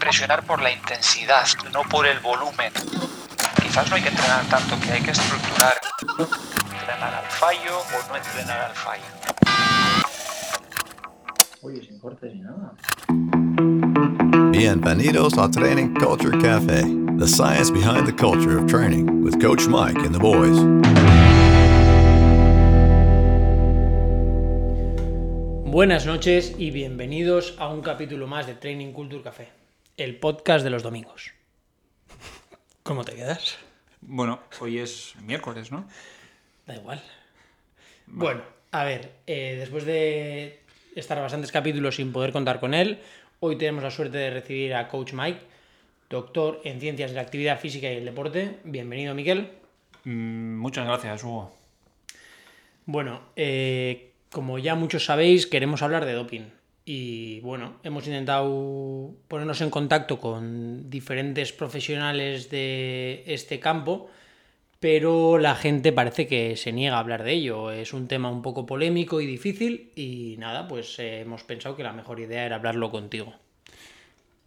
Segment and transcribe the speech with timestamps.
[0.00, 2.72] impresionar por la intensidad, no por el volumen.
[3.60, 5.74] Quizás no hay que entrenar tanto, que hay que estructurar.
[6.80, 9.02] Entrenar al fallo o no entrenar al fallo.
[11.60, 12.72] Oye, sin cortes ni nada.
[14.50, 16.82] Bienvenidos a Training Culture Cafe,
[17.18, 20.56] the science behind the culture of training with Coach Mike and the boys.
[25.66, 29.59] Buenas noches y bienvenidos a un capítulo más de Training Culture Café,
[30.02, 31.32] el podcast de los domingos.
[32.82, 33.58] ¿Cómo te quedas?
[34.00, 35.86] Bueno, hoy es miércoles, ¿no?
[36.66, 37.02] Da igual.
[38.06, 40.60] Bueno, a ver, eh, después de
[40.96, 42.98] estar bastantes capítulos sin poder contar con él,
[43.40, 45.40] hoy tenemos la suerte de recibir a Coach Mike,
[46.08, 48.56] doctor en Ciencias de la Actividad Física y el Deporte.
[48.64, 49.50] Bienvenido, Miquel.
[50.04, 51.54] Mm, muchas gracias, Hugo.
[52.86, 56.59] Bueno, eh, como ya muchos sabéis, queremos hablar de doping.
[56.84, 64.10] Y bueno, hemos intentado ponernos en contacto con diferentes profesionales de este campo,
[64.80, 67.70] pero la gente parece que se niega a hablar de ello.
[67.70, 71.82] Es un tema un poco polémico y difícil y nada, pues eh, hemos pensado que
[71.82, 73.34] la mejor idea era hablarlo contigo.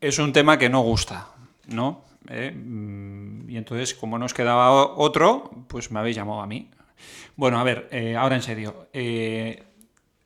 [0.02, 1.30] Es un tema que no gusta,
[1.68, 2.04] ¿no?
[2.30, 6.70] Eh, mm, y entonces, como nos quedaba otro, pues me habéis llamado a mí.
[7.36, 8.88] Bueno, a ver, eh, ahora en serio.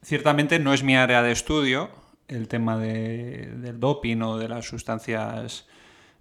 [0.03, 1.89] Ciertamente no es mi área de estudio
[2.27, 5.67] el tema de- del doping o de las sustancias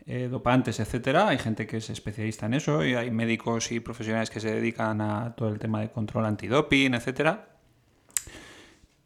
[0.08, 1.26] eh, dopantes, etcétera.
[1.28, 5.00] Hay gente que es especialista en eso y hay médicos y profesionales que se dedican
[5.00, 7.48] a todo el tema de control antidoping, etcétera.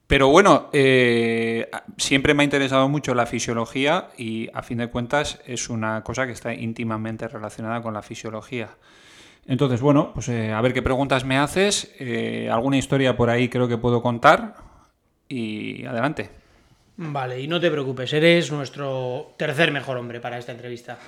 [0.07, 5.41] Pero bueno, eh, siempre me ha interesado mucho la fisiología y a fin de cuentas
[5.47, 8.71] es una cosa que está íntimamente relacionada con la fisiología.
[9.47, 11.93] Entonces, bueno, pues eh, a ver qué preguntas me haces.
[11.99, 14.55] eh, alguna historia por ahí creo que puedo contar
[15.29, 16.31] y adelante.
[16.97, 20.99] Vale, y no te preocupes, eres nuestro tercer mejor hombre para esta entrevista.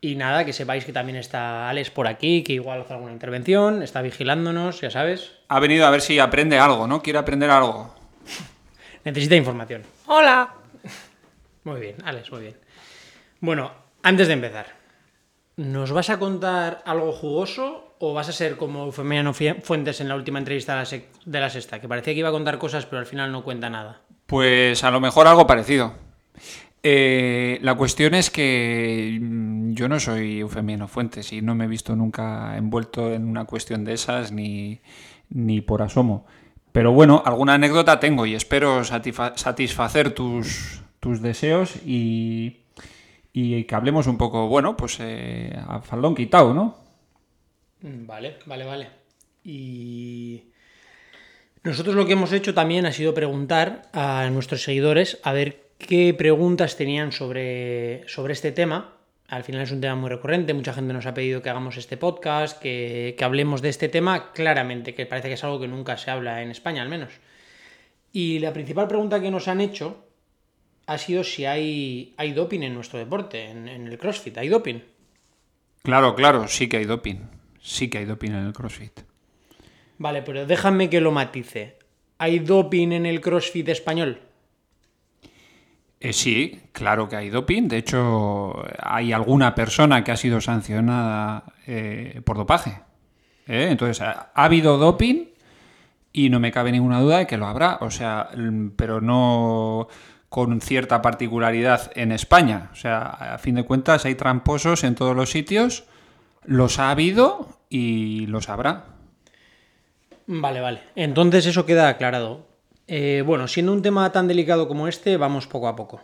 [0.00, 3.82] Y nada, que sepáis que también está Alex por aquí, que igual hace alguna intervención,
[3.82, 5.32] está vigilándonos, ya sabes.
[5.48, 7.02] Ha venido a ver si aprende algo, ¿no?
[7.02, 7.94] Quiere aprender algo.
[9.04, 9.82] Necesita información.
[10.06, 10.54] ¡Hola!
[11.64, 12.56] Muy bien, Alex, muy bien.
[13.40, 13.72] Bueno,
[14.02, 14.66] antes de empezar,
[15.56, 20.16] ¿nos vas a contar algo jugoso o vas a ser como Eufemiano Fuentes en la
[20.16, 21.80] última entrevista de la, sexta?
[21.80, 24.02] Que parecía que iba a contar cosas, pero al final no cuenta nada.
[24.26, 25.94] Pues a lo mejor algo parecido.
[26.82, 31.68] Eh, la cuestión es que mm, yo no soy Eufemiano Fuentes y no me he
[31.68, 34.80] visto nunca envuelto en una cuestión de esas ni,
[35.30, 36.26] ni por asomo.
[36.72, 42.58] Pero bueno, alguna anécdota tengo y espero satisfa- satisfacer tus, tus deseos y,
[43.38, 46.74] y que hablemos un poco, bueno, pues eh, a faldón quitado, ¿no?
[47.82, 48.88] Mm, Vale, vale, vale.
[49.44, 50.44] Y
[51.62, 56.14] nosotros lo que hemos hecho también ha sido preguntar a nuestros seguidores a ver qué
[56.14, 58.94] preguntas tenían sobre, sobre este tema.
[59.28, 61.98] Al final es un tema muy recurrente, mucha gente nos ha pedido que hagamos este
[61.98, 65.98] podcast, que, que hablemos de este tema claramente, que parece que es algo que nunca
[65.98, 67.12] se habla en España al menos.
[68.14, 70.05] Y la principal pregunta que nos han hecho
[70.86, 74.38] ha sido si hay, hay doping en nuestro deporte, en, en el CrossFit.
[74.38, 74.80] ¿Hay doping?
[75.82, 77.16] Claro, claro, sí que hay doping.
[77.60, 79.00] Sí que hay doping en el CrossFit.
[79.98, 81.78] Vale, pero déjame que lo matice.
[82.18, 84.20] ¿Hay doping en el CrossFit español?
[85.98, 87.68] Eh, sí, claro que hay doping.
[87.68, 92.80] De hecho, hay alguna persona que ha sido sancionada eh, por dopaje.
[93.46, 93.68] ¿Eh?
[93.70, 95.24] Entonces, ha, ha habido doping
[96.12, 97.78] y no me cabe ninguna duda de que lo habrá.
[97.80, 98.28] O sea,
[98.76, 99.88] pero no
[100.36, 102.68] con cierta particularidad en España.
[102.70, 105.84] O sea, a fin de cuentas hay tramposos en todos los sitios.
[106.44, 108.84] Los ha habido y los habrá.
[110.26, 110.80] Vale, vale.
[110.94, 112.46] Entonces eso queda aclarado.
[112.86, 116.02] Eh, bueno, siendo un tema tan delicado como este, vamos poco a poco.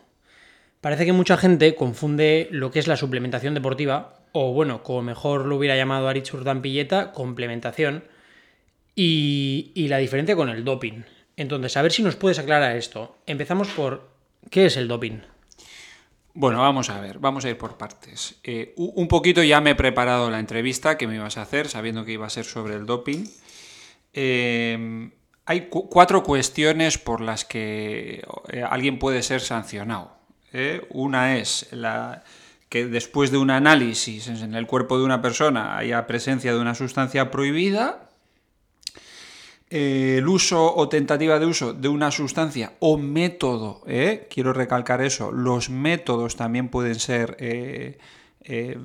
[0.81, 5.45] Parece que mucha gente confunde lo que es la suplementación deportiva, o bueno, como mejor
[5.45, 8.05] lo hubiera llamado Aritz Urdanpilleta, complementación,
[8.95, 11.03] y la diferencia con el doping.
[11.37, 13.17] Entonces, a ver si nos puedes aclarar esto.
[13.27, 14.12] Empezamos por,
[14.51, 15.21] ¿qué es el doping?
[16.35, 18.37] Bueno, vamos a ver, vamos a ir por partes.
[18.43, 22.05] Eh, un poquito ya me he preparado la entrevista que me ibas a hacer, sabiendo
[22.05, 23.27] que iba a ser sobre el doping.
[24.15, 25.11] Eh,
[25.45, 30.17] hay cu- cuatro cuestiones por las que eh, alguien puede ser sancionado.
[30.53, 30.87] ¿eh?
[30.91, 32.25] Una es la,
[32.69, 36.75] que después de un análisis en el cuerpo de una persona haya presencia de una
[36.75, 38.09] sustancia prohibida,
[39.73, 44.29] eh, el uso o tentativa de uso de una sustancia o método, ¿eh?
[44.31, 47.99] quiero recalcar eso, los métodos también pueden ser eh,
[48.45, 48.77] eh,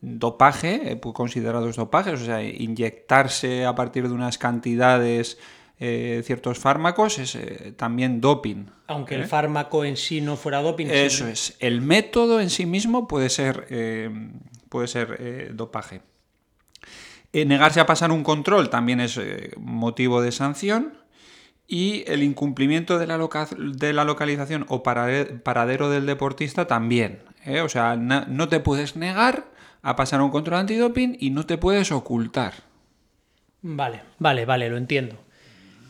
[0.00, 5.38] dopaje, considerados dopajes, o sea, inyectarse a partir de unas cantidades
[5.78, 8.66] eh, ciertos fármacos es eh, también doping.
[8.88, 10.86] Aunque el fármaco en sí no fuera doping.
[10.86, 11.30] Eso sí.
[11.30, 11.56] es.
[11.60, 13.66] El método en sí mismo puede ser,
[14.68, 16.02] puede ser dopaje.
[17.32, 20.98] Eh, negarse a pasar un control también es eh, motivo de sanción.
[21.66, 23.16] Y el incumplimiento de la,
[24.04, 27.22] localización o parade- paradero del deportista también.
[27.46, 27.60] ¿eh?
[27.60, 29.46] O sea, no te puedes negar
[29.80, 32.52] a pasar un control antidoping y no te puedes ocultar.
[33.62, 35.16] Vale, vale, vale, lo entiendo.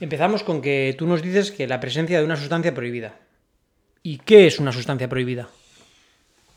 [0.01, 3.17] Empezamos con que tú nos dices que la presencia de una sustancia prohibida.
[4.03, 5.49] ¿Y qué es una sustancia prohibida?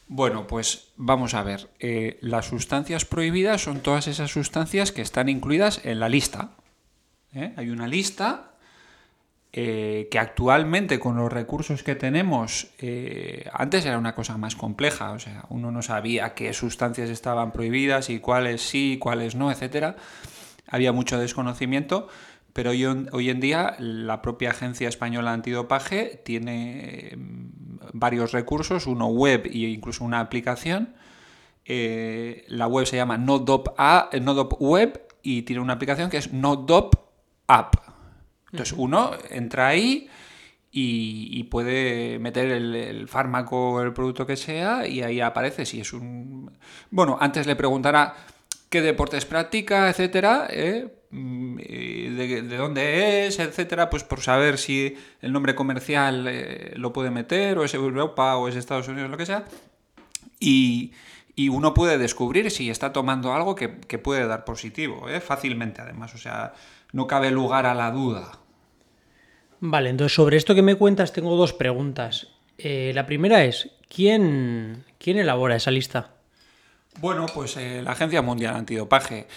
[0.07, 1.69] Bueno, pues vamos a ver.
[1.79, 6.51] Eh, las sustancias prohibidas son todas esas sustancias que están incluidas en la lista.
[7.33, 7.53] ¿eh?
[7.57, 8.51] Hay una lista
[9.51, 12.67] eh, que actualmente con los recursos que tenemos,
[13.51, 18.09] antes era una cosa más compleja, o sea, uno no sabía qué sustancias estaban prohibidas
[18.09, 19.95] y cuáles sí, cuáles no, etcétera.
[20.67, 22.09] Había mucho desconocimiento,
[22.55, 28.87] pero hoy, en- hoy en día la propia Agencia Española Antidopaje tiene mm, varios recursos,
[28.87, 30.95] uno web e incluso una aplicación.
[31.65, 33.75] Eh, la web se llama NoDop,
[34.11, 36.93] eh, NoDop Web y tiene una aplicación que es NoDop
[37.47, 37.75] App.
[38.53, 40.07] Entonces uno entra ahí
[40.71, 45.65] y, y puede meter el, el fármaco o el producto que sea y ahí aparece
[45.65, 46.51] si es un...
[46.89, 48.13] Bueno, antes le preguntará
[48.69, 50.87] qué deportes practica, etcétera, ¿eh?
[51.17, 56.91] Mm, de, de dónde es, etcétera, pues por saber si el nombre comercial eh, lo
[56.91, 59.45] puede meter o es Europa o es Estados Unidos, lo que sea.
[60.39, 60.91] Y,
[61.49, 65.21] uno puede descubrir si está tomando algo que, puede dar positivo, ¿eh?
[65.21, 66.53] fácilmente además, o sea,
[66.91, 68.39] no cabe lugar a la duda.
[69.61, 72.27] Vale, entonces sobre esto que me cuentas tengo dos preguntas.
[72.57, 76.14] La primera es, ¿quién, ¿quién elabora esa lista?
[76.99, 79.27] Bueno, pues eh, la Agencia Mundial Antidopaje.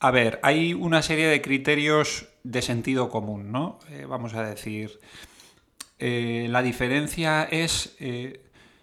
[0.00, 3.78] A ver, hay una serie de criterios de sentido común, ¿no?
[3.90, 4.98] Eh, vamos a decir,
[5.98, 7.96] eh, la diferencia es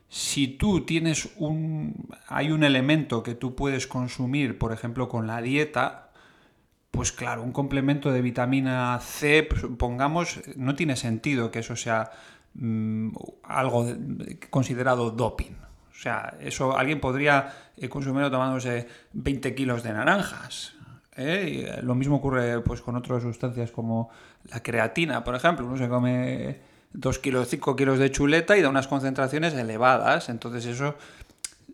[0.10, 2.10] si tú tienes un...
[2.28, 6.12] hay un elemento que tú puedes consumir, por ejemplo, con la dieta,
[6.92, 12.12] pues claro, un complemento de vitamina C, pues, pongamos, no tiene sentido que eso sea
[12.56, 13.10] mm,
[13.44, 15.54] algo de- considerado doping.
[16.02, 20.74] Sea, eso alguien podría eh, consumirlo tomándose 20 kilos de naranjas.
[21.16, 21.68] ¿eh?
[21.68, 24.10] Eh, lo mismo ocurre pues, con otras sustancias como
[24.50, 25.68] la creatina, por ejemplo.
[25.68, 26.58] Uno se come
[26.94, 30.30] 2 kilos, 5 kilos de chuleta y da unas concentraciones elevadas.
[30.30, 30.96] Entonces eso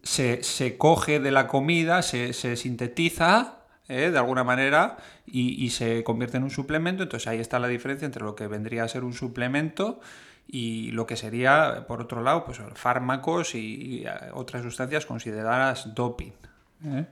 [0.03, 4.11] se, se coge de la comida, se, se sintetiza ¿eh?
[4.11, 7.03] de alguna manera y, y se convierte en un suplemento.
[7.03, 10.01] Entonces ahí está la diferencia entre lo que vendría a ser un suplemento
[10.47, 15.93] y lo que sería, por otro lado, pues fármacos y, y, eh, otras sustancias consideradas
[15.93, 16.31] doping.
[16.85, 17.05] ¿eh?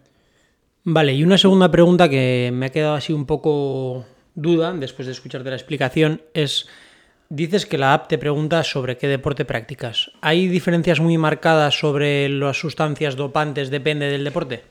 [0.83, 4.05] Vale, y una segunda pregunta que me ha quedado así un poco
[4.35, 6.67] duda después de escucharte la explicación es,
[7.29, 10.11] dices que la app te pregunta sobre qué deporte practicas.
[10.21, 14.63] ¿Hay diferencias muy marcadas sobre las sustancias dopantes depende del deporte?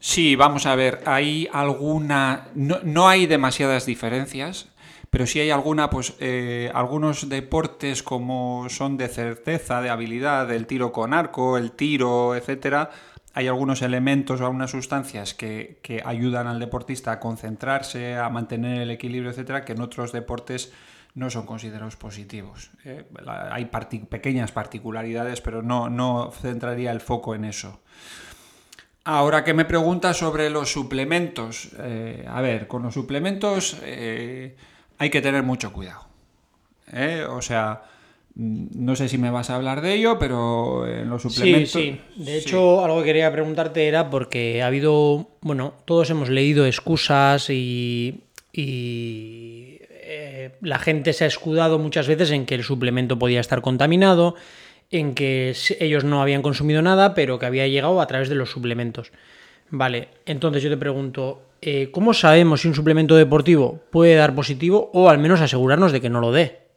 [0.00, 2.48] Sí, vamos a ver, hay alguna...
[2.54, 4.68] No, no hay demasiadas diferencias,
[5.10, 10.66] pero sí hay alguna, pues eh, algunos deportes como son de certeza, de habilidad, el
[10.66, 12.90] tiro con arco, el tiro, etcétera,
[13.34, 18.82] hay algunos elementos o algunas sustancias que, que ayudan al deportista a concentrarse, a mantener
[18.82, 20.72] el equilibrio, etcétera, que en otros deportes
[21.14, 22.70] no son considerados positivos.
[22.84, 23.04] ¿eh?
[23.26, 27.80] Hay pequeñas particularidades, pero no, no centraría el foco en eso.
[29.04, 33.78] Ahora que me preguntas sobre los suplementos, eh, a ver, con los suplementos
[34.98, 36.02] hay que tener mucho cuidado.
[36.92, 37.24] ¿eh?
[37.28, 37.82] O sea,
[38.34, 41.70] mm, no sé si me vas a hablar de ello, pero en los suplementos...
[41.72, 42.00] sí.
[42.16, 42.48] De Sí.
[42.48, 48.20] hecho, algo que quería preguntarte era porque ha habido, bueno, todos hemos leído excusas y,
[48.52, 53.60] y, eh, la gente se ha escudado muchas veces en que el suplemento podía estar
[53.60, 54.34] contaminado,
[54.90, 58.50] en que ellos no habían consumido nada, pero que había llegado a través de los
[58.50, 59.12] suplementos.
[59.70, 64.90] Vale, entonces yo te pregunto, eh, ¿cómo sabemos si un suplemento deportivo puede dar positivo
[64.92, 66.68] o al menos asegurarnos de que no lo dé?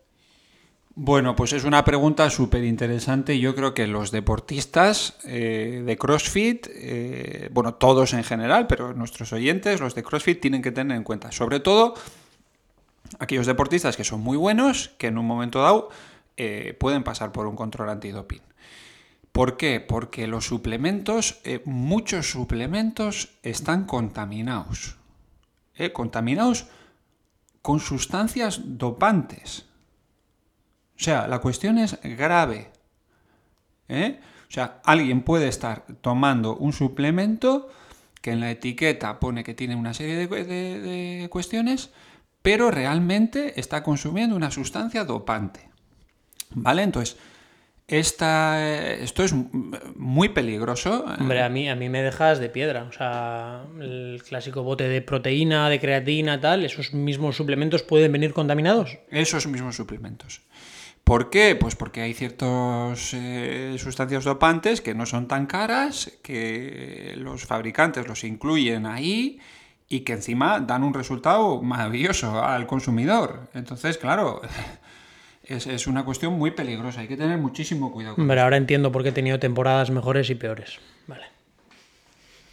[0.94, 3.40] Bueno, pues es una pregunta súper interesante.
[3.40, 9.32] Yo creo que los deportistas eh, de CrossFit, eh, bueno, todos en general, pero nuestros
[9.32, 11.94] oyentes, los de CrossFit, tienen que tener en cuenta, sobre todo
[13.20, 15.90] aquellos deportistas que son muy buenos, que en un momento dado
[16.80, 18.42] pueden pasar por un control antidoping.
[19.32, 19.80] ¿Por qué?
[19.80, 24.98] Porque los suplementos, eh, muchos suplementos están contaminados.
[25.76, 25.94] ¿eh?
[25.94, 26.68] Contaminados
[27.62, 29.66] con sustancias dopantes.
[30.96, 32.72] O sea, la cuestión es grave.
[33.88, 34.20] ¿eh?
[34.50, 37.70] O sea, alguien puede estar tomando un suplemento
[38.22, 41.90] que en la etiqueta pone que tiene una serie de, cuestiones,
[42.42, 45.70] pero realmente está consumiendo una sustancia dopante.
[46.52, 46.84] ¿Vale?
[46.84, 47.18] Entonces,
[47.92, 49.34] esta, esto es
[49.96, 51.04] muy peligroso.
[51.20, 52.84] Hombre, a mí, a mí me dejas de piedra.
[52.84, 58.32] O sea, el clásico bote de proteína, de creatina, tal, esos mismos suplementos pueden venir
[58.32, 58.98] contaminados.
[59.10, 60.42] Esos mismos suplementos.
[61.04, 61.58] ¿Por qué?
[61.60, 68.08] Pues porque hay ciertas eh, sustancias dopantes que no son tan caras, que los fabricantes
[68.08, 69.42] los incluyen ahí
[69.90, 73.50] y que encima dan un resultado maravilloso al consumidor.
[73.54, 74.40] Entonces, claro,
[75.44, 77.02] es, es una cuestión muy peligrosa.
[77.02, 78.16] Hay que tener muchísimo cuidado.
[78.16, 80.80] con Hombre, ahora entiendo por qué he tenido temporadas mejores y peores.
[81.08, 81.26] Vale.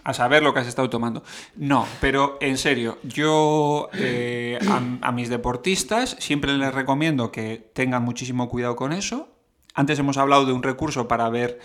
[0.05, 1.23] a saber lo que has estado tomando.
[1.57, 8.03] No, pero en serio, yo eh, a, a mis deportistas siempre les recomiendo que tengan
[8.03, 9.29] muchísimo cuidado con eso.
[9.75, 11.61] Antes hemos hablado de un recurso para ver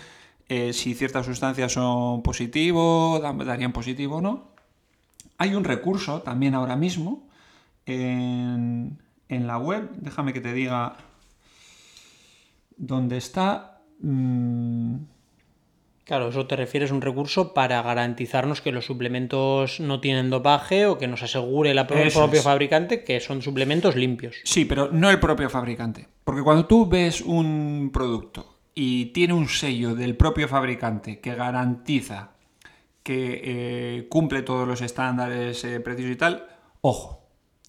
[0.49, 4.51] eh, si ciertas sustancias son positivo, darían positivo o no.
[5.37, 7.27] Hay un recurso también ahora mismo
[7.85, 8.99] en,
[9.29, 10.97] en la web, déjame que te diga
[12.77, 13.81] dónde está.
[13.99, 14.97] Mm,
[16.05, 20.85] Claro, eso te refieres a un recurso para garantizarnos que los suplementos no tienen dopaje
[20.85, 22.43] o que nos asegure el propio es.
[22.43, 24.35] fabricante que son suplementos limpios.
[24.43, 26.07] Sí, pero no el propio fabricante.
[26.25, 32.31] Porque cuando tú ves un producto y tiene un sello del propio fabricante que garantiza
[33.01, 36.47] que eh, cumple todos los estándares eh, precisos y tal,
[36.81, 37.21] ojo.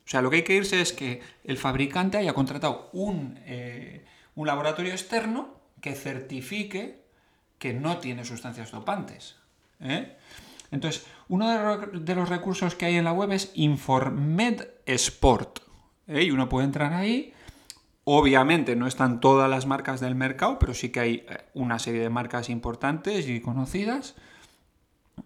[0.04, 4.04] O sea, lo que hay que irse es que el fabricante haya contratado un, eh,
[4.34, 7.04] un laboratorio externo que certifique
[7.58, 9.36] que no tiene sustancias dopantes.
[9.80, 10.16] ¿eh?
[10.70, 15.60] Entonces, uno de, los recursos que hay en la web es Informed Sport.
[16.06, 16.24] ¿eh?
[16.24, 17.32] Y uno puede entrar ahí.
[18.04, 22.00] Obviamente no están todas las marcas del mercado, pero sí que hay eh, una serie
[22.00, 24.14] de marcas importantes y conocidas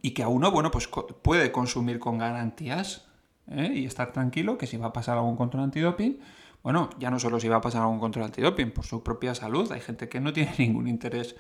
[0.03, 0.89] y que a uno, bueno, pues
[1.23, 3.07] puede consumir con garantías
[3.51, 6.21] y estar tranquilo que si va a pasar algún control antidoping,
[6.63, 9.71] bueno, ya no solo si va a pasar algún control antidoping, por su propia salud,
[9.73, 11.37] hay gente que no tiene ningún interés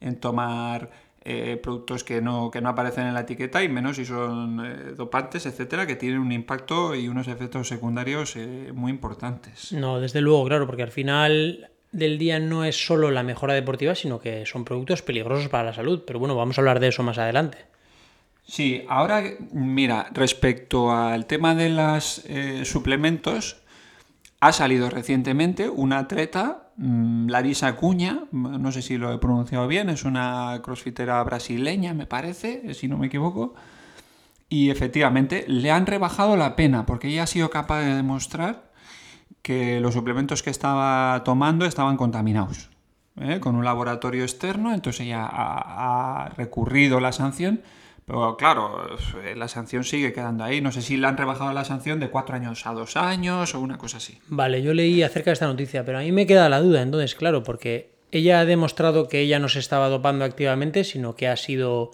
[0.00, 0.90] en tomar
[1.24, 4.94] eh, productos que no, que no aparecen en la etiqueta y menos si son eh,
[4.96, 9.72] dopantes, etcétera, que tienen un impacto y unos efectos secundarios eh, muy importantes.
[9.72, 13.94] No, desde luego, claro, porque al final del día no es solo la mejora deportiva,
[13.94, 16.02] sino que son productos peligrosos para la salud.
[16.04, 17.58] Pero bueno, vamos a hablar de eso más adelante.
[18.44, 22.24] Sí, ahora, mira, respecto al tema de los
[22.64, 23.61] suplementos,
[24.42, 29.68] ha salido recientemente una atleta, mm, Larisa Acuña, mm, no sé si lo he pronunciado
[29.68, 33.54] bien, es una crossfitera brasileña, me parece, si no me equivoco,
[34.48, 38.72] y efectivamente le han rebajado la pena porque ella ha sido capaz de demostrar
[39.42, 42.68] que los suplementos que estaba tomando estaban contaminados.
[43.20, 43.38] ¿eh?
[43.38, 47.62] Con un laboratorio externo, entonces ella ha recurrido la sanción,
[48.04, 48.86] pero claro,
[49.24, 50.60] eh, la sanción sigue quedando ahí.
[50.60, 53.60] No sé si le han rebajado la sanción de cuatro años a dos años o
[53.60, 54.18] una cosa así.
[54.28, 57.14] Vale, yo leí acerca de esta noticia, pero a mí me queda la duda, entonces,
[57.14, 61.36] claro, porque ella ha demostrado que ella no se estaba dopando activamente, sino que ha
[61.36, 61.92] sido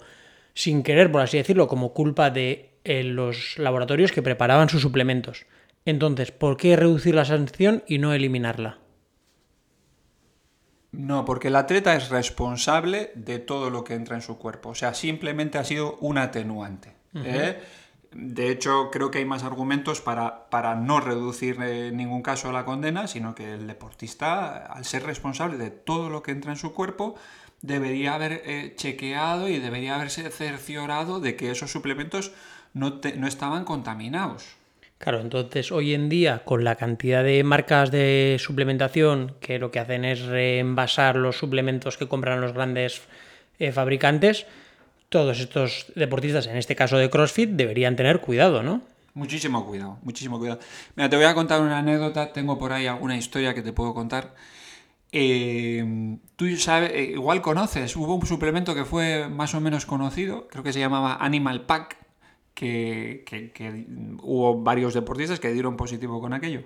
[0.53, 5.45] sin querer, por así decirlo, como culpa de eh, los laboratorios que preparaban sus suplementos.
[5.85, 8.79] Entonces, ¿por qué reducir la sanción y no eliminarla?
[10.91, 14.69] No, porque el atleta es responsable de todo lo que entra en su cuerpo.
[14.69, 16.93] O sea, simplemente ha sido un atenuante.
[17.15, 17.59] ¿eh?
[18.11, 22.65] De hecho, creo que hay más argumentos para, para no reducir en ningún caso la
[22.65, 26.73] condena, sino que el deportista, al ser responsable de todo lo que entra en su
[26.73, 27.13] cuerpo,
[27.61, 32.31] debería haber eh, chequeado y debería haberse cerciorado de que esos suplementos
[32.73, 34.43] no, te- no estaban contaminados.
[34.99, 39.79] Claro, entonces hoy en día, con la cantidad de marcas de suplementación que lo que
[39.79, 43.03] hacen es reenvasar los suplementos que compran los grandes
[43.59, 44.45] eh, fabricantes,
[45.07, 48.81] todos estos deportistas, en este caso de CrossFit, deberían tener cuidado, ¿no?
[49.13, 50.59] Muchísimo cuidado, muchísimo cuidado.
[50.97, 53.93] Mira, te voy a contar una anécdota, tengo por ahí alguna historia que te puedo
[53.93, 54.35] contar.
[55.13, 60.49] Eh, tú sabes, eh, igual conoces, hubo un suplemento que fue más o menos conocido,
[60.49, 61.98] creo que se llamaba Animal Pack,
[62.59, 63.85] que, que- que
[64.21, 66.63] hubo varios deportistas que dieron positivo con aquello.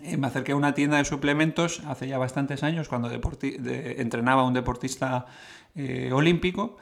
[0.00, 4.42] Eh, me acerqué a una tienda de suplementos hace ya bastantes años, cuando de- entrenaba
[4.42, 5.26] a un deportista
[5.74, 6.76] eh, olímpico,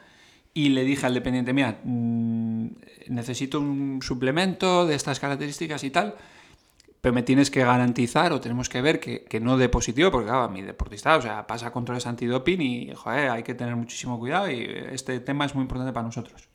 [0.53, 2.67] y le dije al dependiente, mira, mm,
[3.09, 6.15] necesito un suplemento de estas características y tal,
[7.01, 10.27] pero me tienes que garantizar o tenemos que ver que, que no dé positivo, porque
[10.27, 14.51] claro, mi deportista, o sea, pasa controles antidoping y, joder, hay que tener muchísimo cuidado
[14.51, 14.61] y
[14.91, 16.47] este tema es muy importante para nosotros.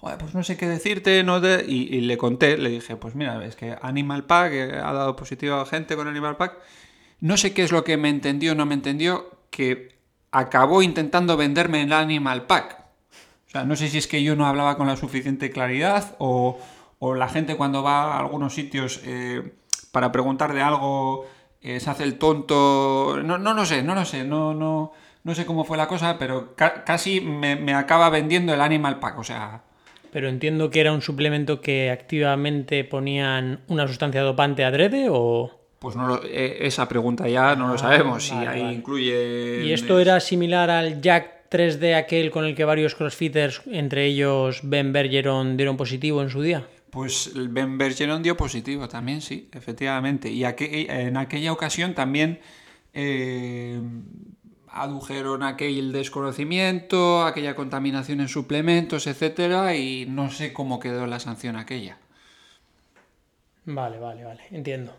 [0.00, 3.56] Pues no sé qué decirte, no te- y, le conté, le dije, pues mira, es
[3.56, 6.56] que Animal Pack eh, ha dado positivo a gente con Animal Pack.
[7.20, 9.98] No sé qué es lo que me entendió no me entendió, que
[10.30, 12.78] acabó intentando venderme el Animal Pack.
[13.48, 16.58] O sea, no sé si es que yo no hablaba con la suficiente claridad o,
[17.16, 19.54] la gente cuando va a algunos sitios eh,
[19.92, 21.26] para preguntar de algo
[21.60, 23.18] eh, se hace el tonto.
[23.24, 24.92] No, no, no sé, no lo sé, no, no,
[25.24, 29.00] no sé cómo fue la cosa, pero ca- casi me, me acaba vendiendo el Animal
[29.00, 29.62] Pack, o sea.
[30.12, 35.50] Pero entiendo que era un suplemento que activamente ponían una sustancia dopante adrede o...
[35.78, 38.74] Pues no lo- eh, esa pregunta ya no lo sabemos, si Ah, ahí vale.
[38.74, 39.64] incluye...
[39.64, 44.60] ¿Y esto era similar al Jack 3D aquel con el que varios crossfitters, entre ellos
[44.64, 46.66] Ben Bergeron, dieron positivo en su día?
[46.90, 50.30] Pues el Ben Bergeron dio positivo también, sí, efectivamente.
[50.30, 52.40] Y aqu- en aquella ocasión también
[52.94, 53.78] eh,
[54.72, 61.56] adujeron aquel desconocimiento, aquella contaminación en suplementos, etcétera, y no sé cómo quedó la sanción
[61.56, 61.98] aquella.
[63.64, 64.96] Vale, vale, vale, entiendo.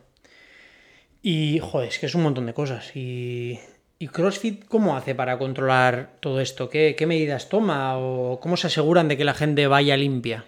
[1.22, 2.96] Y, joder, es que es un montón de cosas.
[2.96, 3.60] Y,
[3.98, 6.70] y CrossFit cómo hace para controlar todo esto?
[6.70, 7.98] ¿Qué, qué medidas toma?
[7.98, 10.46] ¿O cómo se aseguran de que la gente vaya limpia?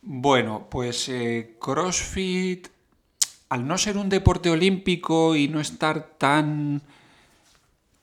[0.00, 2.68] Bueno, pues eh, CrossFit,
[3.50, 6.82] al no ser un deporte olímpico y no estar tan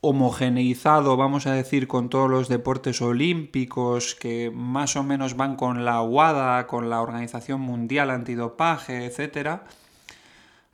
[0.07, 5.83] homogeneizado, vamos a decir, con todos los deportes olímpicos que más o menos van con
[5.83, 9.63] la WADA, con la Organización Mundial Antidopaje, etcétera,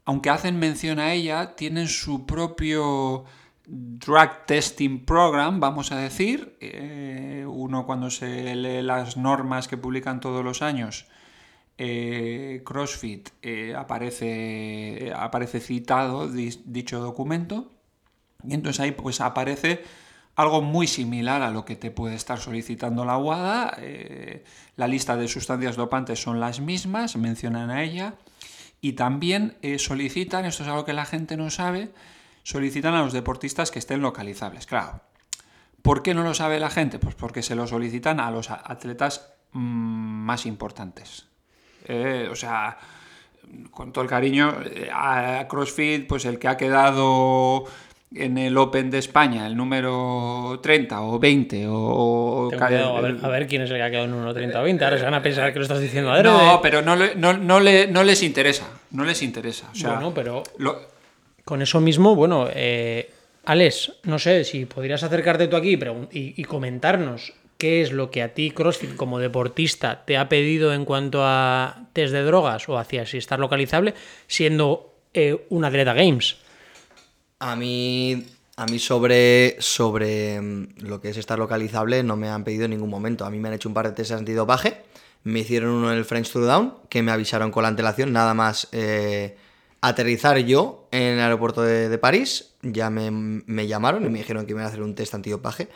[0.04, 3.24] aunque hacen mención a ella, tienen su propio
[3.66, 6.58] drug testing program, vamos a decir.
[6.60, 11.08] Eh, uno cuando se lee las normas que publican todos los años,
[11.78, 17.72] eh, CrossFit eh, aparece, aparece citado dicho documento.
[18.48, 19.84] Y entonces ahí pues aparece
[20.36, 23.78] algo muy similar a lo que te puede estar solicitando la WADA.
[23.80, 24.44] eh,
[24.76, 28.16] la lista de sustancias dopantes son las mismas, mencionan a ella.
[28.80, 31.92] Y también eh, solicitan, esto es algo que la gente no sabe,
[32.44, 34.66] solicitan a los deportistas que estén localizables.
[34.66, 35.02] Claro.
[35.84, 37.00] ¿Por qué no lo sabe la gente?
[37.00, 41.28] Pues porque se lo solicitan a los atletas mm, más importantes.
[41.86, 42.78] Eh, o sea,
[43.70, 44.56] con todo el cariño,
[44.94, 47.66] a CrossFit, pues el que ha quedado
[48.14, 52.50] en el Open de España, el número 30 o 20 o...
[52.52, 54.84] cuidado, a, ver, a ver quién es el que ha quedado en 1.30 o 20.
[54.84, 57.34] Ahora se van a pensar que lo estás diciendo a No, pero no, le- no,
[57.34, 59.70] no le- no les interesa, no les interesa.
[59.72, 60.82] O sea, Bueno, pero lo-
[61.46, 63.10] con eso mismo, bueno, eh,
[63.46, 65.80] Alex, no sé si podrías acercarte tú aquí
[66.12, 70.84] y comentarnos qué es lo que a ti CrossFit como deportista te ha pedido en
[70.84, 73.94] cuanto a test de drogas o hacia si estar localizable,
[74.28, 76.38] siendo eh, un atleta Games.
[77.44, 78.24] A mí,
[78.56, 82.72] a mí sobre, sobre mm, lo que es estar localizable no me han pedido en
[82.72, 83.26] ningún momento.
[83.26, 84.84] A mí me han hecho un par de test antidopaje,
[85.24, 88.68] me hicieron uno en el French Throwdown, que me avisaron con la antelación, nada más
[88.72, 89.38] eh,
[89.82, 94.46] aterrizar yo en el aeropuerto de, de París, ya me, me llamaron y me dijeron
[94.46, 95.68] que me iban a hacer un test antidopaje.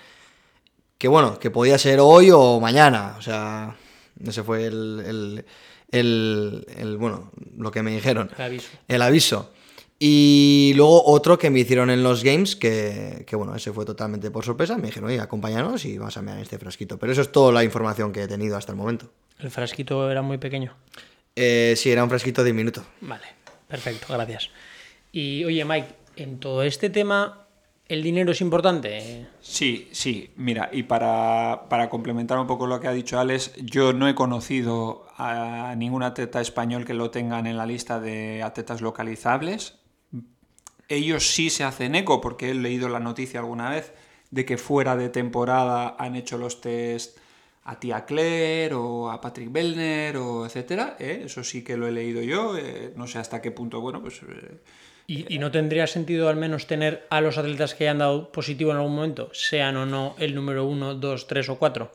[0.99, 3.75] Que bueno, que podía ser hoy o mañana, o sea,
[4.23, 5.45] ese fue el, el,
[5.91, 8.69] el- el, bueno, lo que me dijeron El aviso.
[8.87, 9.51] el aviso.
[9.97, 14.29] Y luego otro que me hicieron en los games, que, que, bueno, ese fue totalmente
[14.29, 14.77] por sorpresa.
[14.77, 16.99] Me dijeron, oye, acompáñanos y vas a mirar este frasquito.
[16.99, 19.09] Pero eso es toda la información que he tenido hasta el momento.
[19.39, 20.75] El frasquito era muy pequeño.
[21.35, 22.83] Eh, sí, era un frasquito de diminuto.
[23.01, 23.25] Vale,
[23.67, 24.49] perfecto, gracias.
[25.11, 27.47] Y oye, Mike, en todo este tema,
[27.87, 29.27] ¿el dinero es importante?
[29.41, 33.93] Sí, sí, mira, y para, para complementar un poco lo que ha dicho Alex, yo
[33.93, 38.81] no he conocido a ningún atleta español que lo tengan en la lista de atletas
[38.81, 39.75] localizables.
[40.89, 43.93] Ellos sí se hacen eco, porque he leído la noticia alguna vez,
[44.31, 47.17] de que fuera de temporada han hecho los test
[47.63, 50.95] a Tia Claire o a Patrick Bellner o etcétera.
[50.99, 51.23] ¿eh?
[51.25, 52.57] Eso sí que lo he leído yo.
[52.57, 54.57] eh, no sé hasta qué punto, bueno, pues eh,
[55.07, 58.71] ¿Y, y no tendría sentido al menos tener a los atletas que hayan dado positivo
[58.71, 61.91] en algún momento, sean o no el número 1, 2, 3 o 4?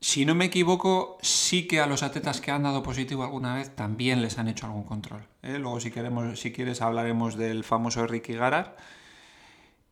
[0.00, 3.74] Si no me equivoco, sí que a los atletas que han dado positivo alguna vez
[3.74, 5.26] también les han hecho algún control.
[5.42, 5.58] ¿eh?
[5.58, 8.76] Luego, si, queremos, si quieres, hablaremos del famoso Ricky Garar.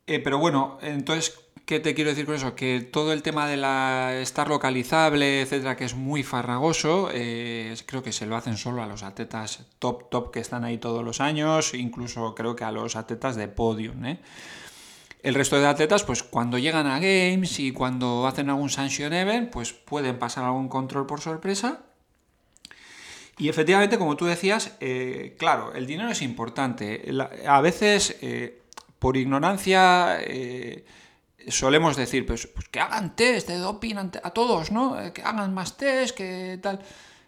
[0.07, 2.55] Eh, pero bueno, entonces, ¿qué te quiero decir con eso?
[2.55, 8.05] Que todo el tema de la estar localizable, etcétera, que es muy farragoso, eh, creo
[8.05, 11.21] que se lo hacen solo a los atletas top, top que están ahí todos los
[11.21, 14.17] años, incluso creo que a los atletas de podium.
[15.27, 19.51] El resto de atletas, pues cuando llegan a Games y cuando hacen algún sanction event,
[19.51, 21.81] pues pueden pasar algún control por sorpresa.
[23.37, 27.11] Y efectivamente, como tú decías, eh, claro, el dinero es importante.
[27.45, 28.63] A veces, eh,
[29.01, 30.85] por ignorancia, eh,
[31.49, 35.13] solemos decir, pues, pues que hagan test de doping a todos, ¿no?
[35.13, 36.79] Que hagan más test, que tal.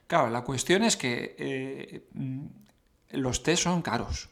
[0.06, 2.04] Claro, la cuestión es que
[3.10, 4.28] los test son caros.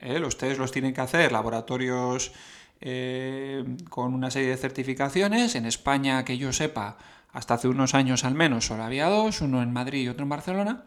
[0.00, 2.32] Los test los tienen que hacer laboratorios
[2.84, 5.54] eh, con una serie de certificaciones.
[5.54, 6.98] En España, que yo sepa,
[7.32, 10.28] hasta hace unos años al menos solo había dos, uno en Madrid y otro en
[10.28, 10.84] Barcelona.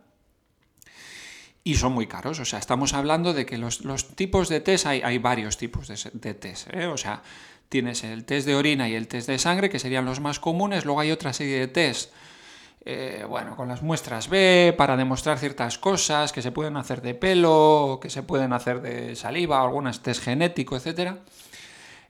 [1.63, 2.39] y son muy caros.
[2.39, 5.87] O sea, estamos hablando de que los, los tipos de test, hay, hay varios tipos
[5.89, 6.67] de, de test.
[6.73, 6.85] ¿eh?
[6.87, 7.23] O sea,
[7.67, 10.85] tienes el test de orina y el test de sangre, que serían los más comunes.
[10.85, 12.13] Luego hay otra serie de test,
[12.85, 17.15] eh, bueno, con las muestras B, para demostrar ciertas cosas que se pueden hacer de
[17.15, 21.17] pelo, que se pueden hacer de saliva, algunas test genético, etcétera.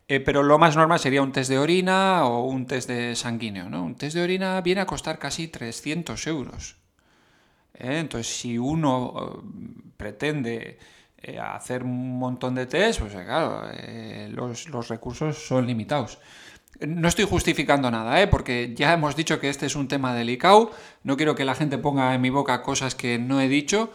[0.09, 3.69] Eh, pero lo más normal sería un test de orina o un test de sanguíneo.
[3.69, 3.83] ¿no?
[3.83, 6.77] Un test de orina viene a costar casi 300 euros.
[7.73, 7.99] ¿eh?
[7.99, 10.79] Entonces, si uno eh, pretende
[11.21, 13.69] eh, hacer un montón de test, pues claro,
[14.29, 16.19] los, los recursos son limitados.
[16.79, 18.27] No estoy justificando nada, ¿eh?
[18.27, 20.71] porque ya hemos dicho que este es un tema delicado.
[21.03, 23.91] No quiero que la gente ponga en mi boca cosas que no he dicho.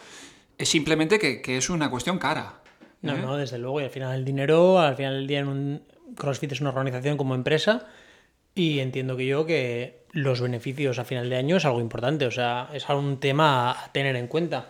[0.57, 2.59] Es simplemente que, que es una cuestión cara.
[3.01, 3.81] No, no, desde luego.
[3.81, 5.81] Y al final el dinero, al final del día en un
[6.15, 7.87] CrossFit es una organización como empresa
[8.55, 12.31] y entiendo que yo que los beneficios a final de año es algo importante, o
[12.31, 14.69] sea, es un tema a tener en cuenta.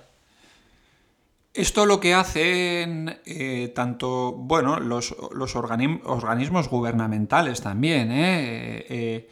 [1.53, 8.85] Esto lo que hacen eh, tanto, bueno, los, los organi- organismos gubernamentales también, ¿eh?
[8.89, 9.29] Eh,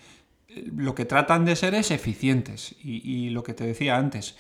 [0.76, 2.76] lo que tratan de ser es eficientes.
[2.84, 4.36] Y lo que te decía antes,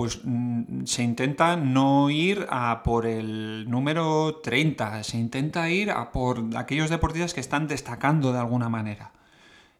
[0.00, 6.10] pues mm, se intenta no ir a por el número 30, se intenta ir a
[6.10, 9.12] por aquellos deportistas que están destacando de alguna manera.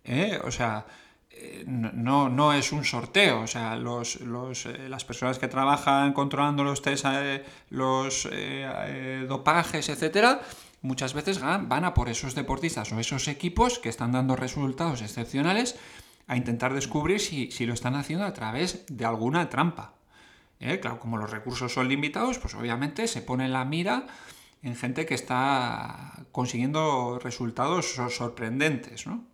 [0.05, 0.39] ¿eh?
[0.45, 0.85] O sea,
[1.31, 6.13] eh, no, no- es un sorteo, o sea, los, los, eh, las personas que trabajan
[6.13, 8.29] controlando los test, eh, los
[9.27, 10.43] dopajes, etcétera,
[10.83, 15.79] muchas veces van a por esos deportistas o esos equipos que están dando resultados excepcionales
[16.27, 19.95] a intentar descubrir si, si lo están haciendo a través de alguna trampa.
[20.61, 20.79] ¿Eh?
[20.81, 24.07] Claro, como los recursos son limitados, pues obviamente se pone la mira
[24.63, 29.25] en gente que está consiguiendo resultados sor- sorprendentes, ¿no?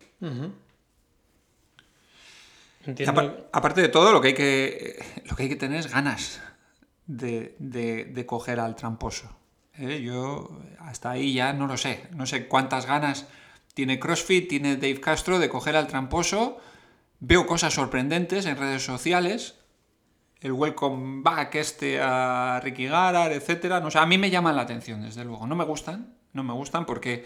[2.85, 3.11] Entiendo.
[3.11, 6.39] apar- aparte de todo, lo que hay que, lo que, hay que tener es ganas
[7.05, 9.29] de, de- de coger al tramposo.
[9.77, 10.01] ¿eh?
[10.01, 12.07] Yo hasta ahí ya no lo sé.
[12.11, 13.27] No sé cuántas ganas
[13.73, 16.57] tiene CrossFit, tiene Dave Castro de coger al tramposo.
[17.19, 19.55] Veo cosas sorprendentes en redes sociales.
[20.41, 23.79] El welcome back este a Ricky Garar, etcétera.
[23.79, 25.47] No sé, a mí me llaman la atención, desde luego.
[25.47, 27.25] No me gustan, no me gustan porque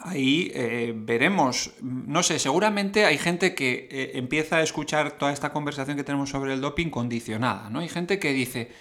[0.00, 5.52] Ahí eh, veremos, no sé, seguramente hay gente que eh, empieza a escuchar toda esta
[5.52, 7.80] conversación que tenemos sobre el doping condicionada, ¿no?
[7.80, 8.72] Hay gente que dice,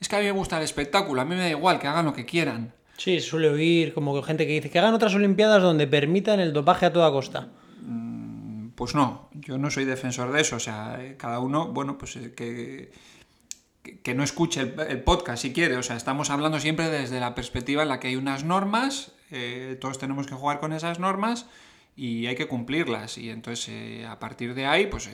[0.00, 2.04] es que a mí me gusta el espectáculo, a mí me da igual, que hagan
[2.04, 2.72] lo que quieran.
[2.96, 6.86] Sí, suele oír como gente que dice que hagan otras Olimpiadas donde permitan el dopaje
[6.86, 7.48] a toda costa.
[8.74, 12.32] Pues no, yo no soy defensor de eso, o sea, cada uno, bueno, pues eh,
[12.34, 12.90] que,
[14.02, 17.82] que, no escuche el, podcast si quiere, o sea, estamos hablando siempre desde la perspectiva
[17.82, 21.46] en la que hay unas normas, eh, todos tenemos que jugar con esas normas
[21.96, 25.08] y hay que cumplirlas, y entonces eh, a partir de ahí, pues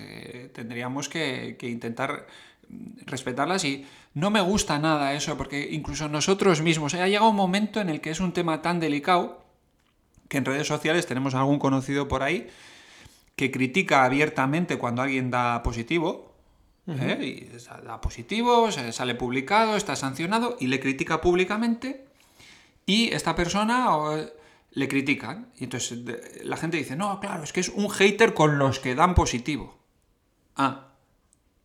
[0.54, 2.26] tendríamos que, que intentar
[3.04, 7.80] respetarlas y no me gusta nada eso, porque incluso nosotros mismos, ha llegado un momento
[7.80, 9.44] en el que es un tema tan delicado
[10.28, 12.48] que en redes sociales tenemos algún conocido por ahí
[13.40, 16.34] que critica abiertamente cuando alguien da positivo.
[16.86, 17.16] ¿eh?
[17.22, 22.04] Y da- positivo, sale publicado, está sancionado y le critica públicamente.
[22.84, 23.86] Y esta persona
[24.72, 25.52] le critican.
[25.56, 26.00] Y entonces
[26.44, 29.78] la gente dice, no, claro, es que es un hater con los que dan positivo.
[30.56, 30.88] Ah,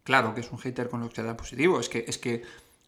[0.05, 1.79] claro que es un hater con los que dan positivo.
[1.81, 2.43] Es que, es que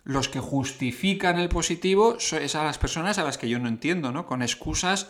[0.06, 3.67] los que justifican el positivo so- es a las personas a las que yo no
[3.67, 4.26] entiendo, ¿no?
[4.26, 5.10] Con excusas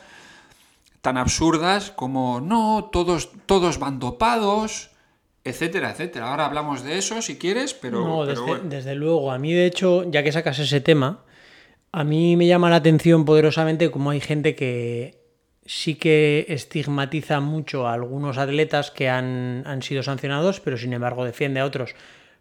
[1.08, 4.90] tan absurdas como no, todos, todos van dopados,
[5.46, 6.32] etcétera, etcétera.
[6.32, 8.64] Ahora hablamos de eso si quieres, pero, no, pero desde, bueno.
[8.70, 9.32] desde luego.
[9.32, 11.24] A mí, de hecho, ya que sacas ese tema,
[11.94, 15.18] a mí me llama la atención poderosamente cómo hay gente que
[15.66, 21.24] sí que estigmatiza mucho a algunos atletas que han, han sido sancionados, pero sin embargo
[21.24, 21.96] defiende a otros.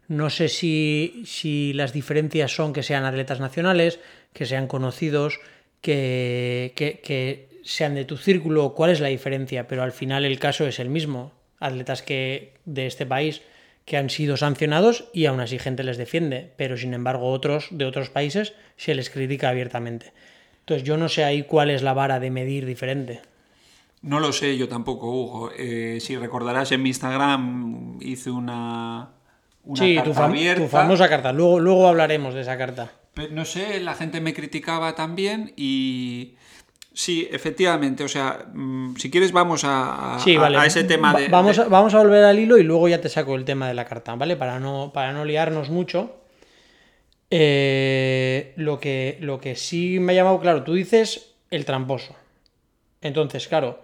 [0.09, 4.01] No sé si, si las diferencias son que sean atletas nacionales,
[4.33, 5.39] que sean conocidos,
[5.79, 10.39] que, que- que sean de tu círculo, cuál es la diferencia, pero al final el
[10.39, 11.31] caso es el mismo.
[11.59, 13.41] Atletas que de este país
[13.85, 17.85] que han sido sancionados y aún así gente les defiende, pero sin embargo otros de
[17.85, 20.11] otros países se les critica abiertamente.
[20.59, 23.21] Entonces yo no sé ahí cuál es la vara de medir diferente.
[24.01, 25.51] No lo sé yo tampoco, Hugo.
[25.57, 29.09] Eh, si recordarás en mi Instagram hice una,
[29.63, 30.63] una sí, carta tu, fam- abierta.
[30.63, 31.31] tu famosa carta.
[31.33, 32.91] Luego, luego hablaremos de esa carta.
[33.13, 36.35] Pe- No sé, la gente me criticaba también y
[36.97, 40.57] sí, efectivamente, o sea, mm, si quieres vamos a, a- Sí, a- vale.
[40.57, 41.27] a ese tema de...
[41.27, 43.67] vamos, de- A, vamos a volver al hilo y luego ya te saco el tema
[43.67, 44.35] de la carta, ¿vale?
[44.35, 46.15] Para no, para no liarnos mucho.
[47.29, 52.15] Eh, lo, que, lo que sí me ha llamado claro, tú dices el tramposo.
[53.01, 53.81] Entonces, claro,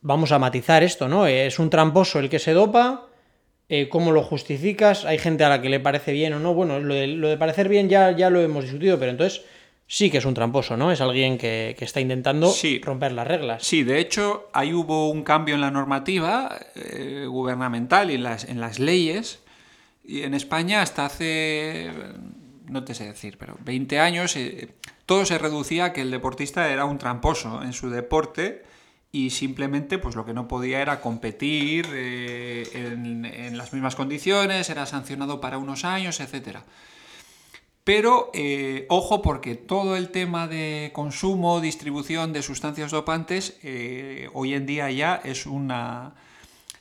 [0.00, 1.26] vamos a matizar esto, ¿no?
[1.26, 3.06] Es un tramposo el que se dopa
[3.68, 5.04] eh, ¿cómo lo justificas?
[5.04, 6.54] Hay gente a la que le parece bien o no.
[6.54, 9.42] Bueno, lo de, lo de parecer bien ya, ya lo hemos discutido, pero entonces
[9.92, 10.92] sí que es un tramposo, ¿no?
[10.92, 12.80] Es alguien que, que está intentando Sí.
[12.80, 13.64] romper las reglas.
[13.64, 18.44] Sí, de hecho, ahí hubo un cambio en la normativa eh, gubernamental y en las,
[18.44, 19.40] en las leyes.
[20.04, 21.90] Y en España hasta hace,
[22.68, 24.68] no te sé decir, pero 20 años, eh,
[25.06, 28.62] todo se reducía a que el deportista era un tramposo en su deporte
[29.10, 34.70] y simplemente pues lo que no podía era competir eh, en, en las mismas condiciones,
[34.70, 36.62] era sancionado para unos años, etcétera.
[37.90, 44.54] Pero eh, ojo porque todo el tema de consumo, distribución de sustancias dopantes eh, hoy
[44.54, 46.14] en día ya es, una,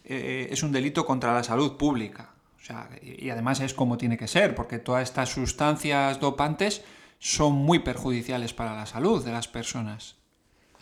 [0.06, 2.30] eh, es un delito contra la salud pública.
[2.62, 6.84] O sea, y además es como tiene que ser, porque todas estas sustancias dopantes
[7.18, 10.16] son muy perjudiciales para la salud de las personas.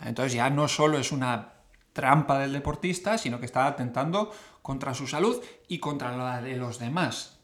[0.04, 1.54] Entonces ya no solo es una
[1.94, 6.78] trampa del deportista, sino que está atentando contra su salud y contra la de los
[6.78, 7.37] demás.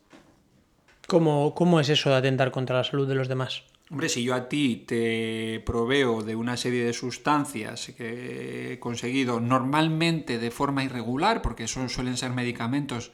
[1.06, 3.64] ¿Cómo, ¿Cómo es eso de atentar contra la salud de los demás?
[3.90, 9.40] Hombre, si yo a ti te proveo de una serie de sustancias que he conseguido
[9.40, 13.12] normalmente de forma irregular, porque son, suelen ser medicamentos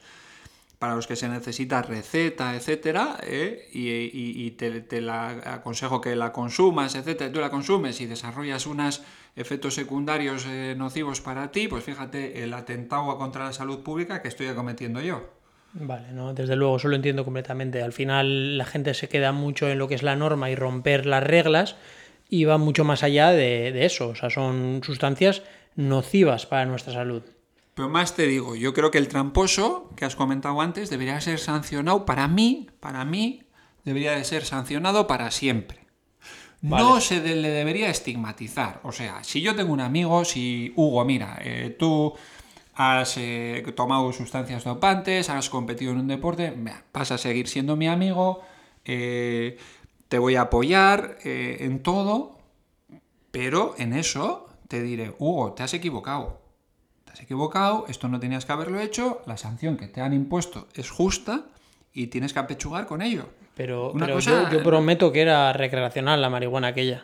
[0.79, 3.69] para los que se necesita receta, etcétera, ¿eh?
[3.71, 9.03] y, te la aconsejo que la consumas, etcétera, tú la consumes y desarrollas unos
[9.35, 14.29] efectos secundarios eh, nocivos para ti, pues fíjate el atentado contra la salud pública que
[14.29, 15.40] estoy cometiendo yo.
[15.73, 17.81] Vale, no, desde luego, eso lo entiendo completamente.
[17.81, 21.05] Al final la gente se queda mucho en lo que es la norma y romper
[21.05, 21.75] las reglas
[22.29, 24.09] y va mucho más allá de, de eso.
[24.09, 25.43] O sea, son sustancias
[25.75, 27.23] nocivas para nuestra salud.
[27.73, 31.39] Pero más te digo, yo creo que el tramposo que has comentado antes debería ser
[31.39, 33.43] sancionado para mí, para mí,
[33.85, 35.79] debería de ser sancionado para siempre.
[36.61, 38.81] No se de- le debería estigmatizar.
[38.83, 42.13] O sea, si yo tengo un amigo, si Hugo, mira, eh, tú
[42.81, 46.53] has eh, tomado sustancias dopantes, has competido en un deporte,
[46.93, 48.41] vas a seguir siendo mi amigo,
[48.85, 49.57] eh,
[50.07, 52.37] te voy a apoyar eh, en todo,
[53.31, 56.39] pero en eso te diré, Hugo, te has equivocado.
[57.05, 60.67] Te has equivocado, esto no tenías que haberlo hecho, la sanción que te han impuesto
[60.75, 61.43] es justa
[61.93, 63.25] y tienes que apechugar con ello.
[63.55, 67.03] Pero, Una pero cosa- yo, yo prometo que era recreacional la marihuana aquella.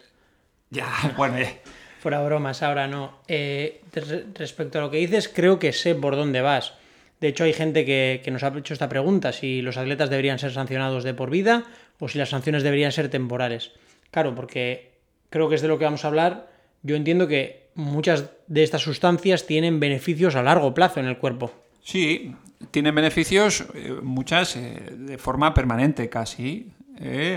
[0.69, 0.87] Ya,
[1.17, 1.61] bueno, eh,
[2.07, 3.17] Fuera bromas, ahora no.
[3.27, 6.71] Eh, re- respecto a lo que dices, creo que sé por dónde vas.
[7.19, 10.53] De hecho, hay gente que, nos ha hecho esta pregunta, si los atletas deberían ser
[10.53, 11.65] sancionados de por vida
[11.99, 13.73] o si las sanciones deberían ser temporales.
[14.09, 14.91] Claro, porque
[15.29, 16.47] creo que es de lo que vamos a hablar.
[16.81, 21.51] Yo entiendo que muchas de estas sustancias tienen beneficios a largo plazo en el cuerpo.
[21.83, 22.33] Sí,
[22.71, 26.71] tienen beneficios, eh, muchas eh, de forma permanente casi.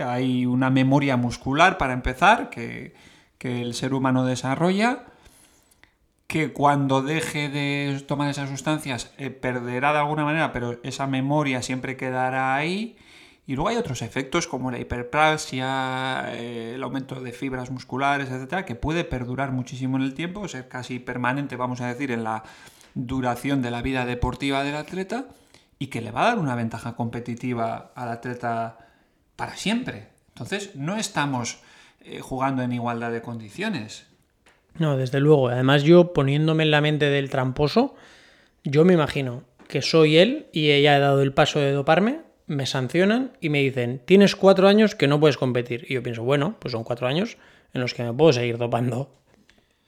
[0.07, 2.93] Hay una memoria muscular, para empezar, que,
[3.41, 5.07] que el ser humano desarrolla,
[6.27, 11.63] que cuando deje de tomar esas sustancias eh, perderá de alguna manera, pero esa memoria
[11.63, 12.99] siempre quedará ahí.
[13.47, 18.67] Y luego hay otros efectos como la hiperplasia, eh, el aumento de fibras musculares, etcétera,
[18.67, 22.45] que puede perdurar muchísimo en el tiempo, ser casi permanente, vamos a decir, en la
[22.95, 25.29] duración de la vida deportiva del atleta
[25.79, 28.77] y que le va a dar una ventaja competitiva al atleta
[29.35, 30.09] para siempre.
[30.29, 31.63] Entonces, no estamos
[32.03, 34.07] eh, jugando en igualdad de condiciones.
[34.79, 35.49] No, desde luego.
[35.49, 37.95] Además, yo poniéndome en la mente del tramposo,
[38.65, 42.67] yo me imagino que soy él y ella ha dado el paso de doparme, me
[42.67, 45.87] sancionan y me dicen, tienes cuatro años que no puedes competir.
[45.89, 47.37] Y yo pienso, bueno, pues son cuatro años
[47.73, 49.11] en los que me puedo seguir dopando.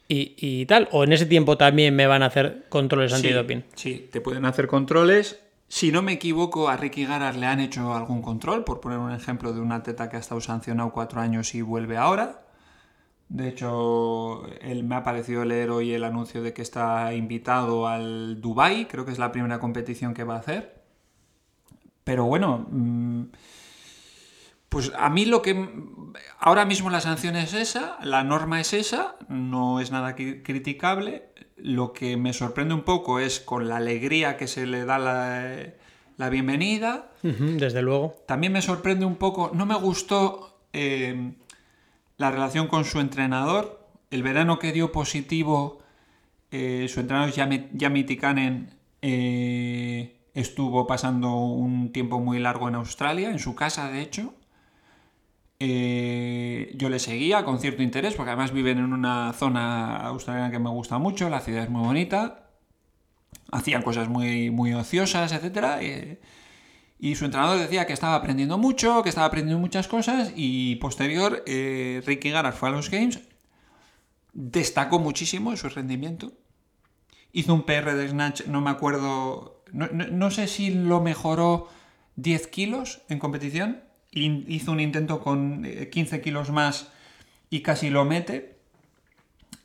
[0.09, 0.89] Y, y tal.
[0.93, 3.65] O en ese tiempo también me van a hacer controles antidoping.
[3.75, 5.41] Sí, sí, te pueden hacer controles.
[5.75, 9.11] Si no me equivoco, a Ricky Garas le han hecho algún control, por poner un
[9.11, 12.45] ejemplo de un atleta que ha estado sancionado cuatro años y vuelve ahora.
[13.31, 18.43] De hecho, él me ha parecido leer hoy el anuncio de que está invitado al
[18.43, 20.83] Dubai, creo que es la primera competición que va a hacer.
[22.05, 23.23] Pero bueno, mm,
[24.69, 25.71] pues a mí lo que...
[26.39, 31.32] Ahora mismo la sanción es esa, la norma es esa, no es nada cri- criticable.
[31.63, 35.57] Lo que me sorprende un poco es con la alegría que se le da la,
[36.17, 37.11] la bienvenida.
[37.23, 38.17] Desde luego.
[38.27, 41.33] También me sorprende un poco, no me gustó eh,
[42.17, 43.81] la relación con su entrenador.
[44.11, 45.79] El verano que dio positivo,
[46.51, 48.71] eh, su entrenador Yami Tikanen
[49.01, 54.35] eh, estuvo pasando un tiempo muy largo en Australia, en su casa de hecho.
[55.65, 60.59] Eh, yo le seguía con cierto interés, porque además viven en una zona australiana que
[60.59, 62.49] me gusta mucho, la ciudad es muy bonita,
[63.53, 65.79] hacían cosas muy, muy ociosas, etc.
[65.81, 66.21] Eh,
[66.99, 71.45] y su entrenador decía que estaba aprendiendo mucho, que estaba aprendiendo muchas cosas, y posterior,
[71.47, 73.21] eh, Ricky Garas fue a los Games,
[74.33, 76.33] destacó muchísimo en su rendimiento,
[77.33, 81.67] hizo un PR de Snatch, no me acuerdo No, no- no sé si lo mejoró
[82.17, 83.81] 10 kilos en competición.
[84.13, 86.89] Hizo un intento con eh, 15 kilos más
[87.51, 88.57] y casi lo mete.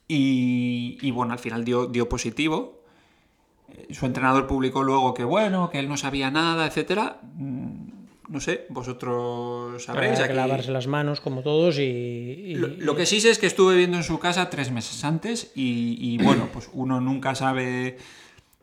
[0.08, 2.82] Y, y bueno, al final dio, dio positivo.
[3.74, 7.20] Eh, Su entrenador publicó luego que bueno, que él no sabía nada, etcétera.
[7.36, 7.88] Mm,
[8.30, 10.20] No sé, vosotros sabréis.
[10.20, 11.82] Que lavarse las manos como todos y...
[11.84, 15.04] y- lo, lo que sí sé es que estuve viendo en su casa tres meses
[15.04, 17.98] antes y, y, bueno, pues uno nunca sabe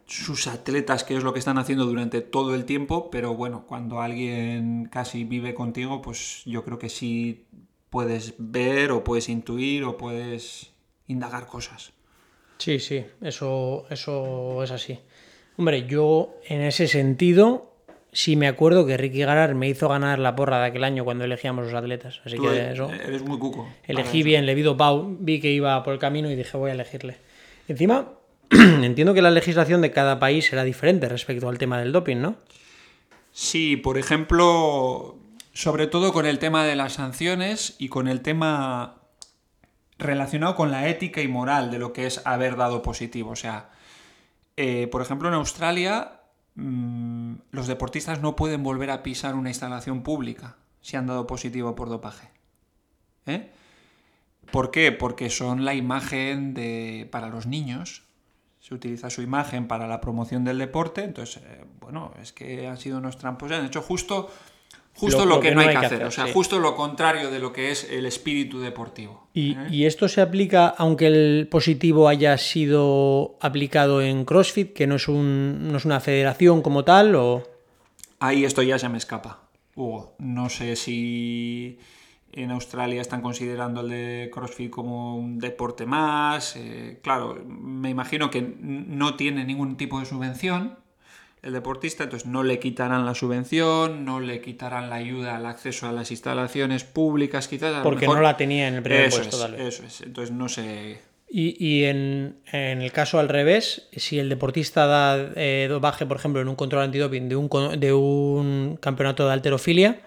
[0.07, 4.01] sus atletas qué es lo que están haciendo durante todo el tiempo, pero bueno, cuando
[4.01, 7.47] alguien casi vive contigo, pues yo creo que sí
[7.91, 10.73] puedes ver o puedes intuir o puedes
[11.07, 11.93] indagar cosas.
[12.59, 14.99] Sí, sí, eso, eso es así.
[15.57, 17.73] Hombre, yo en ese sentido
[18.13, 21.25] sí me acuerdo que Ricky Garar me hizo ganar la porra de aquel año cuando
[21.25, 22.21] elegíamos los atletas.
[22.25, 22.91] Así Tú que eres, eso.
[22.91, 23.69] eres muy cuco.
[23.85, 26.75] Elegí bien, le vi Pau, vi que iba por el camino y dije voy a
[26.75, 27.17] elegirle.
[27.69, 28.13] Encima,
[28.83, 32.37] entiendo que la legislación de cada país será diferente respecto al tema del doping, ¿no?
[33.33, 35.19] Sí, por ejemplo,
[35.53, 38.97] sobre todo con el tema de las sanciones y con el tema
[39.99, 43.31] relacionado con la ética y moral de lo que es haber dado positivo.
[43.31, 43.71] O sea,
[44.57, 46.21] eh, por ejemplo, en Australia
[46.55, 51.75] mm, los deportistas no pueden volver a pisar una instalación pública si han dado positivo
[51.75, 52.31] por dopaje.
[53.27, 53.51] ¿Eh?
[54.51, 54.93] ¿Por qué?
[54.93, 58.05] Porque son la imagen de, para los niños.
[58.65, 61.05] Se utiliza su imagen para la promoción del deporte.
[61.05, 63.53] Entonces, eh, bueno, es que han sido unos trampos.
[63.53, 64.31] Han hecho justo,
[64.95, 66.03] justo lo, que, no hay que hacer.
[66.03, 66.33] o sea, sí.
[66.33, 69.29] justo lo contrario de lo que es el espíritu deportivo.
[69.35, 69.67] Y, ¿eh?
[69.71, 75.09] y esto se aplica aunque el positivo haya sido aplicado en CrossFit, que no es,
[75.09, 77.43] un, no es una federación como tal, o...
[78.19, 79.43] Ahí esto ya se me escapa,
[79.75, 80.15] Hugo.
[80.19, 81.79] No sé si
[82.37, 86.57] en Australia están considerando el de CrossFit como un deporte más.
[86.57, 90.79] eh, claro, me imagino que no tiene ningún tipo de subvención
[91.43, 95.87] el deportista, entonces no le quitarán la subvención, no le quitarán la ayuda al acceso
[95.87, 97.83] a las instalaciones públicas, quizás.
[97.83, 99.69] Porque mejor- no la tenía en el primer eso puesto, es, dale.
[99.69, 101.01] Eso es, entonces no sé.
[101.29, 106.17] Y, y en, en el caso al revés, si el deportista da eh, dopaje, por
[106.17, 110.01] ejemplo, en un control antidoping de un, de un campeonato de alterofilia,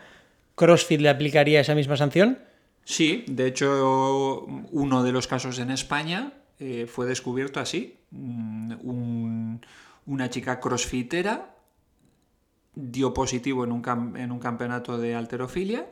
[0.57, 2.39] ¿CrossFit le aplicaría esa misma sanción?
[2.83, 4.41] Sí, de hecho,
[4.71, 7.95] uno de los casos en España eh, fue descubierto así.
[8.11, 9.61] Mm, un-
[10.07, 11.53] una chica crossfitera
[12.75, 15.85] dio positivo en un, cam- en un campeonato de alterofilia.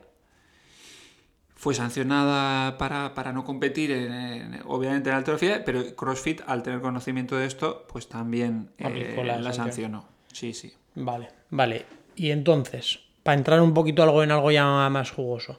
[1.57, 6.81] Fue sancionada para, para no competir, en, en- obviamente, en alterofilia, pero CrossFit, al tener
[6.81, 10.07] conocimiento de esto, pues también eh, Aplicó la sancionó.
[10.33, 10.73] Sí, sí.
[10.95, 11.85] Vale, vale.
[12.15, 15.57] Y entonces, para entrar un poquito algo en algo ya más jugoso.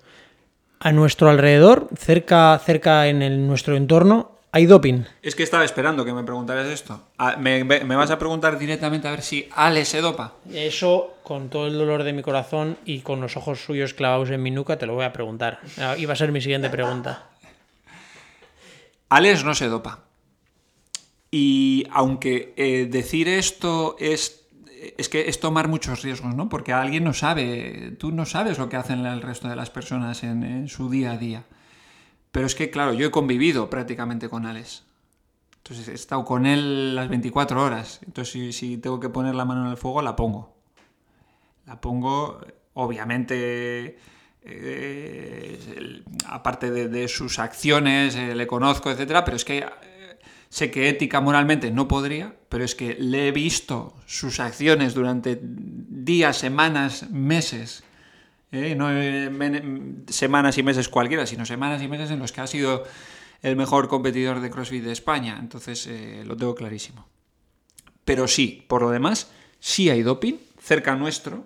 [0.78, 5.02] A nuestro alrededor, cerca, cerca en el- nuestro entorno, hay doping.
[5.20, 7.02] Es que estaba esperando que me preguntaras esto.
[7.38, 10.34] ¿Me, me- me vas a preguntar directamente a ver si Ale se dopa?
[10.52, 14.44] Eso, con todo el dolor de mi corazón y con los ojos suyos clavados en
[14.44, 15.58] mi nuca, te lo voy a preguntar.
[15.78, 17.24] Ah, Iba a ser mi siguiente pregunta.
[19.08, 20.04] Alex no se dopa.
[21.32, 24.42] Y aunque eh, decir esto es.
[24.98, 26.48] Es que es tomar muchos riesgos, ¿no?
[26.48, 27.92] Porque alguien no sabe.
[27.98, 31.18] Tú no sabes lo que hacen el resto de las personas en, su día a
[31.18, 31.44] día.
[32.32, 34.84] Pero es que, claro, yo he convivido prácticamente con Alex.
[35.58, 38.00] Entonces he estado con él las 24 horas.
[38.06, 40.54] Entonces, si, tengo que poner la mano en el fuego, la pongo.
[41.64, 42.40] La pongo,
[42.74, 43.98] obviamente,
[44.42, 49.66] eh, aparte de, sus acciones, eh, le conozco, etcétera, pero es que
[50.48, 55.38] sé que ética, moralmente no podría, pero es que le he visto sus acciones durante
[55.42, 57.84] días, semanas, meses.
[58.52, 58.74] ¿eh?
[58.74, 59.30] No eh,
[60.08, 62.84] semanas y meses cualquiera, sino semanas y meses en los que ha sido
[63.42, 65.36] el mejor competidor de CrossFit de España.
[65.40, 67.06] Entonces eh, lo tengo clarísimo.
[68.04, 71.44] Pero sí, por lo demás, sí hay doping cerca nuestro,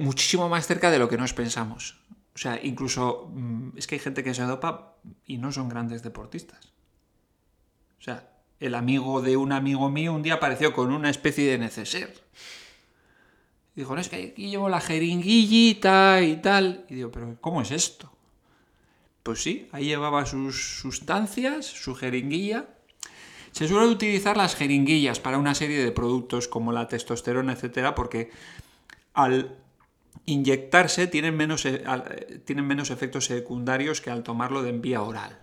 [0.00, 1.98] muchísimo más cerca de lo que nos pensamos.
[2.34, 6.02] O sea, incluso mm, es que hay gente que se dopa y no son grandes
[6.02, 6.72] deportistas.
[8.00, 8.28] O sea,
[8.60, 12.14] el amigo de un amigo mío un día apareció con una especie de neceser.
[13.76, 16.84] Y dijo, no, es que aquí llevo la jeringuillita y tal.
[16.88, 18.12] Y digo, pero ¿cómo es esto?
[19.22, 22.68] Pues sí, ahí llevaba sus sustancias, su jeringuilla.
[23.52, 28.30] Se suele utilizar las jeringuillas para una serie de productos como la testosterona, etcétera, porque
[29.14, 29.56] al
[30.26, 31.82] inyectarse tienen menos, eh,
[32.44, 35.38] tienen menos efectos secundarios que al tomarlo de vía oral.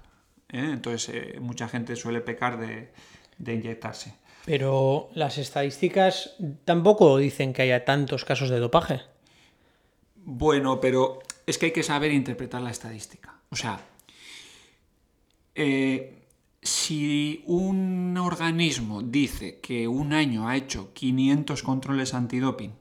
[0.49, 0.69] ¿eh?
[0.71, 2.91] Entonces, eh, mucha gente suele pecar de,
[3.37, 4.15] de inyectarse.
[4.45, 9.01] Pero las estadísticas tampoco dicen que haya tantos casos de dopaje.
[10.15, 13.35] Bueno, pero es que hay que saber interpretar la estadística.
[13.49, 13.79] O sea,
[15.53, 16.25] eh,
[16.61, 22.80] si un organismo dice que un año ha hecho 500 controles antidoping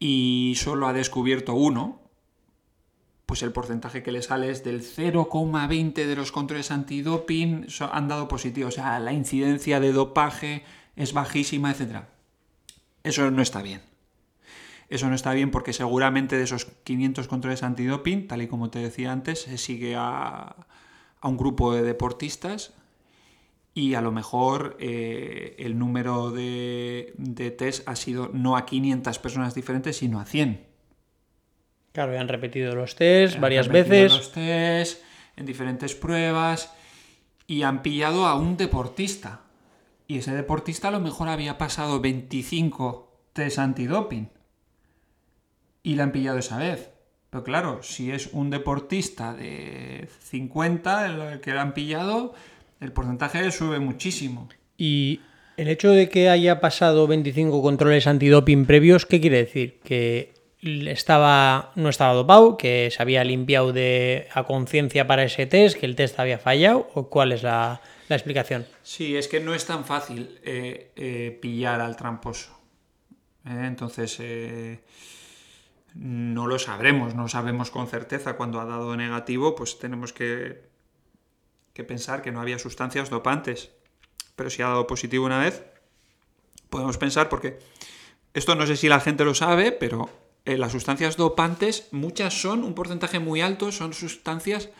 [0.00, 2.00] y solo ha descubierto uno,
[3.26, 8.26] pues el porcentaje que le sale es del 0,20 de los controles antidoping han dado
[8.26, 8.66] positivo.
[8.66, 10.64] O sea, la incidencia de dopaje
[10.96, 12.06] es bajísima, etc.
[13.04, 13.82] Eso no está bien.
[14.88, 18.80] Eso no está bien porque seguramente de esos 500 controles antidoping, tal y como te
[18.80, 20.66] decía antes, se sigue a,
[21.22, 22.74] un grupo de deportistas
[23.74, 29.18] y a lo mejor eh, el número de, de test ha sido no a 500
[29.18, 30.66] personas diferentes, sino a 100.
[31.92, 34.12] Claro, han repetido los test varias veces.
[34.12, 35.02] Los test
[35.36, 36.72] en diferentes pruebas
[37.46, 39.42] y han pillado a un deportista.
[40.06, 44.28] Y ese deportista a lo mejor había pasado 25 test antidoping
[45.82, 46.90] y la han pillado esa vez.
[47.30, 52.34] Pero claro, si es un deportista de 50 el que la han pillado,
[52.80, 54.48] el porcentaje sube muchísimo.
[54.76, 55.20] Y
[55.56, 59.80] el hecho de que haya pasado 25 controles antidoping previos, ¿qué quiere decir?
[59.84, 65.78] Que estaba, no estaba dopado, que se había limpiado de, a conciencia para ese test,
[65.78, 68.66] que el test había fallado, o cuál es la, explicación?
[68.82, 72.58] Sí, es que no es tan fácil eh, eh, pillar al tramposo.
[73.44, 73.64] ¿eh?
[73.66, 74.18] entonces,
[75.94, 80.69] no lo sabremos, no sabemos con certeza cuando ha dado negativo, pues tenemos que,
[81.72, 83.70] que pensar que no había sustancias dopantes.
[84.36, 85.64] Pero si ha dado positivo una vez,
[86.68, 87.58] podemos pensar porque
[88.34, 90.08] esto no sé si la gente lo sabe, pero
[90.44, 94.70] eh, las sustancias dopantes, muchas son, un porcentaje muy alto, son sustancias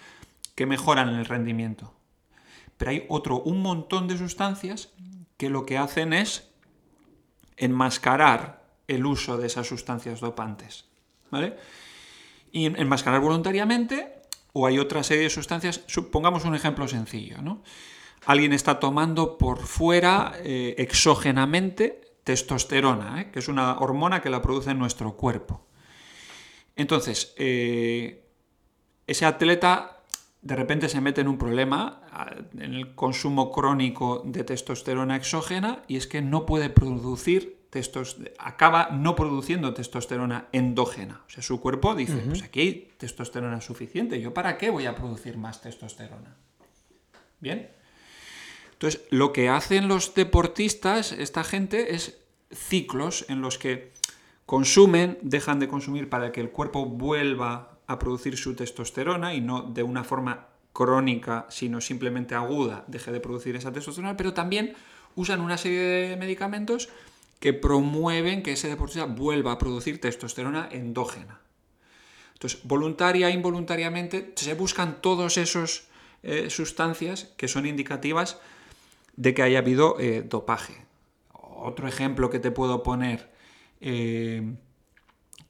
[0.55, 1.93] que mejoran el rendimiento.
[2.77, 4.91] Pero hay otro, un montón de sustancias
[5.37, 6.51] que lo que hacen es
[7.57, 10.87] enmascarar el uso de esas sustancias dopantes.
[11.31, 11.57] ¿vale?
[12.53, 14.20] Y enmascarar voluntariamente,
[14.53, 15.79] o hay otra serie de sustancias,
[16.11, 17.63] pongamos un ejemplo sencillo, ¿no?
[18.27, 23.31] Alguien está tomando por fuera eh, exógenamente testosterona, ¿eh?
[23.31, 25.67] que es una hormona que la produce en nuestro cuerpo.
[26.77, 28.29] Entonces, eh,
[29.07, 30.03] ese atleta
[30.43, 32.03] de repente se mete en un problema
[32.55, 37.60] en el consumo crónico de testosterona exógena y es que no puede producir
[38.39, 41.23] acaba no produciendo testosterona endógena.
[41.27, 44.95] O sea, su cuerpo dice, pues aquí hay testosterona suficiente, ¿yo para qué voy a
[44.95, 46.37] producir más testosterona?
[47.39, 47.71] Bien.
[48.73, 52.19] Entonces, lo que hacen los deportistas, esta gente, es
[52.53, 53.93] ciclos en los que
[54.47, 59.63] consumen, dejan de consumir para que el cuerpo vuelva a producir su testosterona y no
[59.63, 64.75] de una forma crónica, sino simplemente aguda, deje de producir esa testosterona, pero también
[65.15, 66.89] usan una serie de medicamentos
[67.41, 71.41] que promueven que ese deportista vuelva a producir testosterona endógena.
[72.35, 75.89] Entonces, voluntaria e involuntariamente se buscan todas esas
[76.23, 78.39] eh, sustancias que son indicativas
[79.17, 80.85] de que haya habido eh, dopaje.
[81.33, 83.31] Otro ejemplo que te puedo poner,
[83.81, 84.55] eh,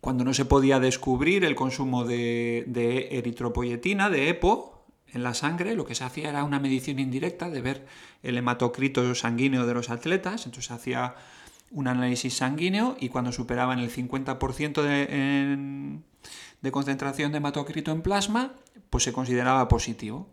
[0.00, 4.80] cuando no se podía descubrir el consumo de, de eritropoyetina, de EPO,
[5.12, 7.86] en la sangre, lo que se hacía era una medición indirecta de ver
[8.22, 11.16] el hematocrito sanguíneo de los atletas, entonces se hacía
[11.70, 16.00] un análisis sanguíneo y cuando superaban el 50% de,
[16.60, 18.54] de concentración de hematocrito en plasma,
[18.90, 20.28] pues se consideraba positivo.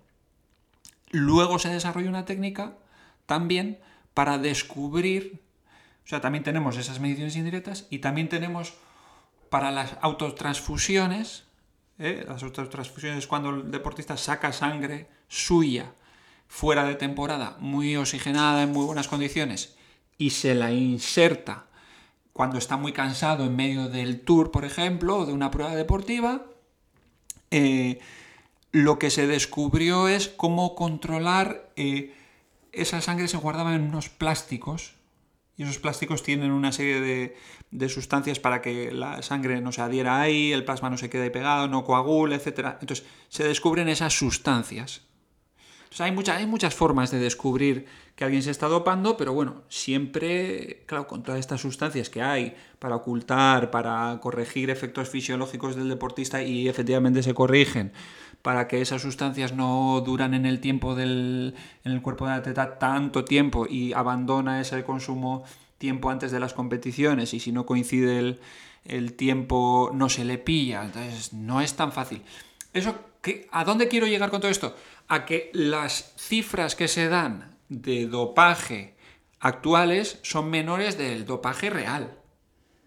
[1.11, 2.77] Luego se desarrolló una técnica
[3.25, 3.79] también
[4.13, 5.41] para descubrir,
[6.05, 8.73] o sea, también tenemos esas mediciones indirectas y también tenemos
[9.49, 11.45] para las autotransfusiones,
[11.99, 12.25] ¿eh?
[12.27, 15.93] las autotransfusiones es cuando el deportista saca sangre suya
[16.47, 19.76] fuera de temporada, muy oxigenada, en muy buenas condiciones,
[20.17, 21.67] y se la inserta
[22.33, 26.45] cuando está muy cansado en medio del tour, por ejemplo, o de una prueba deportiva,
[27.49, 27.99] eh,
[28.71, 32.13] lo que se descubrió es cómo controlar eh,
[32.71, 34.93] esa sangre se guardaba en unos plásticos
[35.55, 37.33] y esos plásticos tienen una serie
[37.71, 41.31] de, sustancias para que la sangre no se adhiera ahí, el plasma no se quede
[41.31, 42.75] pegado, no coagule, etc.
[42.79, 45.06] Entonces se descubren esas sustancias
[45.99, 47.85] hay, hay muchas formas de descubrir
[48.15, 52.55] que alguien se está dopando, pero bueno, siempre, claro, con todas estas sustancias que hay
[52.79, 57.91] para ocultar, para corregir efectos fisiológicos del deportista y efectivamente se corrigen,
[58.41, 62.79] para que esas sustancias no duran en el tiempo del en el cuerpo del atleta
[62.79, 65.43] tanto tiempo y abandona ese consumo
[65.77, 68.39] tiempo antes de las competiciones y si no coincide el,
[68.85, 72.23] el tiempo no se le pilla, entonces no es tan fácil.
[72.77, 72.95] Eso,
[73.51, 74.73] ¿A dónde quiero llegar con todo esto?
[75.07, 78.95] a que las cifras que se dan de dopaje
[79.39, 82.11] actuales son menores del dopaje real.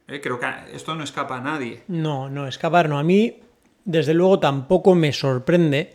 [0.08, 1.82] Eh, creo que esto no escapa a nadie.
[1.88, 2.98] No, no escapar, no.
[2.98, 3.40] A mí,
[3.84, 5.94] desde luego, tampoco me sorprende,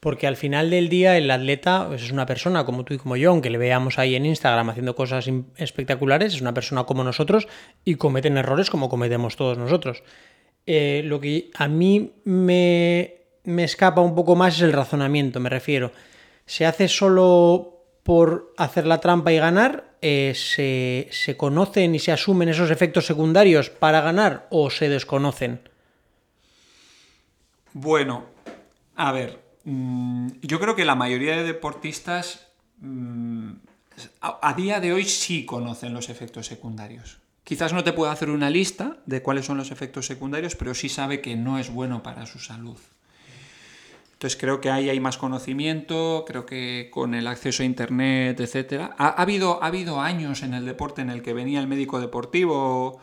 [0.00, 3.16] Porque al final del día el atleta pues, es una persona como tú y como
[3.16, 7.48] yo, aunque le veamos ahí en Instagram haciendo cosas espectaculares, es una persona como nosotros
[7.86, 10.02] y cometen errores como cometemos todos nosotros.
[10.66, 15.50] Eh, lo que a mí me, me escapa un poco más es el razonamiento, me
[15.50, 15.92] refiero.
[16.46, 19.96] ¿Se hace solo por hacer la trampa y ganar?
[20.00, 25.60] Eh, ¿se, ¿Se conocen y se asumen esos efectos secundarios para ganar o se desconocen?
[27.72, 28.26] Bueno,
[28.94, 32.46] a ver, mm, yo creo que la mayoría de deportistas
[32.78, 33.50] mm,
[34.20, 37.23] a, a día de hoy sí conocen los efectos secundarios.
[37.44, 40.88] Quizás no te pueda hacer una lista de cuáles son los efectos secundarios, pero sí
[40.88, 42.78] sabe que no es bueno para su salud.
[44.14, 48.94] Entonces creo que ahí hay más conocimiento, creo que con el acceso a internet, etcétera.
[48.96, 52.00] Ha, ha habido, ha habido años en el deporte en el que venía el médico
[52.00, 53.00] deportivo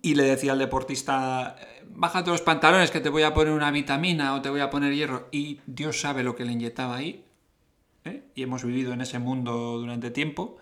[0.00, 3.70] y le decía al deportista, "Eh, bájate los pantalones que te voy a poner una
[3.70, 5.28] vitamina o te voy a poner hierro.
[5.30, 7.24] Y Dios sabe lo que le inyectaba ahí.
[8.04, 8.24] ¿eh?
[8.34, 10.56] Y hemos vivido en ese mundo durante tiempo.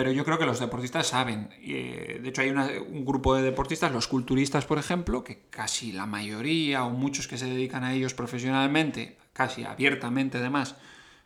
[0.00, 1.50] Pero yo creo que los deportistas saben.
[1.60, 5.92] Eh, de hecho, hay una- un grupo de deportistas, los culturistas, por ejemplo, que casi
[5.92, 10.76] la mayoría o muchos que se dedican a ellos profesionalmente, casi abiertamente además,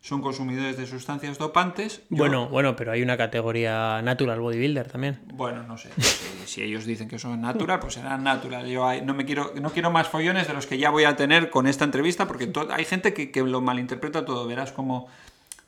[0.01, 1.99] son consumidores de sustancias dopantes.
[2.11, 5.21] Yo- Bueno, bueno, pero hay una categoría natural bodybuilder también.
[5.33, 5.91] bueno, no sé.
[5.99, 8.67] Si, si ellos dicen que son natural, pues serán natural.
[8.67, 11.49] Yo no me quiero, no quiero más follones de los que ya voy a tener
[11.49, 14.49] con esta entrevista, porque hay gente que, que lo malinterpreta todo.
[14.49, 15.07] Verás cómo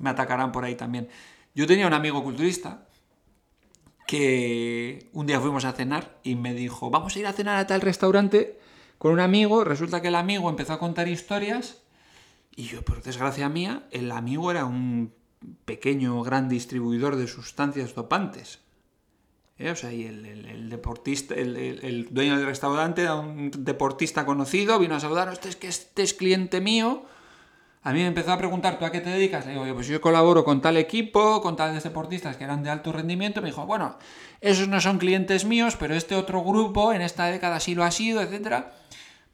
[0.01, 1.07] me atacarán por ahí también.
[1.55, 2.81] Yo tenía un amigo culturista
[4.07, 7.67] que un día fuimos a cenar y me dijo, vamos a ir a cenar a
[7.67, 8.59] tal restaurante
[8.99, 9.65] con un amigo.
[9.65, 11.83] Resulta que el amigo empezó a contar historias
[12.57, 15.13] y yo, por desgracia mía, el amigo era un
[15.67, 18.61] pequeño, gran distribuidor de sustancias dopantes.
[19.59, 19.71] ¿Eh?
[19.71, 25.31] O sea, y el, deportista, el, dueño del restaurante un deportista conocido, vino a saludar,
[25.33, 27.05] este es que este es cliente mío.
[27.87, 29.47] A mí me empezó a preguntar, ¿tú a qué te dedicas?
[29.47, 32.69] Le digo, "Oye, pues yo colaboro con tal equipo, con tales deportistas que eran de
[32.69, 33.41] alto rendimiento.
[33.41, 33.97] Me dijo, bueno,
[34.41, 37.93] esos no son clientes míos, pero este otro grupo en esta década sí lo ha
[37.93, 38.73] sido, etcétera.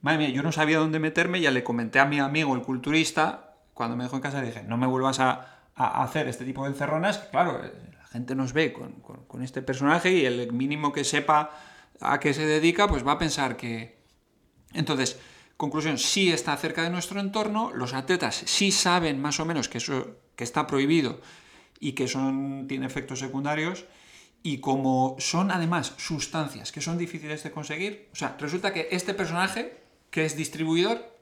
[0.02, 3.54] Madre mía, yo no sabía dónde meterme, ya le comenté a mi amigo, el culturista,
[3.72, 6.72] cuando me dejó en casa, le dije, no me vuelvas a, hacer este tipo de
[6.72, 11.04] encerronas, claro, eh, la gente nos ve con- con este personaje y el mínimo que
[11.04, 11.48] sepa
[12.02, 14.02] a qué se dedica, pues va a pensar que...
[14.74, 15.18] Entonces,
[15.62, 19.78] conclusión, sí está cerca de nuestro entorno, los atletas sí saben más o menos que
[19.78, 21.20] eso que está prohibido
[21.78, 23.84] y que son, tiene efectos secundarios,
[24.42, 29.14] y como son además sustancias que son difíciles de conseguir, o sea, resulta que este
[29.14, 29.78] personaje,
[30.10, 31.16] que es distribuidor,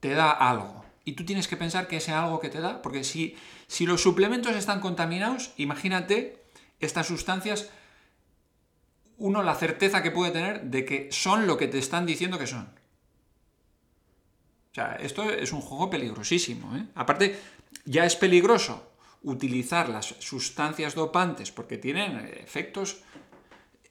[0.00, 0.86] te da algo.
[1.04, 4.00] Y tú tienes que pensar que ese algo que te da, porque si, si los
[4.00, 6.42] suplementos están contaminados, imagínate
[6.80, 7.68] estas sustancias,
[9.18, 12.46] uno la certeza que puede tener de que son lo que te están diciendo que
[12.46, 12.85] son.
[14.76, 16.76] Sea, esto es un juego peligrosísimo.
[16.76, 16.84] ¿eh?
[16.94, 17.40] Aparte,
[17.86, 18.86] ya es peligroso
[19.22, 22.98] utilizar las sustancias dopantes porque tienen efectos,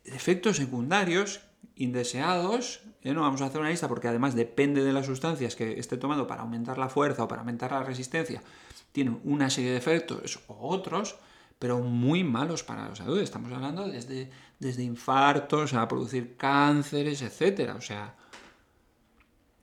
[0.03, 1.41] efectos secundarios
[1.75, 2.81] indeseados.
[3.01, 3.15] ¿eh?
[3.15, 6.27] No vamos a hacer una lista porque además depende de las sustancias que esté tomando
[6.27, 8.43] para aumentar la fuerza o para aumentar la resistencia.
[8.91, 11.15] Tienen una serie de efectos o otros,
[11.57, 13.19] pero muy malos para la salud.
[13.19, 14.29] Estamos hablando desde,
[14.59, 17.73] desde infartos a producir cánceres, etcétera.
[17.73, 18.13] O sea,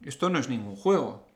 [0.05, 1.27] esto no es ningún juego.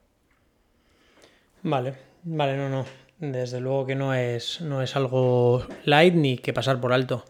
[1.62, 1.94] Vale,
[2.24, 2.84] vale, no, no.
[3.18, 7.24] Desde luego que no es, no es algo light ni que pasar por alto.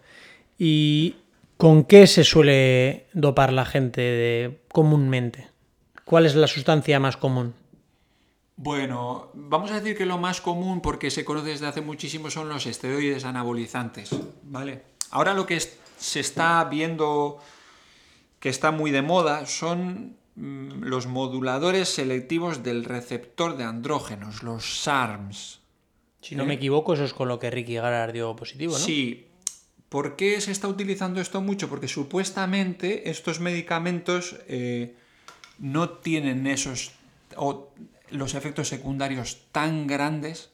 [0.59, 1.17] ¿Y
[1.57, 5.49] con qué se suele dopar la gente de- comúnmente?
[6.05, 7.55] ¿Cuál es la sustancia más común?
[8.57, 12.49] Bueno, vamos a decir que lo más común, porque se conoce desde hace muchísimo, son
[12.49, 14.11] los esteroides anabolizantes.
[14.45, 14.83] ¿Vale?
[15.11, 17.39] Ahora lo que se está viendo
[18.41, 25.61] que está muy de moda son los moduladores selectivos del receptor de andrógenos, los SARMs.
[26.21, 28.79] Si no me equivoco, eso es con lo que Ricky Garar dio positivo, ¿no?
[28.79, 29.27] Sí.
[29.89, 31.69] ¿Por qué se está utilizando esto mucho?
[31.69, 34.97] Porque supuestamente estos medicamentos eh,
[35.59, 36.93] no tienen esos
[37.37, 37.73] o
[38.11, 40.51] los efectos secundarios tan grandes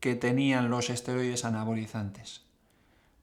[0.00, 2.42] que tenían los esteroides anabolizantes.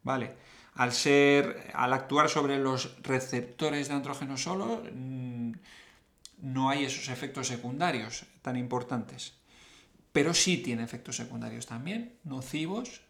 [0.03, 0.33] ¿Vale?
[0.73, 5.51] Al ser, al actuar sobre los receptores de andrógeno solo, mm,
[6.41, 9.33] no hay esos efectos secundarios tan importantes.
[10.11, 13.01] Pero sí tiene efectos secundarios también, nocivos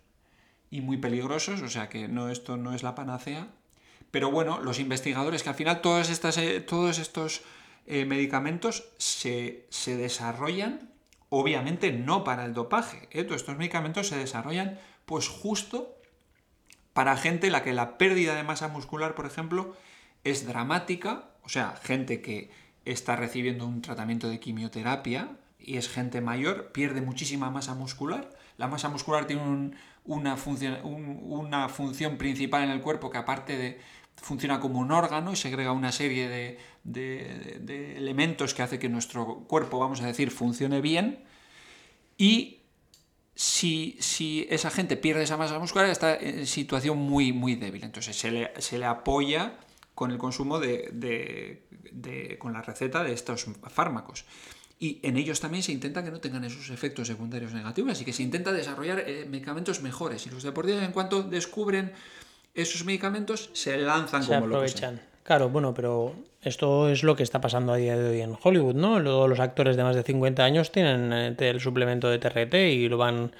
[0.70, 3.48] y muy peligrosos, o sea que no, esto no es la panacea.
[4.12, 7.42] Pero bueno, los investigadores, que al final estas, eh, todos estos
[7.88, 10.92] eh, medicamentos se, se desarrollan,
[11.30, 13.26] obviamente no para el dopaje, ¿eh?
[13.30, 15.98] estos medicamentos se desarrollan pues justo
[16.94, 19.76] para gente la que la pérdida de masa muscular, por ejemplo,
[20.24, 22.52] es dramática, o sea, gente que
[22.86, 28.30] está recibiendo un tratamiento de quimioterapia y es gente mayor, pierde muchísima masa muscular.
[28.58, 29.76] La masa muscular tiene un-
[30.06, 33.80] una, función, un- una función principal en el cuerpo que aparte de
[34.18, 38.90] funciona como un órgano y segrega una serie de, de- de elementos que hace que
[38.90, 41.24] nuestro cuerpo, vamos a decir, funcione bien.
[42.18, 42.60] Y
[43.36, 47.84] si, si esa gente pierde esa masa muscular, está en situación muy, muy débil.
[47.84, 49.54] Entonces se le, se le apoya
[49.96, 54.26] con el consumo de, de- de- con la receta de estos fármacos.
[54.80, 58.14] Y en ellos también se intenta que no tengan esos efectos secundarios negativos, así que
[58.14, 60.26] se intenta desarrollar eh, medicamentos mejores.
[60.26, 61.92] Y los deportistas, en cuanto descubren
[62.56, 64.72] esos medicamentos, se lanzan se como locos.
[64.72, 65.02] aprovechan.
[65.24, 68.74] Claro, bueno, pero esto es lo que está pasando a día de hoy en Hollywood,
[68.74, 69.00] ¿no?
[69.00, 72.98] Los actores de más de 50 años tienen eh, el suplemento de TRT y lo
[72.98, 73.32] van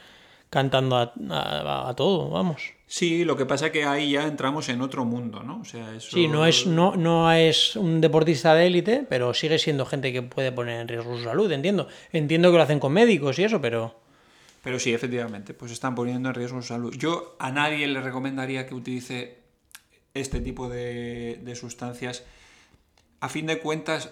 [0.52, 2.62] cantando a, a- a todo, vamos.
[2.92, 5.62] Sí, lo que pasa es que ahí ya entramos en otro mundo, ¿no?
[5.62, 6.12] O sea, eso...
[6.12, 10.22] Sí, no es, no, no es un deportista de élite, pero sigue siendo gente que
[10.22, 11.88] puede poner en riesgo su salud, entiendo.
[12.12, 13.98] Entiendo que lo hacen con médicos y eso, pero...
[14.62, 16.94] Pero sí, efectivamente, pues están poniendo en riesgo su salud.
[16.98, 19.38] Yo a nadie le recomendaría que utilice
[20.14, 22.26] este tipo de, de sustancias.
[23.22, 24.12] A fin de cuentas,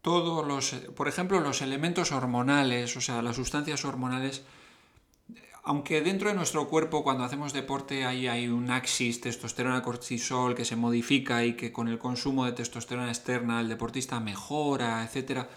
[0.00, 4.44] todos los, por ejemplo, los elementos hormonales, o sea, las sustancias hormonales,
[5.62, 10.76] aunque dentro de nuestro cuerpo cuando hacemos deporte hay un axis testosterona cortisol que se
[10.76, 15.48] modifica y que con el consumo de testosterona externa el deportista mejora, etcétera.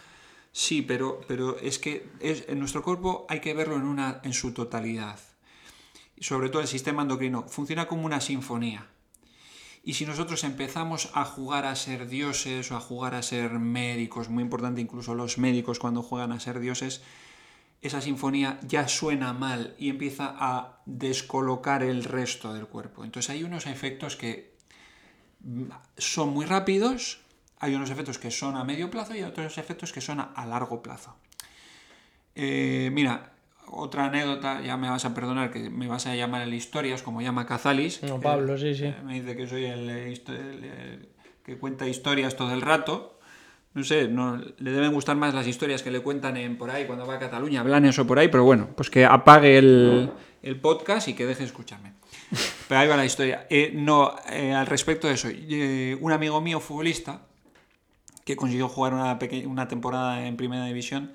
[0.51, 4.33] Sí, pero, pero es que es, en nuestro cuerpo hay que verlo en, una, en
[4.33, 5.19] su totalidad.
[6.19, 8.87] Sobre todo el sistema endocrino funciona como una sinfonía.
[9.85, 14.29] Y si nosotros empezamos a jugar a ser dioses o a jugar a ser médicos,
[14.29, 17.01] muy importante incluso los médicos cuando juegan a ser dioses,
[17.83, 23.03] esa sinfonía ya suena mal y empieza a descolocar el resto del cuerpo.
[23.03, 24.55] Entonces hay unos efectos que
[25.41, 25.65] mm,
[25.97, 27.19] son muy rápidos,
[27.59, 30.81] hay unos efectos que son a medio plazo y otros efectos que son a, largo
[30.81, 31.17] plazo.
[32.35, 33.33] Eh, mira,
[33.67, 37.21] otra anécdota, ya me vas a perdonar que me vas a llamar el historias, como
[37.21, 38.01] llama Cazalis.
[38.03, 38.93] No, Pablo, sí, sí.
[39.03, 41.09] me dice que soy el,
[41.43, 43.12] que cuenta historias todo el rato.
[43.73, 46.85] No sé, no, le deben gustar más las historias que le cuentan en por ahí
[46.85, 50.11] cuando va a Cataluña, hablan eso por ahí, pero bueno, pues que apague el,
[50.43, 51.93] el podcast y que deje de escucharme.
[52.67, 53.47] Pero ahí va la historia.
[53.49, 57.21] Eh, no, eh, al respecto de eso, eh, un amigo mío futbolista
[58.25, 59.17] que consiguió jugar una,
[59.47, 61.11] una temporada en primera división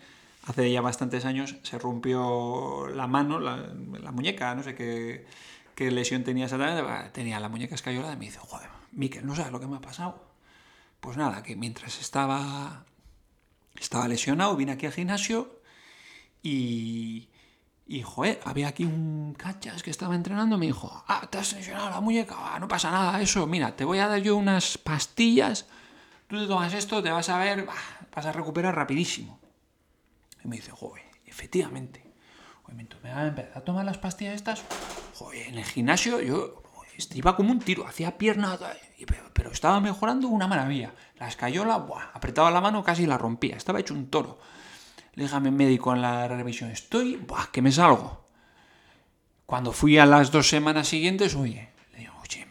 [0.47, 3.69] hace ya bastantes años, se rompió la mano, la,
[4.01, 5.27] la muñeca, no sé qué,
[5.75, 9.35] qué lesión tenía exactamente, bah, tenía la muñeca escayolada y me dice, joder, Miquel, ¿no
[9.35, 10.28] sabes lo que me ha pasado?
[11.01, 12.85] Pues nada, que mientras estaba,
[13.79, 15.61] estaba lesionado, vine aquí al gimnasio
[16.43, 17.29] y,
[17.87, 21.91] y, joder, había aquí un cachas que estaba entrenando, me dijo, ah, te has lesionado
[21.91, 25.67] la muñeca, no pasa nada, eso, mira, te voy a dar yo unas pastillas,
[26.27, 27.67] tú te tomas esto, te vas a ver,
[28.15, 29.39] vas a recuperar rapidísimo.
[30.45, 32.05] Y me dice, joder, efectivamente.
[32.63, 34.65] Joder, me empecé a tomar las pastillas estas,
[35.15, 36.63] joder, en el gimnasio yo
[36.99, 38.59] joder, iba como un tiro, hacía piernas,
[38.99, 40.95] y- pero, estaba mejorando una maravilla.
[41.19, 44.39] La escayola, buah, apretaba la mano, casi la rompía, estaba hecho un toro.
[45.15, 48.29] Le dije mi médico en la revisión, estoy, buah, que me salgo.
[49.47, 52.47] Cuando fui a las dos semanas siguientes, oye, le digo, oye,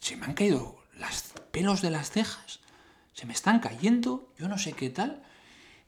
[0.00, 2.60] se me han caído los pelos de las cejas,
[3.14, 5.22] se me están cayendo, yo no sé qué tal.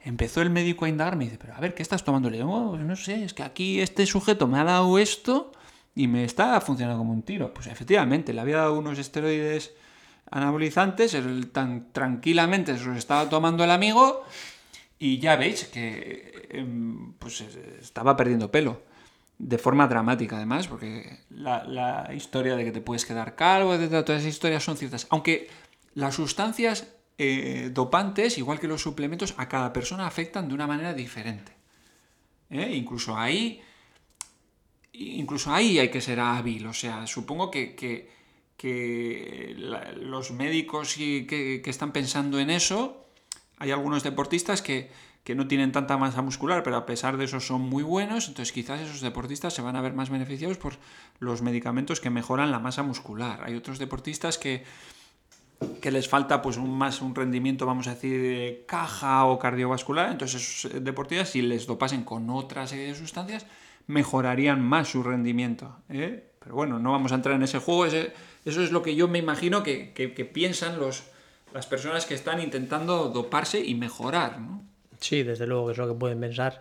[0.00, 2.28] Empezó el médico a indagar, me dice, pero a ver, ¿qué estás tomando?
[2.30, 5.52] Le digo, "Oh, no sé, es que aquí este sujeto me ha dado esto
[5.94, 7.52] y me está funcionando como un tiro.
[7.54, 9.72] Pues efectivamente, le había dado unos esteroides
[10.30, 14.24] anabolizantes, él tan tranquilamente se los estaba tomando el amigo
[14.98, 18.82] y ya veis que em, pues eh, estaba perdiendo pelo.
[19.36, 24.04] De forma dramática, además, porque la, la historia de que te puedes quedar calvo, etcétera,
[24.04, 25.08] todas esas historias son ciertas.
[25.10, 25.48] Aunque
[25.94, 26.86] las sustancias
[27.18, 31.52] eh, dopantes, igual que los suplementos, a cada persona afectan de una manera diferente.
[32.50, 32.74] ¿Eh?
[32.74, 33.60] Incluso ahí.
[34.94, 36.66] Incluso ahí hay que ser hábil.
[36.66, 38.12] O sea, supongo que, que-
[40.00, 43.04] los médicos y que, que están pensando en eso.
[43.58, 44.90] Hay algunos deportistas que,
[45.34, 48.28] no tienen tanta masa muscular, pero a pesar de eso son muy buenos.
[48.28, 50.74] Entonces, quizás esos deportistas se van a ver más beneficiados por
[51.18, 53.40] los medicamentos que mejoran la masa muscular.
[53.44, 54.64] Hay otros deportistas que,
[55.80, 60.10] que les falta pues un, más un rendimiento, vamos a decir, de caja o cardiovascular,
[60.10, 63.46] entonces esos eh, deportistas si les dopasen con otra serie de sustancias
[63.86, 65.76] mejorarían más su rendimiento.
[65.88, 66.24] ¿eh?
[66.38, 69.18] Pero bueno, no vamos a entrar en ese juego, eso es lo que yo me
[69.18, 71.04] imagino que piensan los,
[71.54, 74.40] las personas que están intentando doparse y mejorar.
[74.40, 74.64] ¿no?
[74.98, 76.60] Sí, desde luego que es lo que pueden pensar.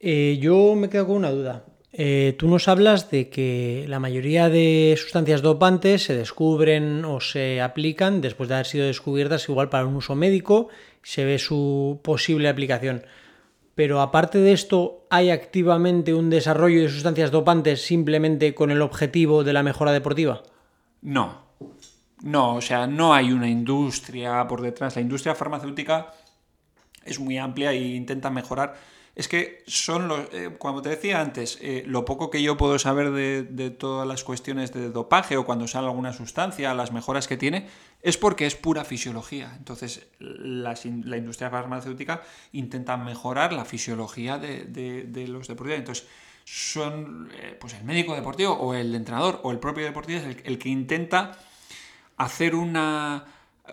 [0.00, 1.64] Eh, yo me quedo con una duda.
[1.92, 7.60] Eh, tú nos hablas de que la mayoría de sustancias dopantes se descubren o se
[7.60, 10.68] aplican después de haber sido descubiertas igual para un uso médico,
[11.02, 13.04] se ve su posible aplicación.
[13.78, 19.44] Pero aparte de esto, ¿hay activamente un desarrollo de sustancias dopantes simplemente con el objetivo
[19.44, 20.42] de la mejora deportiva?
[21.00, 21.42] No.
[22.20, 24.96] No, o sea, no hay una industria por detrás.
[24.96, 26.12] La industria farmacéutica
[27.04, 28.74] es muy amplia e intenta mejorar.
[29.18, 32.78] Es que son los, eh, como te decía antes, eh, lo poco que yo puedo
[32.78, 37.36] saber de, todas las cuestiones de dopaje o cuando sale alguna sustancia, las mejoras que
[37.36, 37.66] tiene,
[38.00, 39.52] es porque es pura fisiología.
[39.58, 45.80] Entonces, la industria farmacéutica intenta mejorar la fisiología de, los deportistas.
[45.80, 46.06] Entonces,
[46.44, 50.58] son eh, pues el médico deportivo o el entrenador o el propio deportista el, el
[50.60, 51.36] que intenta
[52.16, 53.26] hacer una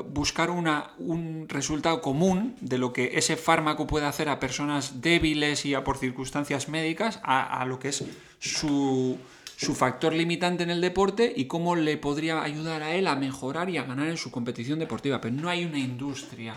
[0.04, 5.66] buscar una, un resultado común de lo que ese fármaco puede hacer a personas débiles
[5.66, 8.04] y a por circunstancias médicas a, lo que es
[8.40, 9.18] su,
[9.56, 13.70] su factor limitante en el deporte y cómo le podría ayudar a él a mejorar
[13.70, 15.22] y a ganar en su competición deportiva.
[15.22, 16.56] Pero no hay una industria.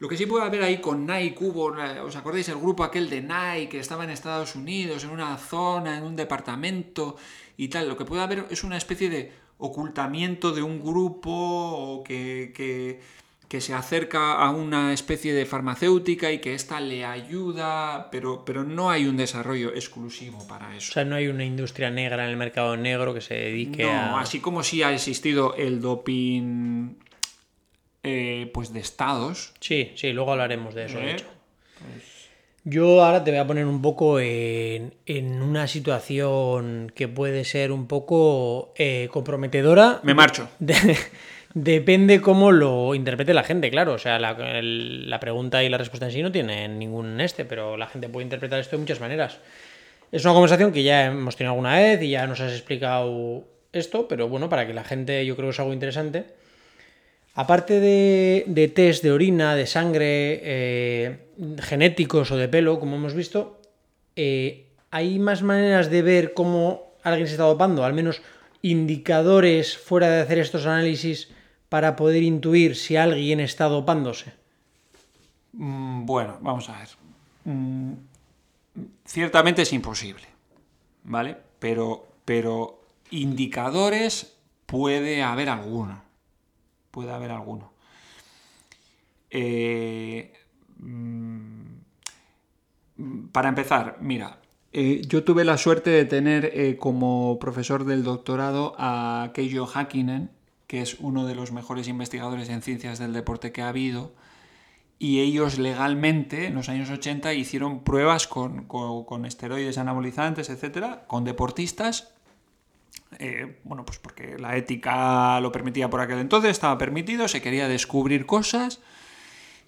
[0.00, 3.10] Lo que sí puede haber ahí con Nike, hubo, eh, ¿os acordáis el grupo aquel
[3.10, 7.16] de Nike que estaba en Estados Unidos, en una zona, en un departamento
[7.58, 7.86] y tal?
[7.86, 9.30] Lo que puede haber es una especie de
[9.60, 13.00] ocultamiento de un grupo o que, que,
[13.48, 18.64] que se acerca a una especie de farmacéutica y que ésta le ayuda, pero, pero
[18.64, 20.90] no hay un desarrollo exclusivo para eso.
[20.90, 23.90] O sea, no hay una industria negra en el mercado negro que se dedique No,
[23.90, 24.20] a...
[24.20, 26.94] así como sí ha existido el doping
[28.02, 29.52] eh, pues de estados.
[29.60, 31.12] Sí, sí, luego hablaremos de eso, de ¿eh?
[31.12, 31.26] hecho.
[32.64, 37.72] Yo ahora te voy a poner un poco en, en una situación que puede ser
[37.72, 40.00] un poco eh, comprometedora.
[40.02, 40.48] Me marcho.
[40.58, 40.96] De-
[41.54, 43.94] depende cómo lo interprete la gente, claro.
[43.94, 47.44] O sea, la, el- la pregunta y la respuesta en sí no tienen ningún este,
[47.46, 49.38] pero la gente puede interpretar esto de muchas maneras.
[50.12, 54.06] Es una conversación que ya hemos tenido alguna vez y ya nos has explicado esto,
[54.06, 56.24] pero bueno, para que la gente yo creo que es algo interesante.
[57.34, 61.28] Aparte de, de test de orina, de sangre, eh,
[61.60, 63.60] genéticos o de pelo, como hemos visto,
[64.16, 67.84] eh, ¿hay más maneras de ver cómo alguien se está dopando?
[67.84, 68.20] Al menos
[68.62, 71.30] indicadores fuera de hacer estos análisis
[71.68, 74.32] para poder intuir si alguien está dopándose.
[75.52, 76.88] Mm, Bueno, vamos a ver.
[77.44, 77.92] Mm,
[79.06, 80.24] Ciertamente es imposible,
[81.04, 81.36] ¿vale?
[81.58, 86.02] Pero, pero indicadores puede haber alguno.
[86.90, 87.72] Puede haber alguno.
[89.30, 90.32] Eh,
[90.78, 91.76] mm,
[93.32, 94.38] para empezar, mira,
[94.72, 100.30] eh, yo tuve la suerte de tener eh, como profesor del doctorado a Keijo Hakkinen,
[100.66, 104.12] que es uno de los mejores investigadores en ciencias del deporte que ha habido,
[104.98, 111.04] y ellos legalmente en los años 80 hicieron pruebas con, con- con esteroides anabolizantes, etcétera,
[111.06, 112.12] con deportistas.
[113.18, 117.68] Eh, bueno, pues porque la ética lo permitía por aquel entonces, estaba permitido, se quería
[117.68, 118.80] descubrir cosas.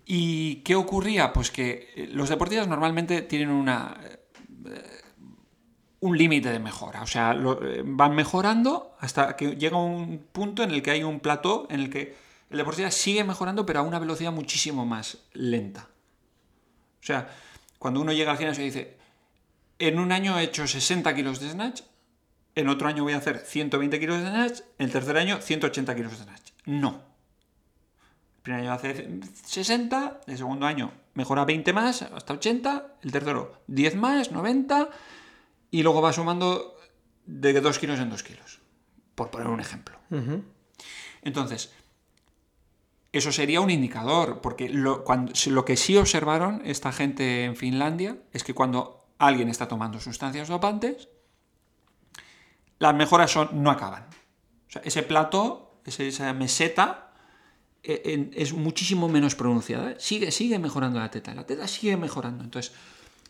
[0.05, 1.33] ¿Y qué ocurría?
[1.33, 4.01] Pues que eh, los deportistas normalmente tienen una,
[4.67, 5.03] eh,
[6.01, 7.03] un límite de mejora.
[7.03, 7.37] O sea,
[7.85, 11.91] van mejorando hasta que llega un punto en el que hay un plató en el
[11.91, 12.17] que
[12.51, 15.89] el deportista sigue mejorando, pero a una velocidad muchísimo más lenta.
[17.01, 17.29] O sea,
[17.79, 18.97] cuando uno llega al gimnasio y dice,
[19.79, 21.83] en un año he hecho 60 kilos de snatch,
[22.55, 25.95] en otro año voy a hacer 120 kilos de snatch, en el tercer año 180
[25.95, 26.51] kilos de snatch.
[26.67, 27.03] No.
[28.37, 33.63] El primer año hace 60, el segundo año mejora 20 más, hasta 80, el tercero
[33.67, 34.89] 10 más, 90,
[35.71, 36.77] y luego va sumando
[37.27, 38.61] de 2 kilos en 2 kilos,
[39.15, 39.99] por poner un ejemplo.
[41.23, 41.73] Entonces,
[43.13, 48.17] eso sería un indicador, porque lo, cuando, lo que sí observaron esta gente en Finlandia
[48.33, 51.09] es que cuando alguien está tomando sustancias dopantes,
[52.83, 54.07] las mejoras son, no acaban.
[54.83, 57.13] Ese plato, esa meseta,
[57.85, 59.93] eh, es muchísimo menos pronunciada.
[59.93, 59.97] ¿eh?
[60.01, 62.43] Sigue, sigue mejorando la teta, la teta sigue mejorando.
[62.43, 62.73] Entonces,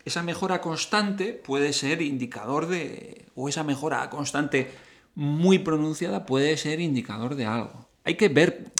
[0.07, 3.27] esa mejora constante puede ser indicador de.
[3.35, 4.73] o esa mejora constante
[5.15, 7.91] muy pronunciada puede ser indicador de algo.
[8.05, 8.73] Hay que ver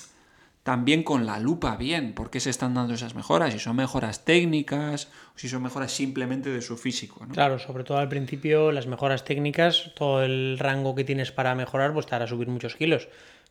[0.63, 4.25] también con la lupa bien por qué se están dando esas mejoras, si son mejoras
[4.25, 7.27] técnicas o si son mejoras simplemente de su físico.
[7.33, 11.93] Claro, sobre todo al principio, las mejoras técnicas, todo el rango que tienes para mejorar,
[11.93, 13.09] pues te hará subir muchos kilos.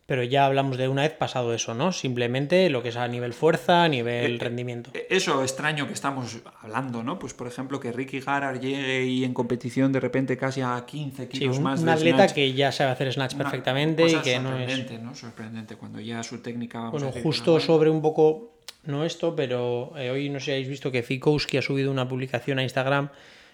[0.07, 1.93] Pero ya hablamos de una vez pasado eso, ¿no?
[1.93, 4.89] Simplemente lo que es a nivel fuerza, a nivel rendimiento.
[4.93, 7.17] Eh, Eso extraño que estamos hablando, ¿no?
[7.17, 11.23] Pues por ejemplo que Ricky Garard llegue y en competición de repente casi a 15
[11.23, 12.33] Sí, kilos un, más un de atleta snatch.
[12.33, 14.65] que ya sabe hacer snatch perfectamente y que no es...
[14.71, 15.15] sorprendente, ¿no?
[15.15, 16.79] Sorprendente, cuando ya su técnica...
[16.79, 20.51] vamos a Bueno, justo sobre un poco, no esto, pero eh, hoy no sé si
[20.51, 23.09] habéis visto que Fikowski ha subido una publicación a Instagram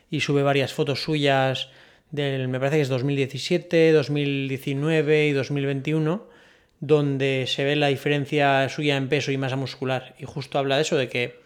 [0.10, 1.70] y sube varias fotos suyas
[2.10, 6.37] del, me parece que es 2017, 2019 y 2021,
[6.80, 10.16] donde se ve la diferencia suya en peso y masa muscular.
[10.20, 11.40] Y justo habla de eso, de que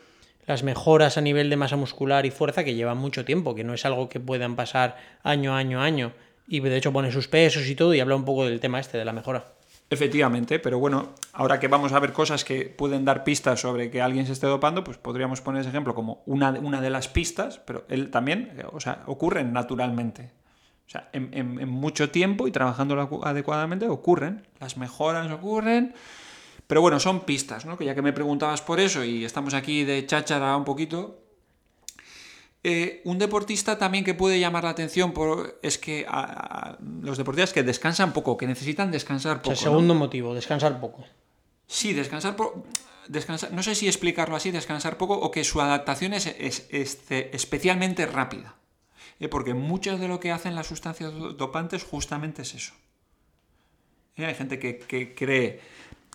[0.46, 3.74] las mejoras a nivel de masa muscular y fuerza que llevan mucho tiempo, que no
[3.74, 6.14] es algo que puedan pasar año, año, año.
[6.48, 8.98] Y de hecho pone sus pesos y todo y habla un poco del tema este,
[8.98, 9.54] de la mejora.
[9.90, 14.02] Efectivamente, pero bueno, ahora que vamos a ver cosas que pueden dar pistas sobre que
[14.02, 17.60] alguien se esté dopando, pues podríamos poner ese ejemplo como una, una de las pistas,
[17.60, 20.32] pero él también, eh, o sea, ocurren naturalmente.
[20.92, 25.94] O sea, en, en- en mucho tiempo y trabajando adecuadamente ocurren, las mejoras ocurren,
[26.68, 27.78] pero bueno, son pistas, ¿no?
[27.78, 31.22] Que ya que me preguntabas por eso y estamos aquí de cháchara un poquito,
[32.64, 36.20] eh, un deportista también que puede llamar la atención por, es que a-
[36.74, 39.56] a- los deportistas que descansan poco, que necesitan descansar O poco.
[39.56, 39.72] sea, ¿no?
[39.72, 41.06] segundo motivo, descansar poco.
[41.68, 42.66] Sí, descansar po-
[43.08, 46.68] descansar, no sé si explicarlo así, descansar poco o que su adaptación es, es-
[47.10, 48.56] especialmente rápida.
[49.22, 52.74] Eh, porque mucho de lo que hacen las sustancias do- dopantes justamente es eso.
[54.18, 55.62] Eh, hay gente que, que cree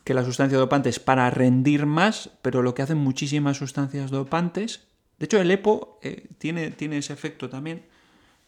[0.05, 4.87] que la sustancia dopante es para rendir más, pero lo que hacen muchísimas sustancias dopantes,
[5.19, 7.87] de hecho el EPO eh, tiene, tiene ese efecto también,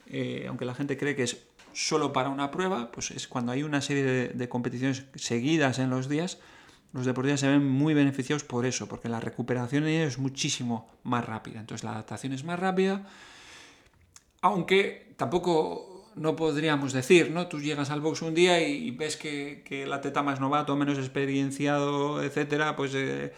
[0.07, 3.63] eh, aunque la gente cree que es solo para una prueba, pues es cuando hay
[3.63, 6.39] una serie de, competiciones seguidas en los días,
[6.93, 11.61] los deportistas se ven muy beneficiados por eso, porque la recuperación es muchísimo más rápida.
[11.61, 13.07] Entonces la adaptación es más rápida,
[14.41, 17.47] aunque tampoco no podríamos decir, ¿no?
[17.47, 20.99] Tú llegas al box un día y, ves que, que el atleta más novato, menos
[20.99, 23.33] experienciado, etcétera, pues eh,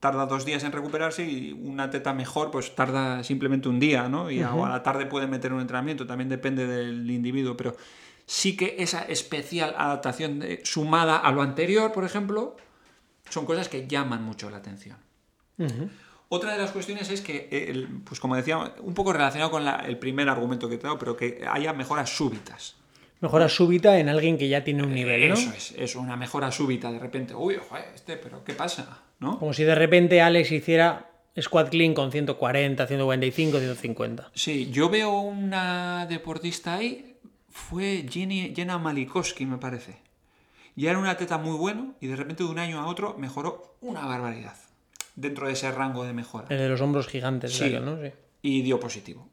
[0.00, 4.30] tarda dos días en recuperarse y un atleta mejor, pues tarda simplemente un día, ¿no?
[4.30, 7.74] Y a- la tarde puede meter un entrenamiento, también depende del individuo, pero
[8.26, 12.56] sí que esa especial adaptación de- sumada a lo anterior, por ejemplo,
[13.30, 14.98] son cosas que llaman mucho la atención.
[16.28, 19.64] Otra de las cuestiones es que, eh, el- pues como decía, un poco relacionado con
[19.64, 22.76] la- el primer argumento que te he dado, pero que haya mejoras súbitas.
[23.20, 25.34] Mejora súbita en alguien que ya tiene un nivel, ¿no?
[25.34, 29.02] Eso es, es una mejora súbita, de repente, uy, joder, este, pero ¿qué pasa?
[29.20, 29.38] ¿No?
[29.38, 31.10] Como si de repente Alex hiciera
[31.40, 34.30] squat clean con 140, 145, 150.
[34.34, 37.16] Sí, yo veo una deportista ahí,
[37.48, 39.96] fue Jenny, Jenna Malikowski, me parece.
[40.74, 43.76] Ya era un atleta muy bueno y de repente de un año a otro mejoró
[43.80, 44.56] una barbaridad
[45.16, 46.46] dentro de ese rango de mejora.
[46.50, 47.64] El de los hombros gigantes, Sí.
[47.64, 48.00] aquel, ¿no?
[48.00, 48.12] Sí.
[48.42, 49.28] y dio positivo.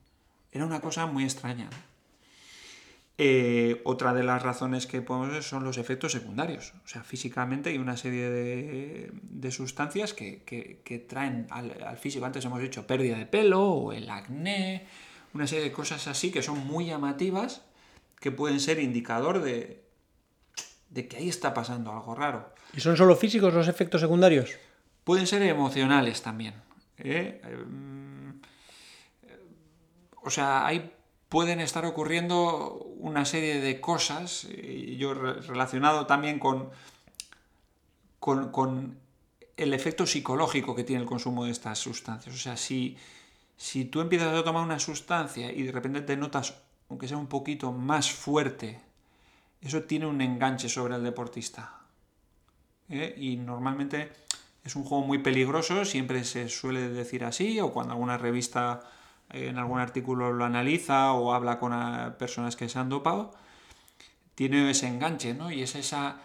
[0.51, 1.69] Era una cosa muy extraña.
[3.19, 6.73] Eh, otra de las razones que podemos ver son los efectos secundarios.
[6.83, 11.97] O sea, físicamente hay una serie de, de sustancias que, que- que traen al, al
[11.97, 12.25] físico.
[12.25, 14.87] Antes hemos dicho pérdida de pelo o el acné,
[15.35, 17.61] una serie de cosas así que son muy llamativas
[18.19, 19.83] que pueden ser indicador de,
[20.89, 22.51] de que ahí está pasando algo raro.
[22.75, 24.49] ¿Y son solo físicos los efectos secundarios?
[25.03, 26.53] Pueden ser emocionales también.
[26.97, 27.41] ¿eh?
[27.43, 28.39] Em,
[30.25, 30.91] O sea, ahí
[31.27, 34.47] pueden estar ocurriendo una serie de cosas,
[34.97, 36.69] yo re- relacionado también con,
[38.19, 38.97] con, con
[39.57, 42.33] el efecto psicológico que tiene el consumo de estas sustancias.
[42.33, 42.95] O sea, si,
[43.57, 46.53] si tú empiezas a tomar una sustancia y de repente te notas,
[46.89, 48.79] aunque sea un poquito más fuerte,
[49.61, 51.79] eso tiene un enganche sobre el deportista.
[52.89, 53.13] ¿eh?
[53.17, 54.11] y normalmente
[54.63, 58.81] es un juego muy peligroso, siempre se suele decir así, o cuando alguna revista
[59.31, 63.33] eh, en algún artículo lo analiza o habla con ah, personas que se han dopado,
[64.35, 65.51] tiene ese enganche, ¿no?
[65.51, 66.21] Y es esa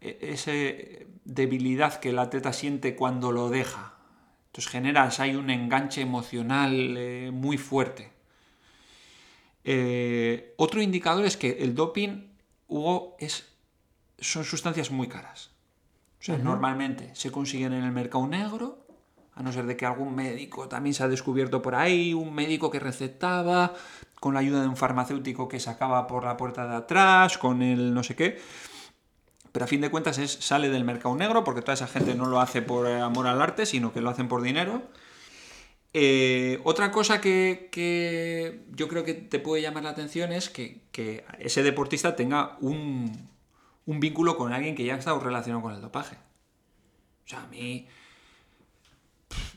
[0.00, 3.94] e- debilidad que el atleta siente cuando lo deja.
[4.46, 8.10] Entonces generas, hay un enganche emocional eh, muy fuerte.
[9.64, 12.28] Eh, otro indicador es que el doping,
[12.68, 13.48] Hugo, es,
[14.18, 15.51] son sustancias muy caras.
[16.22, 18.86] O sea, normalmente se consiguen en el mercado negro,
[19.34, 22.70] a no ser de que algún médico también se ha descubierto por ahí, un médico
[22.70, 23.74] que recetaba,
[24.20, 27.92] con la ayuda de un farmacéutico que sacaba por la puerta de atrás, con el
[27.92, 28.40] no sé qué.
[29.50, 32.26] Pero a fin de cuentas es, sale del mercado negro, porque toda esa gente no
[32.26, 34.80] lo hace por eh, amor al arte, sino que lo hacen por dinero.
[35.92, 40.82] Eh, otra cosa que, que yo creo que te puede llamar la atención es que,
[40.92, 43.31] que ese deportista tenga un,
[43.86, 46.16] un vínculo con alguien que ya ha estado relacionado con el dopaje.
[47.24, 47.86] O sea, a mí,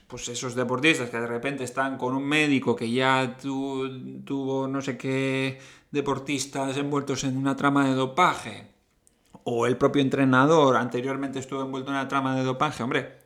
[0.07, 4.81] pues esos deportistas que de repente están con un médico que ya tu- tuvo no
[4.81, 5.59] sé qué
[5.91, 8.67] deportistas envueltos en una trama de dopaje,
[9.43, 13.19] o el propio entrenador anteriormente estuvo envuelto en una trama de dopaje, hombre,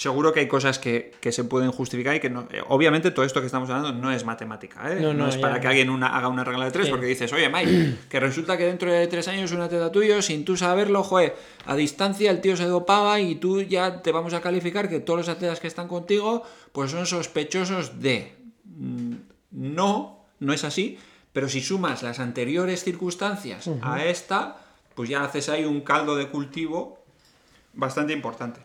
[0.00, 2.48] seguro que hay cosas que, que se pueden justificar y que no.
[2.50, 4.98] eh, obviamente todo esto que estamos hablando no es matemática, ¿eh?
[4.98, 5.42] No, no, es ya.
[5.42, 6.90] para que alguien una- haga una regla de tres, Sí.
[6.90, 10.46] porque dices, oye, Mike, que resulta que dentro de tres años un atleta tuyo, sin
[10.46, 11.36] tú saberlo, joder,
[11.66, 15.18] a distancia el tío se dopaba y tú ya te vamos a calificar que todos
[15.18, 18.34] los atletas que están contigo, pues son sospechosos de.
[18.64, 19.16] Mm,
[19.50, 20.96] No, no es así,
[21.34, 24.56] pero si sumas las anteriores circunstancias a esta,
[24.94, 27.04] pues ya haces ahí un caldo de cultivo
[27.74, 28.60] bastante importante.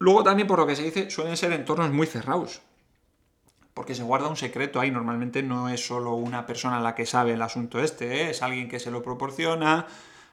[0.00, 2.62] Luego también, por lo que se dice, suelen ser entornos muy cerrados.
[3.74, 4.90] Porque se guarda un secreto ahí.
[4.90, 8.30] Normalmente no es solo una persona la que sabe el asunto este, ¿eh?
[8.30, 9.86] es alguien que se lo proporciona,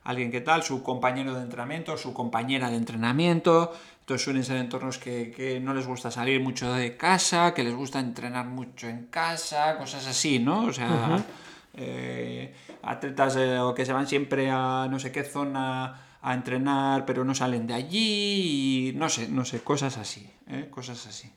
[0.05, 3.74] alguien que tal, su compañero de entrenamiento, su compañera de entrenamiento.
[3.99, 7.76] Entonces suelen ser entornos que, que no les gusta salir mucho de casa, que les
[7.76, 10.68] gusta entrenar mucho en casa, cosas así, ¿no?
[10.68, 11.26] O sea,
[11.74, 17.06] eh, atletas eh, o que se van siempre a no sé qué zona a entrenar,
[17.06, 20.68] pero no salen de allí, y no sé, no sé, cosas así, ¿eh?
[20.70, 21.32] cosas así.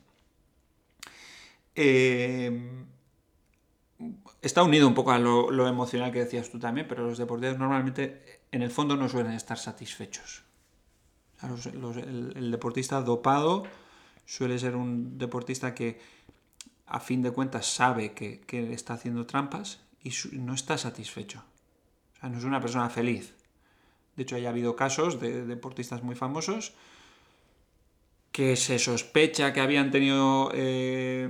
[1.75, 2.85] Eh,
[4.41, 8.41] está unido un poco a lo, emocional que decías tú también, pero los deportistas normalmente
[8.51, 10.43] en el fondo no suelen estar satisfechos.
[11.41, 13.63] El, deportista dopado
[14.25, 16.01] suele ser un deportista que
[16.85, 18.41] a fin de cuentas sabe que,
[18.73, 21.45] está haciendo trampas y no está satisfecho.
[22.15, 23.35] O sea, no es una persona feliz.
[24.15, 26.73] De hecho, haya habido casos de deportistas muy famosos
[28.31, 31.29] que se sospecha que habían tenido eh,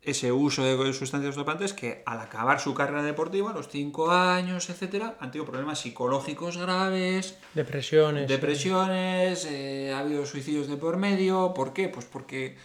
[0.00, 4.68] ese uso de sustancias dopantes que al acabar su carrera deportiva, a los 5 años,
[4.70, 8.26] etcétera, han tenido problemas psicológicos graves, Depresiones.
[8.28, 11.52] depresiones, eh, ha habido suicidios de por medio.
[11.54, 11.88] ¿Por qué?
[11.88, 12.56] Pues porque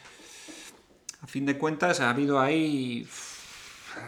[1.21, 3.07] a fin de cuentas ha habido ahí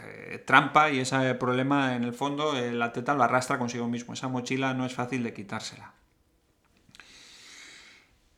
[0.06, 4.14] eh, trampa y ese problema en el fondo el atleta lo arrastra consigo mismo.
[4.14, 5.94] Esa mochila no es fácil de quitársela.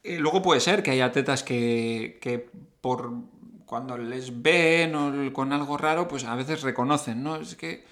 [0.03, 2.49] Eh, luego puede ser que haya atletas que, que
[2.81, 3.11] por
[3.71, 7.37] cuando les ven o con algo raro, pues a veces reconocen, ¿no?
[7.37, 7.85] Es que,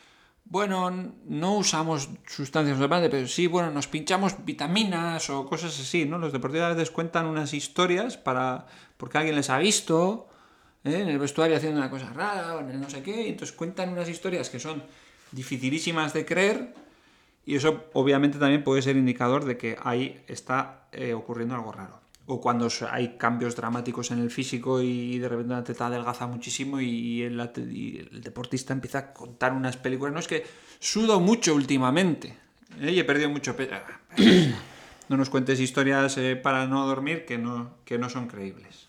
[0.43, 0.91] bueno,
[1.25, 6.17] no usamos sustancias dopantes, pero sí, bueno, nos pinchamos vitaminas o cosas así, ¿no?
[6.17, 8.65] Los deportistas a veces cuentan unas historias para
[8.97, 10.28] porque alguien les ha visto
[10.83, 11.01] ¿eh?
[11.01, 13.55] en el vestuario haciendo una cosa rara o en el no sé qué, y entonces
[13.55, 14.83] cuentan unas historias que son
[15.31, 16.73] dificilísimas de creer
[17.49, 21.99] y eso obviamente también puede ser indicador de que ahí está eh, ocurriendo algo raro.
[22.27, 26.79] O cuando hay cambios dramáticos en el físico y de repente una atleta adelgaza muchísimo
[26.79, 30.13] y el, y el deportista empieza a contar unas películas.
[30.13, 30.45] No es que
[30.77, 32.37] sudo mucho últimamente
[32.79, 32.91] ¿eh?
[32.91, 33.75] y he perdido mucho peso.
[35.09, 38.87] No nos cuentes historias eh, para no dormir que no, que no son creíbles.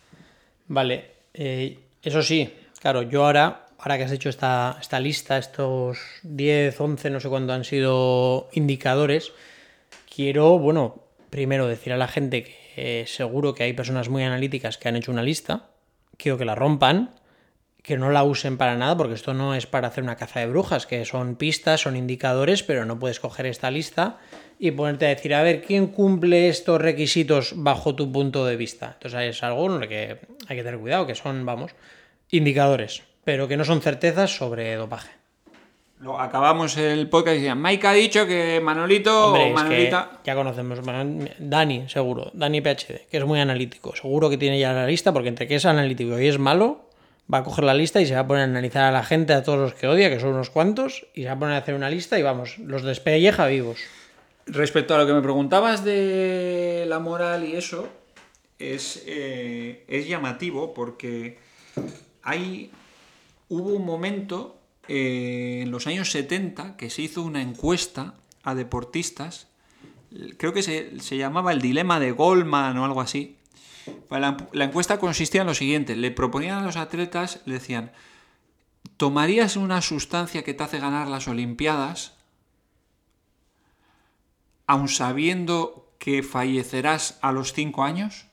[0.68, 5.98] Vale, eh, eso sí, claro, yo ahora, ahora que has hecho esta, esta lista, estos
[6.22, 9.32] 10, 11, no sé cuánto han sido indicadores,
[10.14, 14.78] quiero, bueno, primero decir a la gente que eh, seguro que hay personas muy analíticas
[14.78, 15.70] que han hecho una lista,
[16.16, 17.10] quiero que la rompan,
[17.82, 20.46] que no la usen para nada, porque esto no es para hacer una caza de
[20.46, 24.18] brujas, que son pistas, son indicadores, pero no puedes coger esta lista
[24.62, 28.92] y ponerte a decir, a ver, ¿quién cumple estos requisitos bajo tu punto de vista?
[28.92, 31.72] Entonces es algo en lo que hay que tener cuidado, que son, vamos,
[32.28, 35.12] indicadores, pero que no son certezas sobre dopaje.
[36.00, 39.54] Lo, acabamos el podcast y decían, Mike ha dicho que Manolito Hombre, o es que
[39.54, 40.10] Manolita...
[40.24, 40.80] ya conocemos,
[41.38, 45.30] Dani, seguro, Dani PhD, que es muy analítico, seguro que tiene ya la lista, porque
[45.30, 46.90] entre que es analítico y es malo,
[47.32, 49.32] va a coger la lista y se va a poner a analizar a la gente,
[49.32, 51.58] a todos los que odia, que son unos cuantos, y se va a poner a
[51.58, 53.78] hacer una lista y vamos, los despelleja vivos.
[54.52, 57.88] Respecto a lo que me preguntabas de la moral y eso,
[58.58, 61.38] es, eh, es llamativo porque
[62.22, 62.72] hay,
[63.48, 69.46] hubo un momento eh, en los años 70 que se hizo una encuesta a deportistas,
[70.36, 73.36] creo que se, se llamaba el dilema de Goldman o algo así.
[74.10, 77.92] La, la encuesta consistía en lo siguiente, le proponían a los atletas, le decían,
[78.96, 82.19] ¿tomarías una sustancia que te hace ganar las Olimpiadas?
[84.70, 88.26] Aun sabiendo que fallecerás a los 5 años?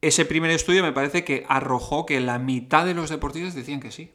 [0.00, 3.90] Ese primer estudio me parece que arrojó que la mitad de los deportistas decían que
[3.90, 4.14] sí.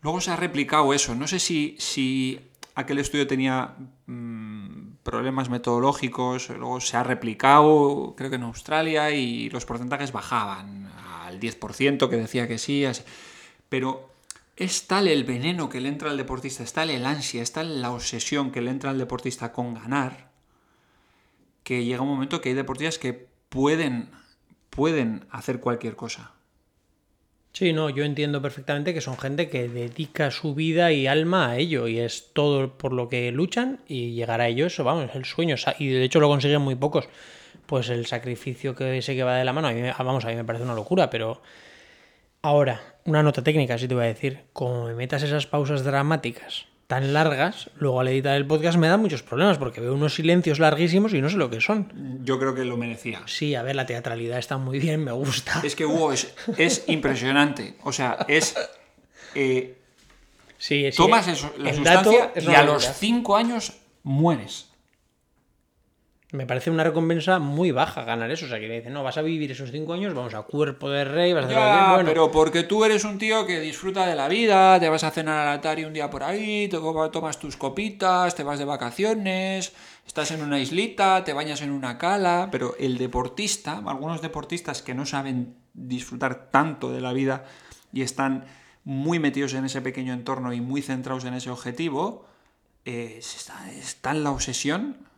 [0.00, 1.14] Luego se ha replicado eso.
[1.14, 2.40] No sé si, si
[2.74, 9.50] aquel estudio tenía mmm, problemas metodológicos, luego se ha replicado, creo que en Australia, y
[9.50, 10.90] los porcentajes bajaban
[11.26, 12.86] al 10% que decía que sí.
[13.68, 14.13] Pero
[14.56, 17.82] es tal el veneno que le entra al deportista, es tal el ansia, es tal
[17.82, 20.30] la obsesión que le entra al deportista con ganar,
[21.62, 24.10] que llega un momento que hay deportistas que pueden,
[24.70, 26.32] pueden hacer cualquier cosa.
[27.52, 31.56] Sí, no, yo entiendo perfectamente que son gente que dedica su vida y alma a
[31.56, 35.14] ello y es todo por lo que luchan y llegar a ello, eso vamos, es
[35.14, 37.08] el sueño y de hecho lo consiguen muy pocos.
[37.66, 40.34] Pues el sacrificio que sé que va de la mano, a mí, vamos, a mí
[40.34, 41.42] me parece una locura, pero
[42.42, 46.66] ahora, una nota técnica, sí te voy a decir, como me metas esas pausas dramáticas
[46.86, 50.58] tan largas, luego al editar el podcast me da muchos problemas porque veo unos silencios
[50.58, 52.20] larguísimos y no sé lo que son.
[52.24, 53.22] Yo creo que lo merecía.
[53.26, 55.60] Sí, a ver, la teatralidad está muy bien, me gusta.
[55.64, 57.76] Es que Hugo es, es impresionante.
[57.84, 58.54] O sea, es.
[59.34, 59.78] eh,
[60.58, 61.76] Sí, sí, Tomas eso- la dato
[62.10, 64.68] sustancia es y a los 5 años mueres.
[66.34, 68.46] Me parece una recompensa muy baja ganar eso.
[68.46, 70.90] O sea, que le dicen, no, vas a vivir esos cinco años, vamos a cuerpo
[70.90, 74.04] de rey, vas a hacer Ya, bueno, pero porque tú eres un tío que disfruta
[74.04, 77.56] de la vida, te vas a cenar al Atari un día por ahí, tomas tus
[77.56, 79.74] copitas, te vas de vacaciones,
[80.04, 84.92] estás en una islita, te bañas en una cala, pero el deportista, algunos deportistas que
[84.92, 87.44] no saben disfrutar tanto de la vida
[87.92, 88.44] y están
[88.82, 92.26] muy metidos en ese pequeño entorno y muy centrados en ese objetivo,
[92.84, 95.13] eh, está, está en la obsesión,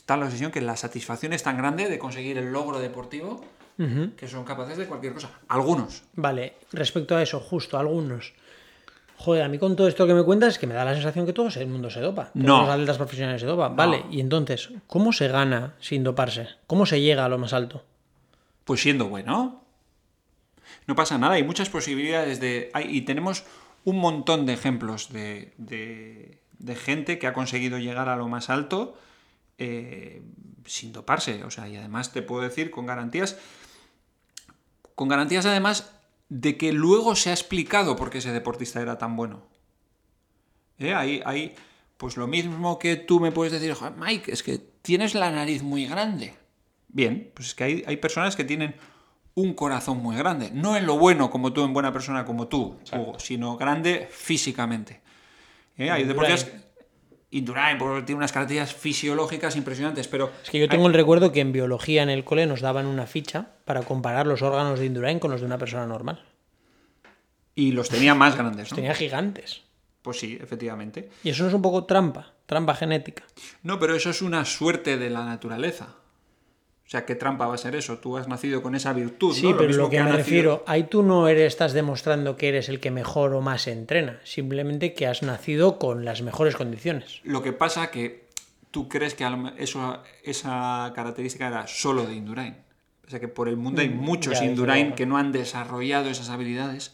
[0.00, 3.40] está la obsesión que la satisfacción es tan grande de conseguir el logro deportivo
[4.16, 5.30] que son capaces de cualquier cosa.
[5.48, 6.02] Algunos.
[6.14, 8.34] Vale, respecto a eso, justo, algunos.
[9.16, 11.24] Joder, a mí con todo esto que me cuentas es que me da la sensación
[11.24, 12.24] que todo el mundo se dopa.
[12.32, 12.60] Todos No.
[12.60, 13.76] los atletas profesionales se dopan.
[13.76, 16.48] Vale, y entonces, ¿cómo se gana sin doparse?
[16.66, 17.82] ¿Cómo se llega a lo más alto?
[18.64, 19.62] Pues siendo bueno.
[20.86, 22.70] No pasa nada, hay muchas posibilidades de...
[22.74, 23.44] hay- y tenemos
[23.84, 28.50] un montón de ejemplos de, de- de gente que ha conseguido llegar a lo más
[28.50, 28.94] alto
[29.60, 30.22] eh,
[30.64, 31.44] sin doparse.
[31.44, 33.36] O sea, y además te puedo decir con garantías,
[34.94, 35.92] con garantías además
[36.28, 39.42] de que luego se ha explicado por qué ese deportista era tan bueno.
[40.78, 40.94] ¿Eh?
[40.94, 41.54] Hay, hay,
[41.98, 45.62] pues lo mismo que tú me puedes decir, "Joder, Mike, es que tienes la nariz
[45.62, 46.34] muy grande.
[46.88, 48.74] Bien, pues es que hay, hay personas que tienen
[49.34, 50.50] un corazón muy grande.
[50.52, 55.02] No en lo bueno como tú, en buena persona como tú, Hugo, sino grande físicamente.
[55.76, 55.90] ¿Eh?
[55.90, 56.50] Hay deportistas...
[57.32, 60.32] Indurain, porque tiene unas características fisiológicas impresionantes, pero...
[60.42, 63.06] Es que yo tengo el recuerdo que en biología en el cole nos daban una
[63.06, 66.24] ficha para comparar los órganos de Indurain con los de una persona normal.
[67.54, 68.76] Y los tenía más grandes, ¿no?
[68.76, 69.62] Tenía gigantes.
[70.02, 71.10] Pues sí, efectivamente.
[71.22, 73.24] Y eso no es un poco trampa, trampa genética.
[73.62, 75.96] No, pero eso es una suerte de la naturaleza.
[76.90, 77.98] O sea, ¿qué trampa va a ser eso?
[77.98, 79.56] Tú has nacido con esa virtud, Sí, ¿no?
[79.56, 82.68] pero mismo lo que, me nacido- refiero, ahí tú no eres, estás demostrando que eres
[82.68, 87.20] el que mejor o más entrena, simplemente que has nacido con las mejores condiciones.
[87.22, 88.24] Lo que pasa que
[88.72, 89.24] tú crees que
[89.58, 92.56] eso, esa característica era solo de Indurain.
[93.06, 95.30] O sea que por el mundo hay muchos Mm, ya, desde Indurain que no han
[95.30, 96.92] desarrollado esas habilidades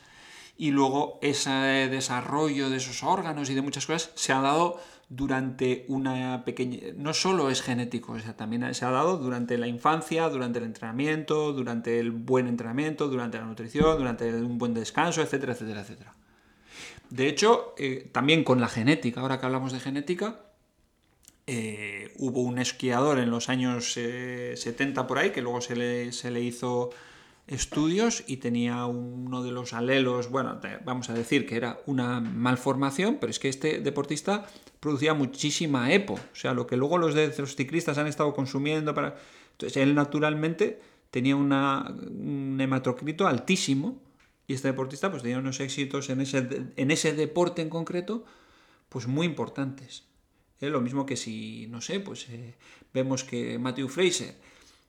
[0.59, 4.78] y luego ese desarrollo de esos órganos y de muchas cosas se ha dado
[5.09, 6.78] durante una pequeña...
[6.96, 10.64] No solo es genético, o sea, también se ha dado durante la infancia, durante el
[10.64, 16.14] entrenamiento, durante el buen entrenamiento, durante la nutrición, durante un buen descanso, etcétera, etcétera, etcétera.
[17.11, 20.40] De hecho, eh, también con la genética, ahora que hablamos de genética,
[21.46, 26.12] eh, hubo un esquiador en los años eh, 70 por ahí, que luego se le,
[26.12, 26.90] se le hizo
[27.47, 33.18] estudios y tenía uno de los alelos, bueno, vamos a decir que era una malformación,
[33.20, 34.47] pero es que este deportista
[34.80, 38.94] producía muchísima EPO, o sea, lo que luego los, de, los ciclistas han estado consumiendo
[38.94, 39.16] para...
[39.53, 40.80] Entonces, él naturalmente
[41.11, 44.03] tenía una, un hematocrito altísimo
[44.47, 48.24] y este deportista pues tenía unos éxitos en ese, en ese deporte en concreto
[48.88, 50.05] pues muy importantes.
[50.61, 50.68] ¿eh?
[50.68, 52.55] Lo mismo que si, no sé, pues eh,
[52.92, 54.34] vemos que Matthew Fraser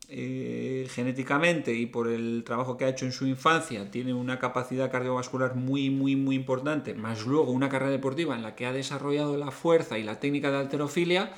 [0.10, 4.90] eh, genéticamente y por el trabajo que ha hecho en su infancia tiene una capacidad
[4.90, 9.36] cardiovascular muy, muy, muy importante, más luego una carrera deportiva en la que ha desarrollado
[9.36, 11.34] la fuerza y la técnica de alterofilia,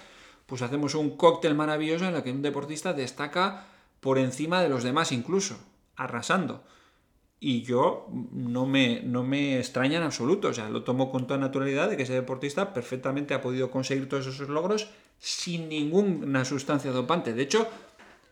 [0.45, 3.65] pues hacemos un cóctel maravilloso en el que un deportista destaca
[4.01, 5.57] por encima de los demás incluso,
[5.95, 6.63] arrasando.
[7.39, 11.39] Y yo no me, no me extraña en absoluto, o sea, lo tomo con toda
[11.39, 16.91] naturalidad de que ese deportista perfectamente ha podido conseguir todos esos logros sin ninguna sustancia
[16.91, 17.34] dopante.
[17.34, 17.67] De hecho,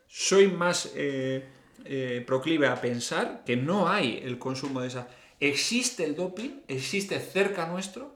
[0.07, 1.45] soy más eh,
[1.85, 5.07] eh, proclive a pensar que no hay el consumo de esa.
[5.39, 8.15] Existe el doping, existe cerca nuestro,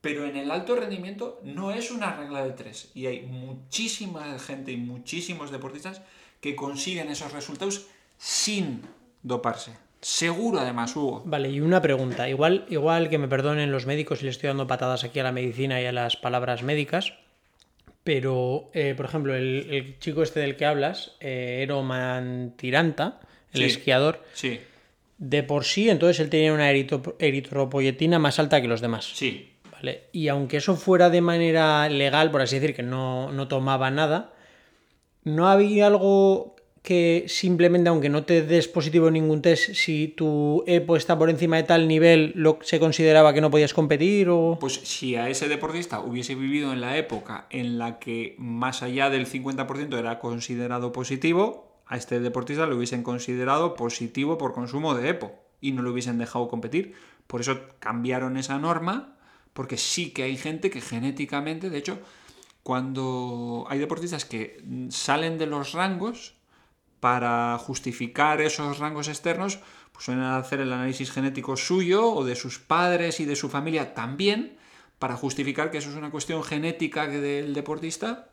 [0.00, 2.90] pero en el alto rendimiento no es una regla de tres.
[2.94, 6.00] Y hay muchísima gente y muchísimos deportistas
[6.40, 7.86] que consiguen esos resultados
[8.16, 8.82] sin
[9.22, 9.72] doparse.
[10.00, 11.22] Seguro además, Hugo.
[11.26, 12.28] Vale, y una pregunta.
[12.28, 15.32] Igual, igual que me perdonen los médicos si le estoy dando patadas aquí a la
[15.32, 17.12] medicina y a las palabras médicas,
[18.04, 23.20] pero, eh, por ejemplo, el, el chico este del que hablas, eh, Eroman Tiranta,
[23.52, 23.66] el Sí.
[23.66, 24.60] esquiador, Sí,
[25.18, 29.10] de por sí, entonces él tenía una eritropoyetina más alta que los demás.
[29.14, 29.46] sí.
[29.72, 30.02] ¿vale?
[30.12, 34.32] Y aunque eso fuera de manera legal, por así decir, que no, no tomaba nada,
[35.24, 40.64] ¿no había algo que simplemente, aunque no te des positivo en ningún test, si tu
[40.66, 44.30] EPO está por encima de tal nivel, lo, se consideraba que no podías competir?
[44.30, 44.56] O...
[44.58, 49.10] Pues si a ese deportista hubiese vivido en la época en la que más allá
[49.10, 55.10] del 50% era considerado positivo, a este deportista lo hubiesen considerado positivo por consumo de
[55.10, 56.94] EPO y no lo hubiesen dejado competir.
[57.26, 59.18] Por eso cambiaron esa norma,
[59.52, 61.98] porque sí que hay gente que genéticamente, de hecho,
[62.62, 66.39] cuando hay deportistas que salen de los rangos
[67.00, 69.58] para justificar esos rangos externos,
[69.92, 73.94] pues suelen hacer el análisis genético suyo o de sus padres y de su familia
[73.94, 74.56] también,
[74.98, 78.26] para justificar que eso es una cuestión genética del deportista.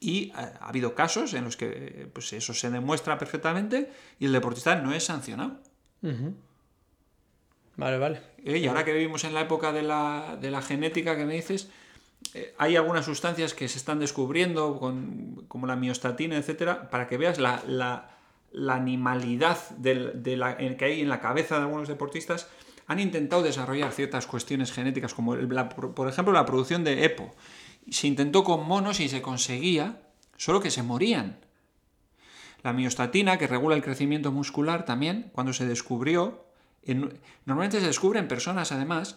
[0.00, 3.90] Y ha, ha habido casos en los que pues, eso se demuestra perfectamente
[4.20, 5.58] y el deportista no es sancionado.
[7.76, 8.20] Vale, vale.
[8.44, 11.34] Eh, Y ahora que vivimos en la época de la, de la genética que me
[11.34, 11.72] dices, eh,
[12.58, 14.78] hay algunas sustancias que se están descubriendo,
[15.48, 18.10] como la miostatina, etcétera, para que veas la,
[18.70, 20.22] animalidad del-
[20.78, 22.48] que hay en la cabeza de algunos deportistas.
[22.86, 25.36] Han intentado desarrollar ciertas cuestiones genéticas, como
[25.94, 27.30] por ejemplo la producción de EPO.
[27.90, 30.02] Se intentó con monos y se conseguía,
[30.36, 31.38] solo que se morían.
[32.62, 36.47] La miostatina, que regula el crecimiento muscular también, cuando se descubrió,
[36.92, 37.12] en-
[37.46, 39.16] normalmente se descubre en personas además,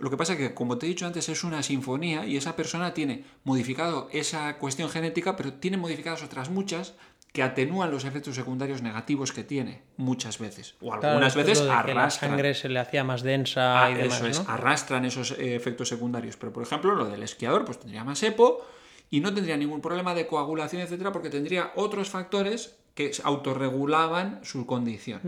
[0.00, 2.54] lo que pasa es que, como te he dicho antes, es una sinfonía y esa
[2.56, 6.94] persona tiene modificado esa cuestión genética, pero tiene modificadas otras muchas
[7.32, 10.76] que atenúan los efectos secundarios negativos que tiene muchas veces.
[10.80, 12.30] O algunas veces de que la arrastran.
[12.30, 14.50] sangre se le hacía más densa Ah, y demás, eso es, ¿no?
[14.50, 16.36] arrastran esos eh, efectos secundarios.
[16.36, 18.64] Pero, por ejemplo, lo del esquiador, pues tendría más EPO
[19.10, 24.64] y no tendría ningún problema de coagulación, etcétera, porque tendría otros factores que autorregulaban su
[24.66, 25.20] condición.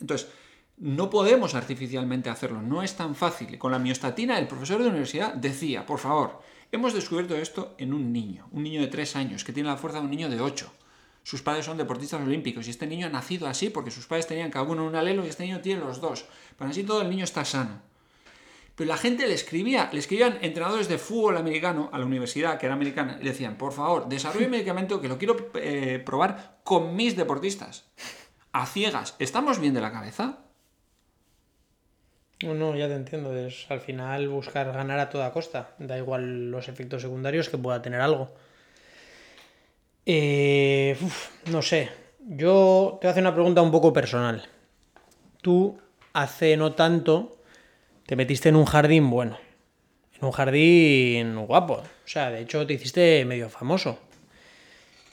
[0.00, 0.28] Entonces,
[0.82, 3.56] no podemos artificialmente hacerlo, no es tan fácil.
[3.56, 6.42] Con la miostatina, el profesor de universidad decía, por favor,
[6.72, 10.00] hemos descubierto esto en un niño, un niño de 3 años, que tiene la fuerza
[10.00, 10.72] de un niño de 8.
[11.22, 14.50] Sus padres son deportistas olímpicos y este niño ha nacido así porque sus padres tenían
[14.50, 16.24] cada uno un alelo y este niño tiene los dos.
[16.58, 17.80] Pero así todo el niño está sano.
[18.74, 22.66] Pero la gente le escribía, le escribían entrenadores de fútbol americano a la universidad, que
[22.66, 26.58] era americana, y le decían, por favor, desarrolle un medicamento que lo quiero eh, probar
[26.64, 27.84] con mis deportistas.
[28.50, 30.41] A ciegas, ¿estamos bien de la cabeza?
[32.42, 33.36] No, ya te entiendo.
[33.36, 35.74] Es al final buscar ganar a toda costa.
[35.78, 38.30] Da igual los efectos secundarios que pueda tener algo.
[40.06, 40.96] Eh,
[41.50, 41.90] no sé.
[42.20, 44.48] Yo te voy a hacer una pregunta un poco personal.
[45.40, 45.78] Tú,
[46.12, 47.38] hace no tanto,
[48.06, 49.38] te metiste en un jardín bueno.
[50.18, 51.74] En un jardín guapo.
[51.74, 53.98] O sea, de hecho, te hiciste medio famoso.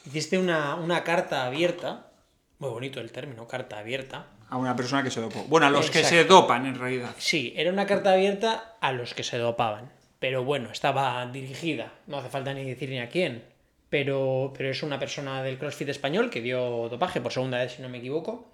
[0.06, 2.12] Hiciste una, una carta abierta.
[2.60, 4.28] Muy bonito el término, carta abierta.
[4.50, 5.44] A una persona que se dopó.
[5.48, 7.12] Bueno, a los que se dopan en realidad.
[7.18, 9.92] Sí, era una carta abierta a los que se dopaban.
[10.20, 11.94] Pero bueno, estaba dirigida.
[12.08, 13.44] No hace falta ni decir ni a quién.
[13.90, 17.82] Pero, pero es una persona del CrossFit español que dio dopaje por segunda vez, si
[17.82, 18.52] no me equivoco.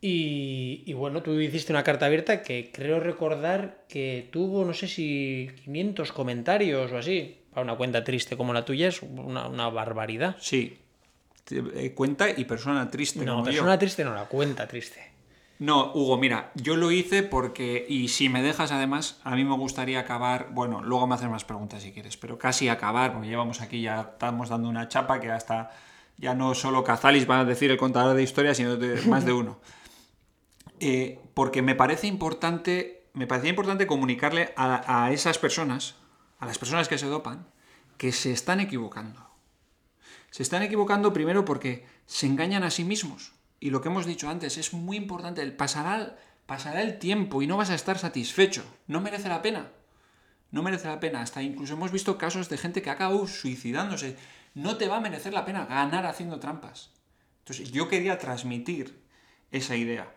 [0.00, 4.88] Y, y bueno, tú hiciste una carta abierta que creo recordar que tuvo, no sé
[4.88, 7.36] si 500 comentarios o así.
[7.52, 10.36] Para una cuenta triste como la tuya es una, una barbaridad.
[10.40, 10.78] Sí.
[11.50, 13.24] Eh, Cuenta y persona triste.
[13.24, 13.52] No, como yo.
[13.52, 15.09] persona triste no, la cuenta triste.
[15.60, 19.54] No, Hugo, mira, yo lo hice porque, y si me dejas además, a mí me
[19.56, 23.60] gustaría acabar, bueno, luego me haces más preguntas si quieres, pero casi acabar, porque llevamos
[23.60, 25.70] aquí, ya estamos dando una chapa que hasta,
[26.16, 29.34] ya no solo Cazalis va a decir el contador de historias, sino de, más de
[29.34, 29.60] uno.
[30.80, 35.96] Eh, porque me parece importante, me parecía importante comunicarle a, a esas personas,
[36.38, 37.46] a las personas que se dopan,
[37.98, 39.28] que se están equivocando.
[40.30, 43.34] Se están equivocando primero porque se engañan a sí mismos.
[43.60, 45.42] Y lo que hemos dicho antes es muy importante.
[45.42, 46.16] El pasará,
[46.46, 48.64] pasará el tiempo y no vas a estar satisfecho.
[48.86, 49.70] No merece la pena.
[50.50, 51.20] No merece la pena.
[51.20, 54.16] Hasta incluso hemos visto casos de gente que ha acabado suicidándose.
[54.54, 56.90] No te va a merecer la pena ganar haciendo trampas.
[57.40, 58.98] Entonces yo quería transmitir
[59.50, 60.12] esa idea.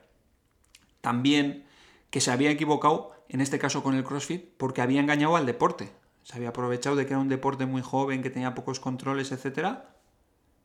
[1.02, 1.66] También
[2.10, 5.92] que se había equivocado, en este caso con el CrossFit, porque había engañado al deporte.
[6.24, 9.96] Se había aprovechado de que era un deporte muy joven, que tenía pocos controles, etcétera,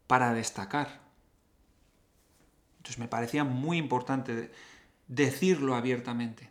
[0.07, 1.08] para destacar.
[2.79, 4.51] Entonces me parecía muy importante
[5.07, 6.51] decirlo abiertamente.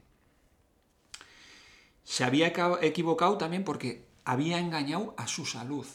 [2.04, 5.88] Se había equivocado también porque había engañado a su salud.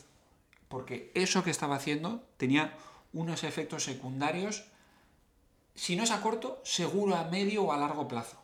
[0.69, 2.77] Porque eso que estaba haciendo tenía
[3.13, 4.65] unos efectos secundarios,
[5.75, 8.43] si no es a corto, seguro a medio o a largo plazo.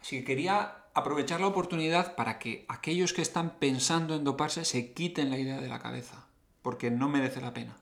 [0.00, 4.92] Así que quería aprovechar la oportunidad para que aquellos que están pensando en doparse se
[4.92, 6.26] quiten la idea de la cabeza,
[6.62, 7.76] porque no merece la pena.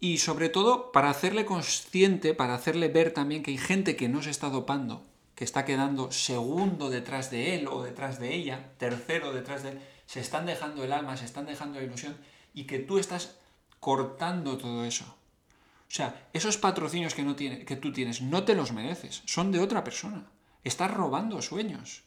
[0.00, 4.22] Y sobre todo para hacerle consciente, para hacerle ver también que hay gente que no
[4.22, 5.04] se está dopando,
[5.34, 9.80] que está quedando segundo detrás de él o detrás de ella, tercero detrás de él,
[10.06, 12.16] se están dejando el alma, se están dejando la ilusión
[12.54, 13.36] y que tú estás
[13.78, 15.04] cortando todo eso.
[15.04, 19.52] O sea, esos patrocinios que, no tiene, que tú tienes no te los mereces, son
[19.52, 20.24] de otra persona.
[20.64, 22.04] Estás robando sueños.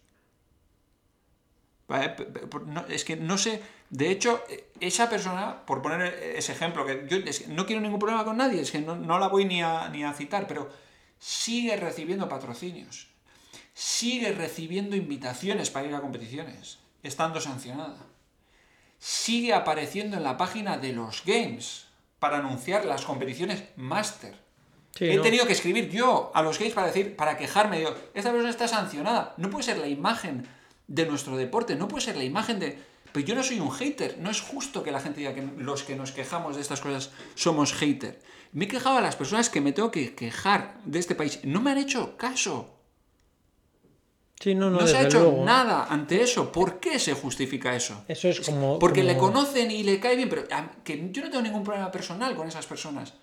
[2.90, 3.61] Es que no sé,
[3.94, 6.02] de hecho, eh, esa persona, por poner
[6.36, 8.95] ese ejemplo, que yo es que no quiero ningún problema con nadie, es que no,
[8.95, 10.68] no la voy ni a, ni a citar, pero
[11.20, 13.10] sigue recibiendo patrocinios,
[13.76, 17.98] sigue recibiendo invitaciones para ir a competiciones, estando sancionada.
[18.98, 21.86] Sigue apareciendo en la página de los Games
[22.18, 24.34] para anunciar las competiciones Master.
[24.95, 25.22] Sí, He no.
[25.22, 28.68] tenido que escribir yo a los gays para decir, para quejarme, digo, esta persona está
[28.68, 29.36] sancionada.
[29.38, 30.48] No puede ser la imagen
[30.88, 32.93] de nuestro deporte, no puede ser la imagen de.
[33.14, 35.84] Pero yo no soy un hater, no es justo que la gente diga que los
[35.84, 38.19] que nos quejamos de estas cosas somos hater.
[38.52, 41.40] Me he quejado a las personas que me tengo que quejar de este país.
[41.44, 42.76] No me han hecho caso.
[44.40, 45.45] Sí, no, no, No se ha hecho luego.
[45.45, 46.52] nada ante eso.
[46.52, 48.03] ¿Por qué se justifica eso?
[48.07, 48.80] Eso es como.
[48.80, 50.44] Porque le conocen y le cae bien, pero
[50.84, 53.14] que yo no tengo ningún problema personal con esas personas.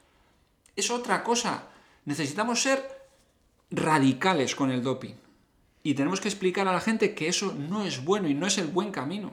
[0.77, 1.65] Es otra cosa.
[2.05, 2.83] Necesitamos ser
[3.71, 5.15] radicales con el doping.
[5.83, 8.59] Y tenemos que explicar a la gente que eso no es bueno y no es
[8.59, 9.33] el buen camino.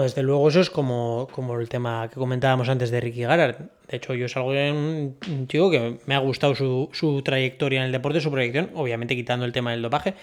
[0.00, 3.56] Desde luego eso es como, como el tema que comentábamos antes de Ricky Garard.
[3.88, 7.22] De hecho, yo es algo de un un chico que me ha gustado su, su
[7.22, 10.14] trayectoria en el deporte, su proyección, obviamente quitando el tema del dopaje.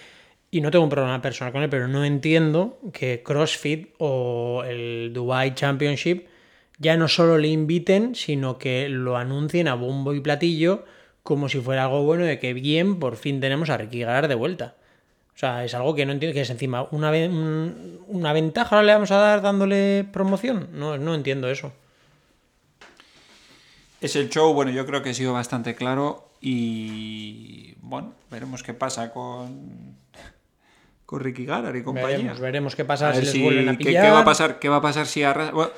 [0.51, 5.11] Y no tengo un problema personal con él, pero no entiendo que CrossFit o el
[5.13, 6.25] Dubai Championship
[6.79, 10.85] ya no solo le inviten, sino que lo anuncien a bombo y platillo
[11.21, 14.35] como si fuera algo bueno de que bien, por fin tenemos a Ricky Garard de
[14.35, 14.75] vuelta.
[15.39, 17.11] O sea, es algo que no entiendo, que es encima una,
[18.07, 20.67] una ventaja ahora le vamos a dar dándole promoción.
[20.73, 21.71] No, no entiendo eso.
[24.01, 28.73] Es el show, bueno, yo creo que ha sido bastante claro y bueno, veremos qué
[28.73, 29.95] pasa con,
[31.05, 32.17] con Ricky Garard y compañía.
[32.17, 34.03] Veremos, veremos qué pasa A si les si- vuelven a pillar.
[34.05, 34.59] ¿qué, va a pasar?
[34.59, 35.53] ¿Qué va a pasar si arrasa?
[35.53, 35.71] Bueno,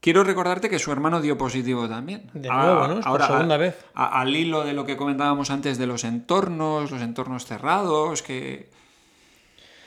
[0.00, 2.30] quiero recordarte que su hermano dio positivo también.
[2.34, 2.98] De nuevo, ¿no?
[2.98, 3.82] Es por segunda a- vez.
[3.94, 8.68] a- al hilo de lo que comentábamos antes de los entornos, los entornos cerrados, que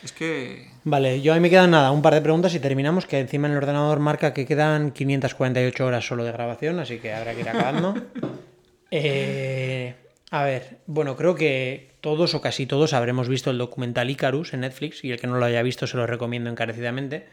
[0.03, 3.19] es que Vale, yo ahí me quedan nada, un par de preguntas y terminamos, que
[3.19, 7.33] encima en el ordenador marca que quedan 548 horas solo de grabación, así que habrá
[7.33, 7.95] que ir acabando.
[8.91, 9.93] Eh,
[10.31, 14.61] a ver, bueno, creo que todos o casi todos habremos visto el documental Icarus en
[14.61, 17.27] Netflix y el que no lo haya visto se lo recomiendo encarecidamente.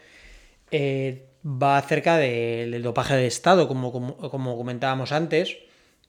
[0.71, 5.57] Eh, va acerca de- del dopaje de Estado, como, como, como comentábamos antes.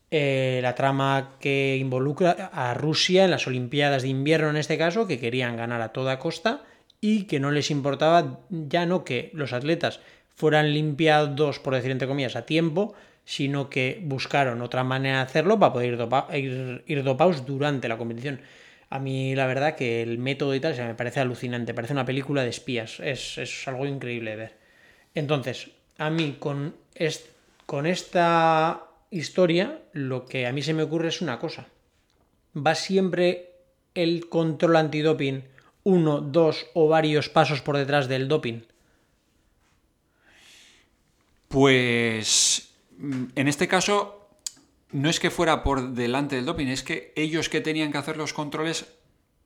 [0.10, 5.06] Eh, la trama que involucra a Rusia en las Olimpiadas de invierno, en este caso,
[5.06, 6.64] que querían ganar a toda costa
[7.02, 10.00] y que no les importaba ya no que los atletas
[10.34, 12.94] fueran limpiados, por decir entre comillas, a tiempo,
[13.26, 16.00] sino que buscaron otra manera de hacerlo para poder
[16.36, 18.40] ir, ir, dopados durante la competición.
[18.90, 22.06] A mí la verdad que el método y tal se me parece alucinante, parece una
[22.06, 24.54] película de espías, es, es algo increíble de ver.
[25.14, 26.76] Entonces, a mí con,
[27.66, 31.68] con esta historia, lo que a mí se me ocurre es una cosa.
[32.56, 33.52] ¿Va siempre
[33.94, 35.44] el control antidoping
[35.84, 38.62] uno, dos o varios pasos por detrás del doping?
[41.48, 44.30] Pues mm, en este caso
[44.92, 48.18] no es que fuera por delante del doping, es que ellos que tenían que hacer
[48.18, 48.86] los controles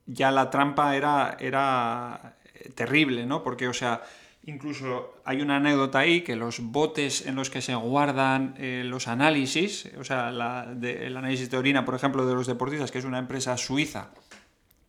[0.05, 2.37] ya la trampa era, era
[2.75, 3.43] terrible, ¿no?
[3.43, 4.01] Porque, o sea,
[4.45, 9.07] incluso hay una anécdota ahí que los botes en los que se guardan eh, los
[9.07, 12.97] análisis, o sea, la de- el análisis de orina, por ejemplo, de los deportistas, que
[12.99, 14.09] es una empresa suiza,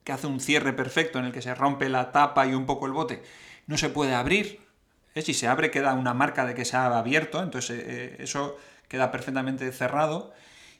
[0.04, 2.86] que hace un cierre perfecto en el que se rompe la tapa y un poco
[2.86, 3.22] el bote,
[3.66, 4.60] no se puede abrir.
[5.14, 5.22] ¿eh?
[5.22, 8.56] Si se abre queda una marca de que se ha abierto, entonces eh, eh, eso
[8.88, 10.32] queda perfectamente cerrado.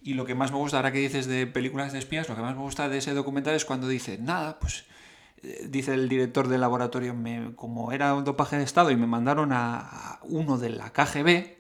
[0.03, 2.43] Y lo que más me gusta, ahora que dices de películas de espías, lo que
[2.43, 4.85] más me gusta de ese documental es cuando dice, nada, pues
[5.69, 9.53] dice el director del laboratorio, me- como era un dopaje de Estado y me mandaron
[9.53, 11.57] a, a uno de la KGB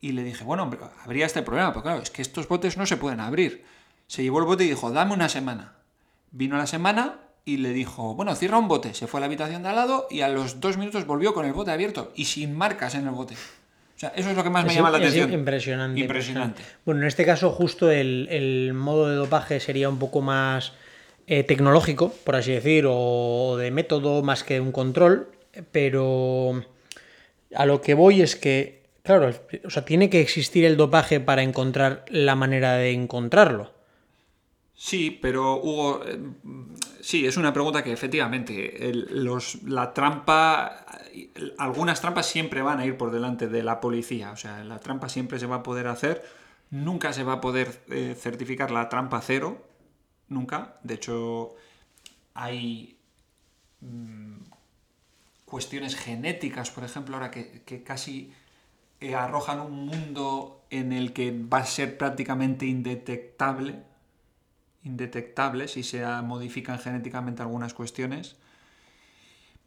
[0.00, 2.86] y le dije, bueno, hombre, habría este problema, pero claro, es que estos botes no
[2.86, 3.64] se pueden abrir.
[4.06, 5.74] Se llevó el bote y dijo, dame una semana.
[6.32, 8.94] Vino la semana y le dijo, bueno, cierra un bote.
[8.94, 11.44] Se fue a la habitación de al lado y a los dos minutos volvió con
[11.46, 13.34] el bote abierto y sin marcas en el bote.
[13.34, 15.32] O sea, eso es lo que más me Es- llama la es atención.
[15.32, 16.62] Impresionante, Impresionante.
[16.86, 20.72] Bueno, en este caso justo el, el modo de dopaje sería un poco más
[21.30, 25.28] eh, tecnológico, por así decir, o de método más que un control,
[25.70, 26.64] pero
[27.54, 29.30] a lo que voy es que, claro,
[29.64, 33.70] o sea, tiene que existir el dopaje para encontrar la manera de encontrarlo.
[34.74, 36.18] Sí, pero Hugo, eh,
[37.00, 40.84] sí, es una pregunta que efectivamente los, la trampa,
[41.58, 45.08] algunas trampas siempre van a ir por delante de la policía, o sea, la trampa
[45.08, 46.24] siempre se va a poder hacer,
[46.70, 49.69] nunca se va a poder eh, certificar la trampa cero,
[50.30, 51.54] nunca, de hecho
[52.34, 52.96] hay
[53.80, 54.36] mm,
[55.44, 58.32] cuestiones genéticas, por ejemplo, ahora que, casi
[59.00, 63.82] eh, arrojan un mundo en el que va a ser prácticamente indetectable
[64.82, 68.36] indetectable si se modifican genéticamente algunas cuestiones.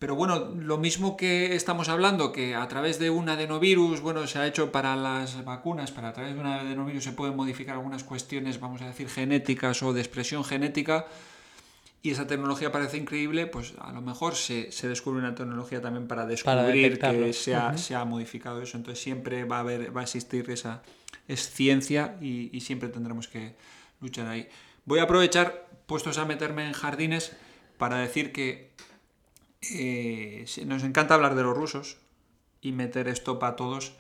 [0.03, 4.38] Pero bueno, lo mismo que estamos hablando, que a través de un adenovirus, bueno, se
[4.38, 8.03] ha hecho para las vacunas, para a través de un adenovirus se pueden modificar algunas
[8.03, 11.05] cuestiones, vamos a decir, genéticas o de expresión genética,
[12.01, 16.05] y esa tecnología parece increíble, pues a lo mejor se, se descubre una tecnología también
[16.05, 17.77] para descubrir que se ha, Ujú.
[17.77, 18.75] se ha modificado eso.
[18.75, 20.84] Entonces siempre va a haber, va a existir esa,
[21.30, 23.55] es ciencia y, y siempre tendremos que
[24.01, 24.49] luchar ahí.
[24.84, 27.31] Voy a aprovechar, puestos a meterme en jardines,
[27.77, 28.73] para decir que
[29.72, 31.98] eh, nos encanta hablar de los rusos
[32.61, 33.94] y meter esto para todos,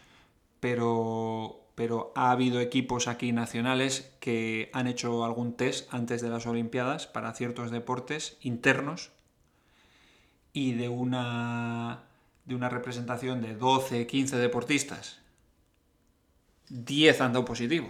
[0.59, 6.45] pero, pero ha habido equipos aquí nacionales que han hecho algún test antes de las
[6.45, 9.11] Olimpiadas para ciertos deportes internos
[10.53, 12.03] y de una,
[12.45, 15.19] de una representación de 12, 15 deportistas,
[16.69, 17.89] 10 han dado positivo.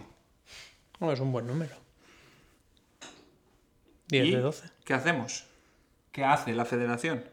[1.00, 1.76] Oh, es un buen número.
[4.08, 4.70] 10 ¿Y de 12.
[4.86, 5.46] ¿Qué hacemos?
[6.12, 7.33] ¿Qué hace la federación?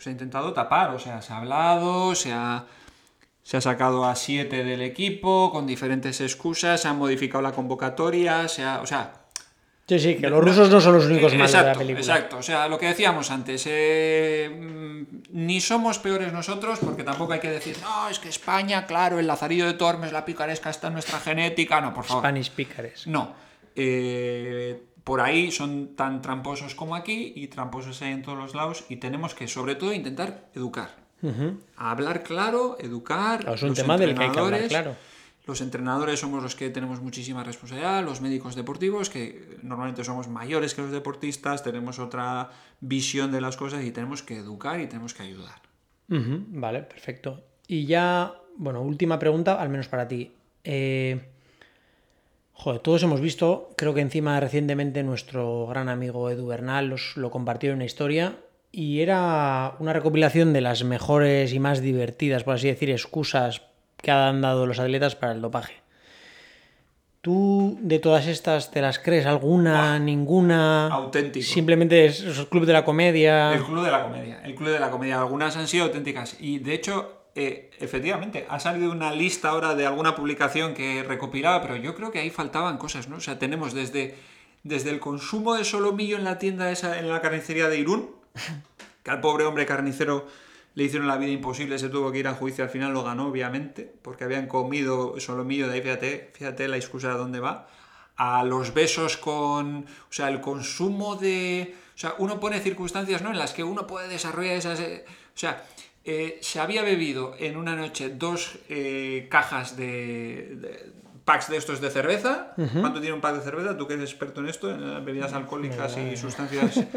[0.00, 2.64] Pues ha intentado tapar, o sea, se ha hablado, se ha,
[3.42, 8.48] se ha sacado a 7 del equipo con diferentes excusas, se ha modificado la convocatoria,
[8.48, 9.12] se ha, o sea,
[9.86, 12.00] Sí, sí, que los rusos no son los únicos malos de la exacto, película.
[12.00, 15.02] Exacto, o sea, lo que decíamos antes, eh, mm,
[15.32, 19.26] ni somos peores nosotros, porque tampoco hay que decir, no, es que España, claro, el
[19.26, 22.22] lazarillo de Tormes, la picaresca está en nuestra genética, no, por favor.
[22.22, 23.06] Spanish pícares.
[23.06, 23.34] No.
[23.76, 28.84] Eh, por ahí son tan tramposos como aquí y tramposos hay en todos los lados
[28.88, 30.90] y tenemos que sobre todo intentar educar.
[31.76, 33.40] Hablar claro, educar.
[33.40, 34.96] Claro, es un los tema del que hay que hablar, entrenadores- claro.
[35.46, 40.74] Los entrenadores somos los que tenemos muchísima responsabilidad, los médicos deportivos, que normalmente somos mayores
[40.74, 42.50] que los deportistas, tenemos otra
[42.80, 45.60] visión de las cosas y tenemos que educar y tenemos que ayudar.
[46.08, 47.42] Vale, perfecto.
[47.66, 50.30] Y ya, bueno, última pregunta, al menos para ti.
[50.62, 51.20] Eh,
[52.62, 57.30] joder, todos hemos visto, creo que encima recientemente nuestro gran amigo Edu Bernal los- lo
[57.30, 58.36] compartió en una historia
[58.70, 63.62] y era una recopilación de las mejores y más divertidas, por así decir, excusas
[63.96, 65.74] que han dado los atletas para el dopaje.
[67.22, 69.26] ¿Tú de todas estas te las crees?
[69.26, 69.98] ¿Alguna?
[69.98, 70.86] ¿Ninguna?
[70.88, 71.44] Auténtico.
[71.46, 73.52] Simplemente es, es el club de la comedia.
[73.52, 75.18] El club de la comedia, el club de la comedia.
[75.20, 76.36] Algunas han sido auténticas.
[76.40, 81.62] Y de hecho, eh, efectivamente, ha salido una lista ahora de alguna publicación que recopilaba,
[81.62, 83.16] pero yo creo que ahí faltaban cosas, ¿no?
[83.16, 84.16] O sea, tenemos desde,
[84.64, 88.10] desde el consumo de solomillo en la tienda esa, en la carnicería de Irún,
[89.04, 90.26] que al pobre hombre carnicero
[90.74, 93.28] le hicieron la vida imposible, se tuvo que ir a juicio, al final lo ganó,
[93.28, 97.68] obviamente, porque habían comido solomillo de ahí, fíjate, fíjate la excusa de dónde va,
[98.16, 103.30] a los besos con, o sea, el consumo de, o sea, uno pone circunstancias, ¿no?
[103.30, 105.64] En las que uno puede desarrollar esas, eh, o sea,
[106.04, 110.92] eh, se había bebido en una noche dos eh, cajas de, de
[111.24, 112.54] packs de estos de cerveza.
[112.80, 113.76] ¿Cuánto tiene un pack de cerveza?
[113.76, 116.84] Tú que eres experto en esto, en bebidas alcohólicas y sustancias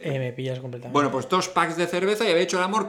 [0.00, 0.92] Eh, me pillas completamente.
[0.92, 2.88] bueno, pues dos packs de cerveza y había hecho el amor,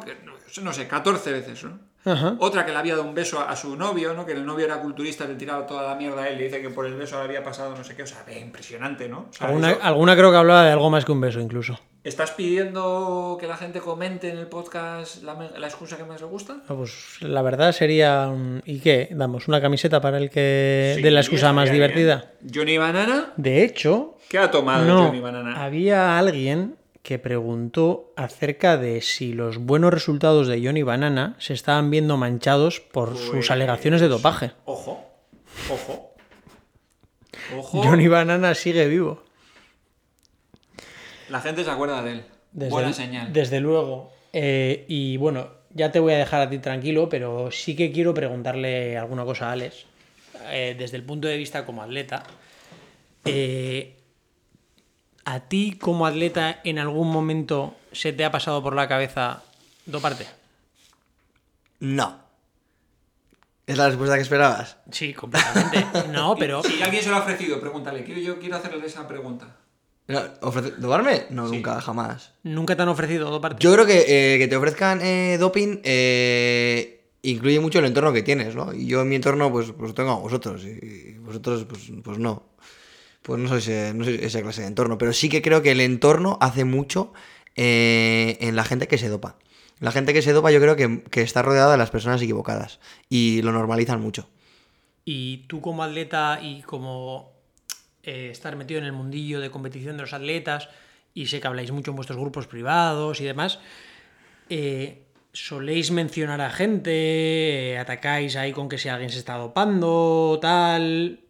[0.63, 1.79] no sé, 14 veces, ¿no?
[2.05, 2.35] Ajá.
[2.39, 4.25] Otra que le había dado un beso a, a su novio, ¿no?
[4.25, 6.69] Que el novio era culturista, le tiraba toda la mierda a él y dice que
[6.69, 8.03] por el beso le había pasado no sé qué.
[8.03, 9.29] O sea, ve, impresionante, ¿no?
[9.39, 11.79] Alguna, alguna creo que hablaba de algo más que un beso, incluso.
[12.03, 15.33] ¿Estás pidiendo que la gente comente en el podcast la,
[15.65, 16.57] excusa que más le gusta?
[16.67, 18.31] Ah, Pues la verdad sería.
[18.63, 19.07] ¿Y qué?
[19.11, 22.33] Damos una camiseta para el que de la excusa más divertida.
[22.41, 22.53] bien.
[22.53, 25.63] Johnny Banana, De hecho, ¿qué ha tomado no, Johnny Banana?
[25.63, 26.75] había alguien
[27.05, 32.79] que preguntó acerca de si los buenos resultados de Johnny Banana se estaban viendo manchados
[32.79, 34.53] por Pues sus alegaciones de dopaje.
[34.65, 35.05] Ojo,
[35.71, 36.15] ojo.
[37.55, 37.83] Ojo.
[37.83, 39.23] Johnny Banana sigue vivo.
[41.29, 42.23] La gente se acuerda de él.
[42.51, 43.31] Desde, Buena señal.
[43.31, 44.11] Desde luego.
[44.33, 48.15] Eh, y bueno, ya te voy a dejar a ti tranquilo, pero sí que quiero
[48.15, 49.85] preguntarle alguna cosa a Alex.
[50.49, 52.23] eh, desde el punto de vista como atleta.
[53.25, 53.95] Eh,
[55.25, 59.43] ¿A ti como atleta en algún momento se te ha pasado por la cabeza
[59.85, 60.27] doparte?
[61.79, 62.19] No.
[63.67, 64.77] ¿Es la respuesta que esperabas?
[64.91, 65.83] Sí, completamente.
[66.11, 66.61] No, pero...
[66.63, 68.03] Si alguien se lo ha ofrecido, pregúntale.
[68.03, 69.57] Quiero, yo quiero hacerle esa pregunta.
[70.77, 71.25] ¿Doparme?
[71.31, 71.55] No, Sí.
[71.55, 72.33] nunca, jamás.
[72.43, 73.57] ¿Nunca te han ofrecido doparte?
[73.63, 78.21] Yo creo que eh, que te ofrezcan eh, doping eh, incluye mucho el entorno que
[78.21, 78.71] tienes, ¿no?
[78.71, 80.63] Y yo en mi entorno, pues, pues tengo a vosotros.
[80.63, 82.43] Y vosotros, pues, pues no.
[83.25, 84.99] Pues no soy, ese- no esa clase de entorno.
[84.99, 87.11] Pero sí que creo que el entorno hace mucho
[87.55, 89.37] eh, en la gente que se dopa.
[89.79, 92.79] La gente que se dopa yo creo que, que está rodeada de las personas equivocadas.
[93.09, 94.29] Y lo normalizan mucho.
[95.05, 97.33] Y tú como atleta y como
[98.03, 100.69] eh, estar metido en el mundillo de competición de los atletas,
[101.15, 103.57] y sé que habláis mucho en vuestros grupos privados y demás,
[104.49, 105.03] eh,
[105.33, 106.91] soléis mencionar a gente,
[107.73, 111.21] eh, atacáis ahí con que si alguien se está dopando, tal...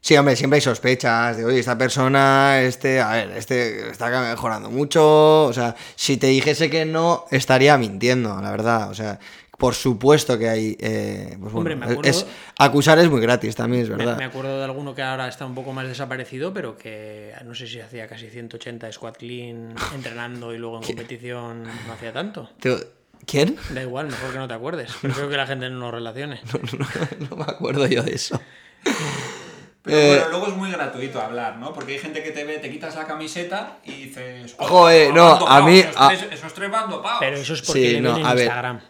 [0.00, 4.70] Sí, hombre, siempre hay sospechas de, oye, esta persona, este, a ver, este está mejorando
[4.70, 5.44] mucho.
[5.44, 8.90] O sea, si te dijese que no, estaría mintiendo, la verdad.
[8.90, 9.18] O sea,
[9.58, 10.76] por supuesto que hay.
[10.80, 12.26] eh, pues Hombre, bueno, me acuerdo- es,
[12.58, 14.16] acusar es muy gratis también, es Me, verdad.
[14.16, 17.66] me acuerdo de alguno que ahora está un poco más desaparecido, pero que no sé
[17.66, 22.48] si hacía casi 180 squat clean entrenando y luego en competición no hacía tanto.
[23.26, 23.56] ¿Quién?
[23.74, 24.92] Da igual, mejor que no te acuerdes.
[25.02, 26.40] Prefiero que la gente no lo relacione.
[27.28, 28.40] No me acuerdo yo de eso.
[29.88, 31.72] Pero Eh, bueno, luego es muy gratuito hablar, ¿no?
[31.72, 34.54] Porque hay gente que te ve, te quitas la camiseta y dices.
[34.58, 37.18] "Oh, Joder, no, van dopados, a mí- Esos, a- tres, esos tres van dopados".
[37.20, 38.44] Pero eso es porque Sí, le no, ven a en ver.
[38.44, 38.80] Instagram.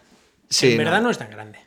[0.49, 1.03] Sí, en verdad no.
[1.03, 1.59] no es tan grande.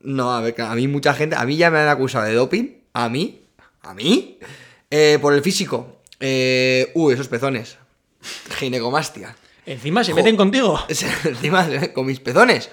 [0.00, 2.68] No, a ver, a mí mucha gente, a mí ya me han acusado de doping,
[2.92, 3.42] a mí,
[3.82, 4.38] a mí,
[4.90, 6.00] eh, por el físico.
[6.18, 7.78] Eh, uy, esos pezones.
[8.58, 9.34] Ginecomastia.
[9.66, 10.78] Encima se meten contigo.
[11.24, 12.68] Encima, eh, con mis pezones.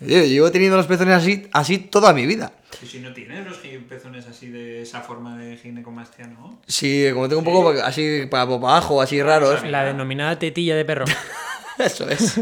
[0.00, 2.52] Yo llevo teniendo los pezones así, así toda mi vida.
[2.82, 3.58] Y si no tienes los
[3.88, 6.60] pezones así de esa forma de ginecomastia, ¿no?
[6.66, 9.62] Sí, como tengo un poco así para, para abajo, así raros.
[9.68, 11.04] La denominada tetilla de perro.
[11.78, 12.40] Eso es.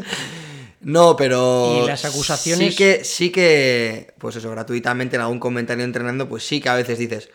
[0.80, 1.80] No, pero.
[1.82, 4.14] Y las acusaciones- Sí que, sí que.
[4.18, 7.28] Pues eso, gratuitamente en algún comentario entrenando, pues sí que a veces dices.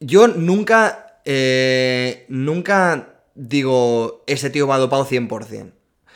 [0.00, 1.18] Yo nunca.
[1.26, 5.72] eh, nunca digo, este tío va dopado 100%.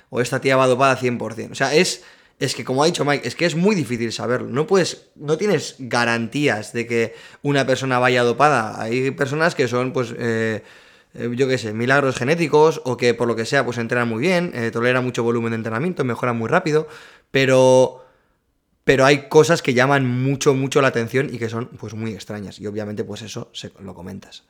[0.09, 1.53] O esta tía va dopada 100%.
[1.53, 2.03] O sea, es.
[2.39, 4.49] Es que, como ha dicho Mike, es que es muy difícil saberlo.
[4.49, 5.09] No puedes.
[5.15, 8.81] No tienes garantías de que una persona vaya dopada.
[8.81, 10.15] Hay personas que son, pues.
[10.19, 10.63] eh,
[11.19, 14.21] eh, yo qué sé, milagros genéticos o que por lo que sea pues entrenan muy
[14.21, 16.89] bien, eh, toleran mucho volumen de entrenamiento, mejoran muy rápido,
[17.31, 18.03] pero
[18.85, 22.61] pero hay cosas que llaman mucho mucho la atención y que son pues muy extrañas
[22.61, 24.45] y obviamente pues eso se lo comentas.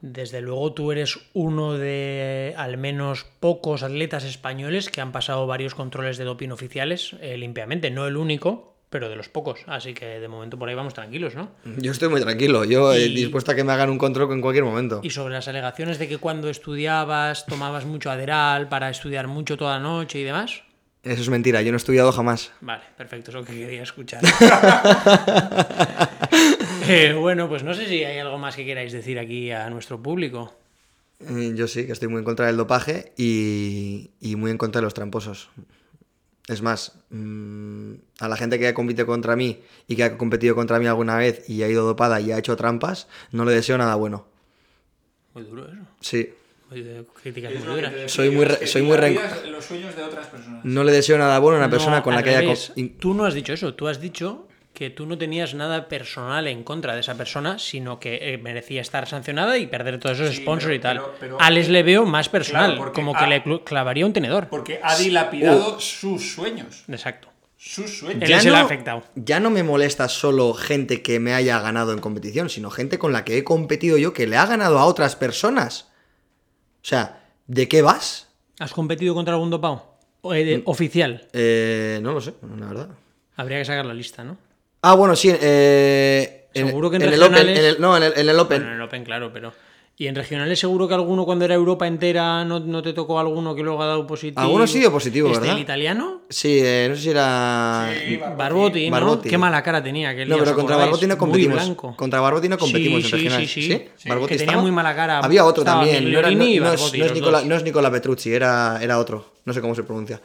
[0.00, 5.74] Desde luego tú eres uno de al menos pocos atletas españoles que han pasado varios
[5.74, 7.90] controles de doping oficiales eh, limpiamente.
[7.90, 9.60] No el único, pero de los pocos.
[9.66, 11.50] Así que de momento por ahí vamos tranquilos, ¿no?
[11.76, 14.40] Yo estoy muy tranquilo, yo eh, Y- dispuesto a que me hagan un control en
[14.40, 15.00] cualquier momento.
[15.02, 19.76] Y sobre las alegaciones de que cuando estudiabas tomabas mucho Aderal para estudiar mucho toda
[19.76, 20.62] la noche y demás.
[21.02, 22.52] Eso es mentira, yo no he estudiado jamás.
[22.60, 24.20] Vale, perfecto, es lo que quería escuchar.
[26.92, 30.02] Eh, bueno, pues no sé si hay algo más que queráis decir aquí a nuestro
[30.02, 30.52] público.
[31.20, 34.80] Eh, Yo sí, que estoy muy en contra del dopaje y, y muy en contra
[34.80, 35.50] de los tramposos.
[36.48, 40.56] Es más, mm, a la gente que ha competido contra mí y que ha competido
[40.56, 43.78] contra mí alguna vez y ha ido dopada y ha hecho trampas, no le deseo
[43.78, 44.26] nada bueno.
[45.34, 45.82] Muy duro eso.
[46.00, 46.30] Sí,
[47.22, 47.92] críticas muy duras.
[48.06, 50.64] Soy muy re- soy muy mirarías los sueños de otras personas.
[50.64, 52.40] no le deseo nada bueno a una persona No, con la que haya...
[52.40, 52.72] revés.
[52.98, 56.62] Tú no has dicho eso, tú has dicho que tú no tenías nada personal en
[56.62, 60.42] contra de esa persona, sino que eh, merecía estar sancionada y perder todos esos Sí,
[60.42, 60.96] sponsors pero- y tal.
[60.98, 64.48] pero- pero- Alex le veo más personal, como que a- le clavaría un tenedor.
[64.48, 65.80] Porque ha dilapidado Uh.
[65.80, 66.84] sus sueños.
[66.88, 67.28] Exacto.
[67.58, 68.22] Sus sueños.
[68.22, 69.02] Él ya se le ha no- afectado.
[69.16, 73.12] Ya no me molesta solo gente que me haya ganado en competición, sino gente con
[73.12, 75.89] la que he competido yo que le ha ganado a otras personas.
[76.82, 78.28] O sea, ¿de qué vas?
[78.58, 79.96] ¿Has competido contra algún dopado?
[80.22, 80.62] O, eh, Mm.
[80.66, 81.26] Oficial.
[81.32, 82.88] Eh, no lo sé, la verdad.
[83.36, 84.36] Habría que sacar la lista, ¿no?
[84.82, 85.30] Ah, bueno, sí.
[85.30, 87.48] Eh, en- Seguro que en el Open.
[87.48, 88.58] en el- no, en el, en el Open.
[88.58, 89.52] Bueno, en el Open, claro, pero.
[90.00, 93.54] Y en regionales seguro que alguno cuando era Europa entera no, no te tocó alguno
[93.54, 94.40] que luego ha dado positivo.
[94.40, 95.56] Alguno sí dio positivo, Este, ¿verdad?
[95.56, 96.22] ¿El italiano?
[96.30, 97.86] Sí, eh, no sé si era.
[97.92, 98.38] Sí, Barbotti.
[98.38, 98.92] Barbotti, ¿no?
[98.92, 99.28] Barbotti.
[99.28, 100.76] Qué mala cara tenía aquel No, día, pero ¿os contra?
[100.78, 101.54] Barbotti no competimos.
[101.62, 101.94] blanco.
[101.98, 103.50] Contra Barbotti no competimos Sí, en sí, regionales.
[103.52, 103.62] sí,
[103.98, 104.08] sí.
[104.08, 104.62] Barbotti Que tenía estaba?
[104.62, 105.18] muy mala cara.
[105.18, 106.10] Había otro Estaba también.
[106.10, 107.46] No, era- no- Migliorini y no es, Barbotti, no es los Nicola, dos.
[107.46, 109.34] no es Nicola Petrucci, era, era otro.
[109.44, 110.18] No sé cómo se pronuncia.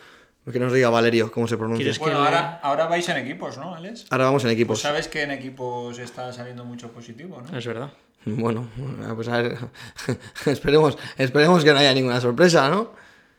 [0.50, 1.84] Que nos diga Valerio cómo se pronuncia.
[1.84, 4.06] ¿Quieres que Bueno, le- ahora, ahora vais en equipos, ¿no, Alex?
[4.10, 4.80] Ahora vamos en Pues equipos.
[4.80, 7.58] sabes que en equipos está saliendo mucho positivo, ¿no?
[7.58, 7.90] Es verdad.
[8.38, 8.68] Bueno,
[9.16, 9.58] pues a ver.
[10.48, 12.92] esperemos, esperemos que no haya ninguna sorpresa, ¿no?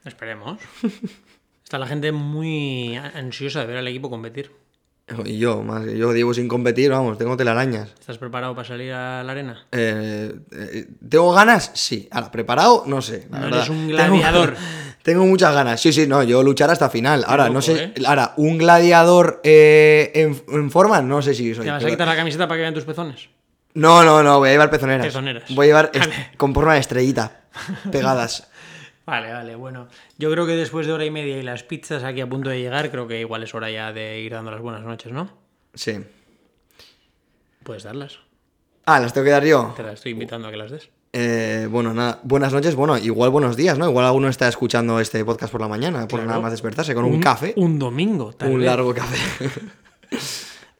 [0.04, 0.60] Esperemos.
[1.64, 4.52] Está la gente muy ansiosa de ver al equipo competir.
[5.24, 7.92] Y yo, más yo llevo sin competir, vamos, tengo telarañas.
[7.98, 9.66] ¿Estás preparado para salir a la arena?
[9.70, 11.70] Eh, eh, ¿Tengo ganas?
[11.74, 12.08] Sí.
[12.10, 13.26] Ahora, preparado, no sé.
[13.30, 13.58] la No verdad.
[13.60, 14.56] eres un gladiador.
[15.02, 15.80] Tengo, muchas ganas.
[15.80, 17.24] Sí, sí, no, yo luchar hasta final.
[17.28, 17.84] Ahora, no sé.
[17.84, 17.94] ¿eh?
[18.04, 21.64] Ahora, un gladiador eh, en, en forma, no sé si soy.
[21.64, 23.28] ¿Te vas a quitar la camiseta para que vean tus pezones?
[23.76, 25.06] No, no, no, voy a llevar pezoneras.
[25.06, 25.54] Pezoneras.
[25.54, 26.30] Voy a llevar Vale.
[26.36, 27.42] con forma de estrellita.
[27.92, 28.48] Pegadas.
[29.06, 29.86] Vale, vale, bueno.
[30.18, 32.58] Yo creo que después de hora y media y las pizzas aquí a punto de
[32.58, 35.30] llegar, creo que igual es hora ya de ir dando las buenas noches, ¿no?
[35.74, 36.00] Sí.
[37.62, 38.18] Puedes darlas.
[38.84, 39.72] Ah, las tengo que dar yo.
[39.76, 40.88] Te las estoy invitando a que las des.
[41.12, 43.88] Eh, bueno, nada, buenas noches, bueno, igual buenos días, ¿no?
[43.88, 46.26] Igual alguno está escuchando este podcast por la mañana, por Claro.
[46.26, 48.66] nada más despertarse, con un, café, un, Un domingo, tal vez.
[48.66, 49.50] largo café.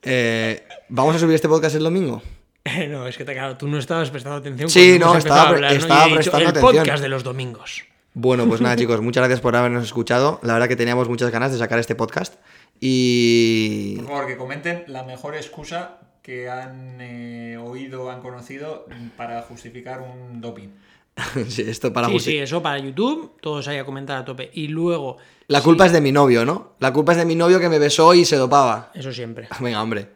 [0.08, 2.22] Eh, ¿Vamos a subir este podcast el domingo?
[2.90, 4.68] no, es que te- claro, tú no estabas prestando atención.
[4.68, 6.60] Sí, no, estaba prestando el atención.
[6.60, 7.84] podcast de los domingos.
[8.14, 10.40] Bueno, pues nada, chicos, muchas gracias por habernos escuchado.
[10.42, 12.34] La verdad que teníamos muchas ganas de sacar este podcast.
[12.80, 13.96] Y.
[13.96, 18.86] Por favor, que comenten la mejor excusa que han eh, oído, han conocido
[19.16, 20.68] para justificar un doping.
[21.48, 24.50] sí, esto para sí, sí, eso para YouTube, todos ahí a comentar a tope.
[24.52, 26.72] Y luego, La culpa es de mi novio, ¿no?
[26.80, 28.90] La culpa es de mi novio que me besó y se dopaba.
[28.94, 29.48] eso siempre.
[29.60, 30.15] Venga, hombre.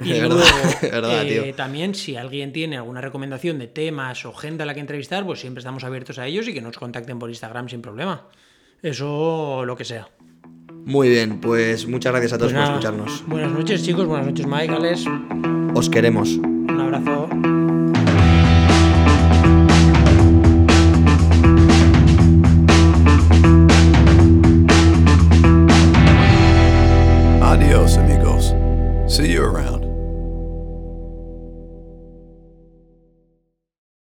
[0.00, 1.54] Y luego, verdad, de verdad, eh, tío.
[1.54, 5.40] también si alguien tiene alguna recomendación de temas o gente a la que entrevistar, pues
[5.40, 8.28] siempre estamos abiertos a ellos y que nos contacten por Instagram sin problema.
[8.82, 10.08] Eso lo que sea.
[10.84, 13.24] Muy bien, pues muchas gracias a todos Pues por escucharnos.
[13.26, 14.06] Buenas noches, chicos.
[14.06, 15.04] Buenas noches, Mike, Alex.
[15.74, 16.28] Os queremos.
[16.36, 17.65] Un abrazo.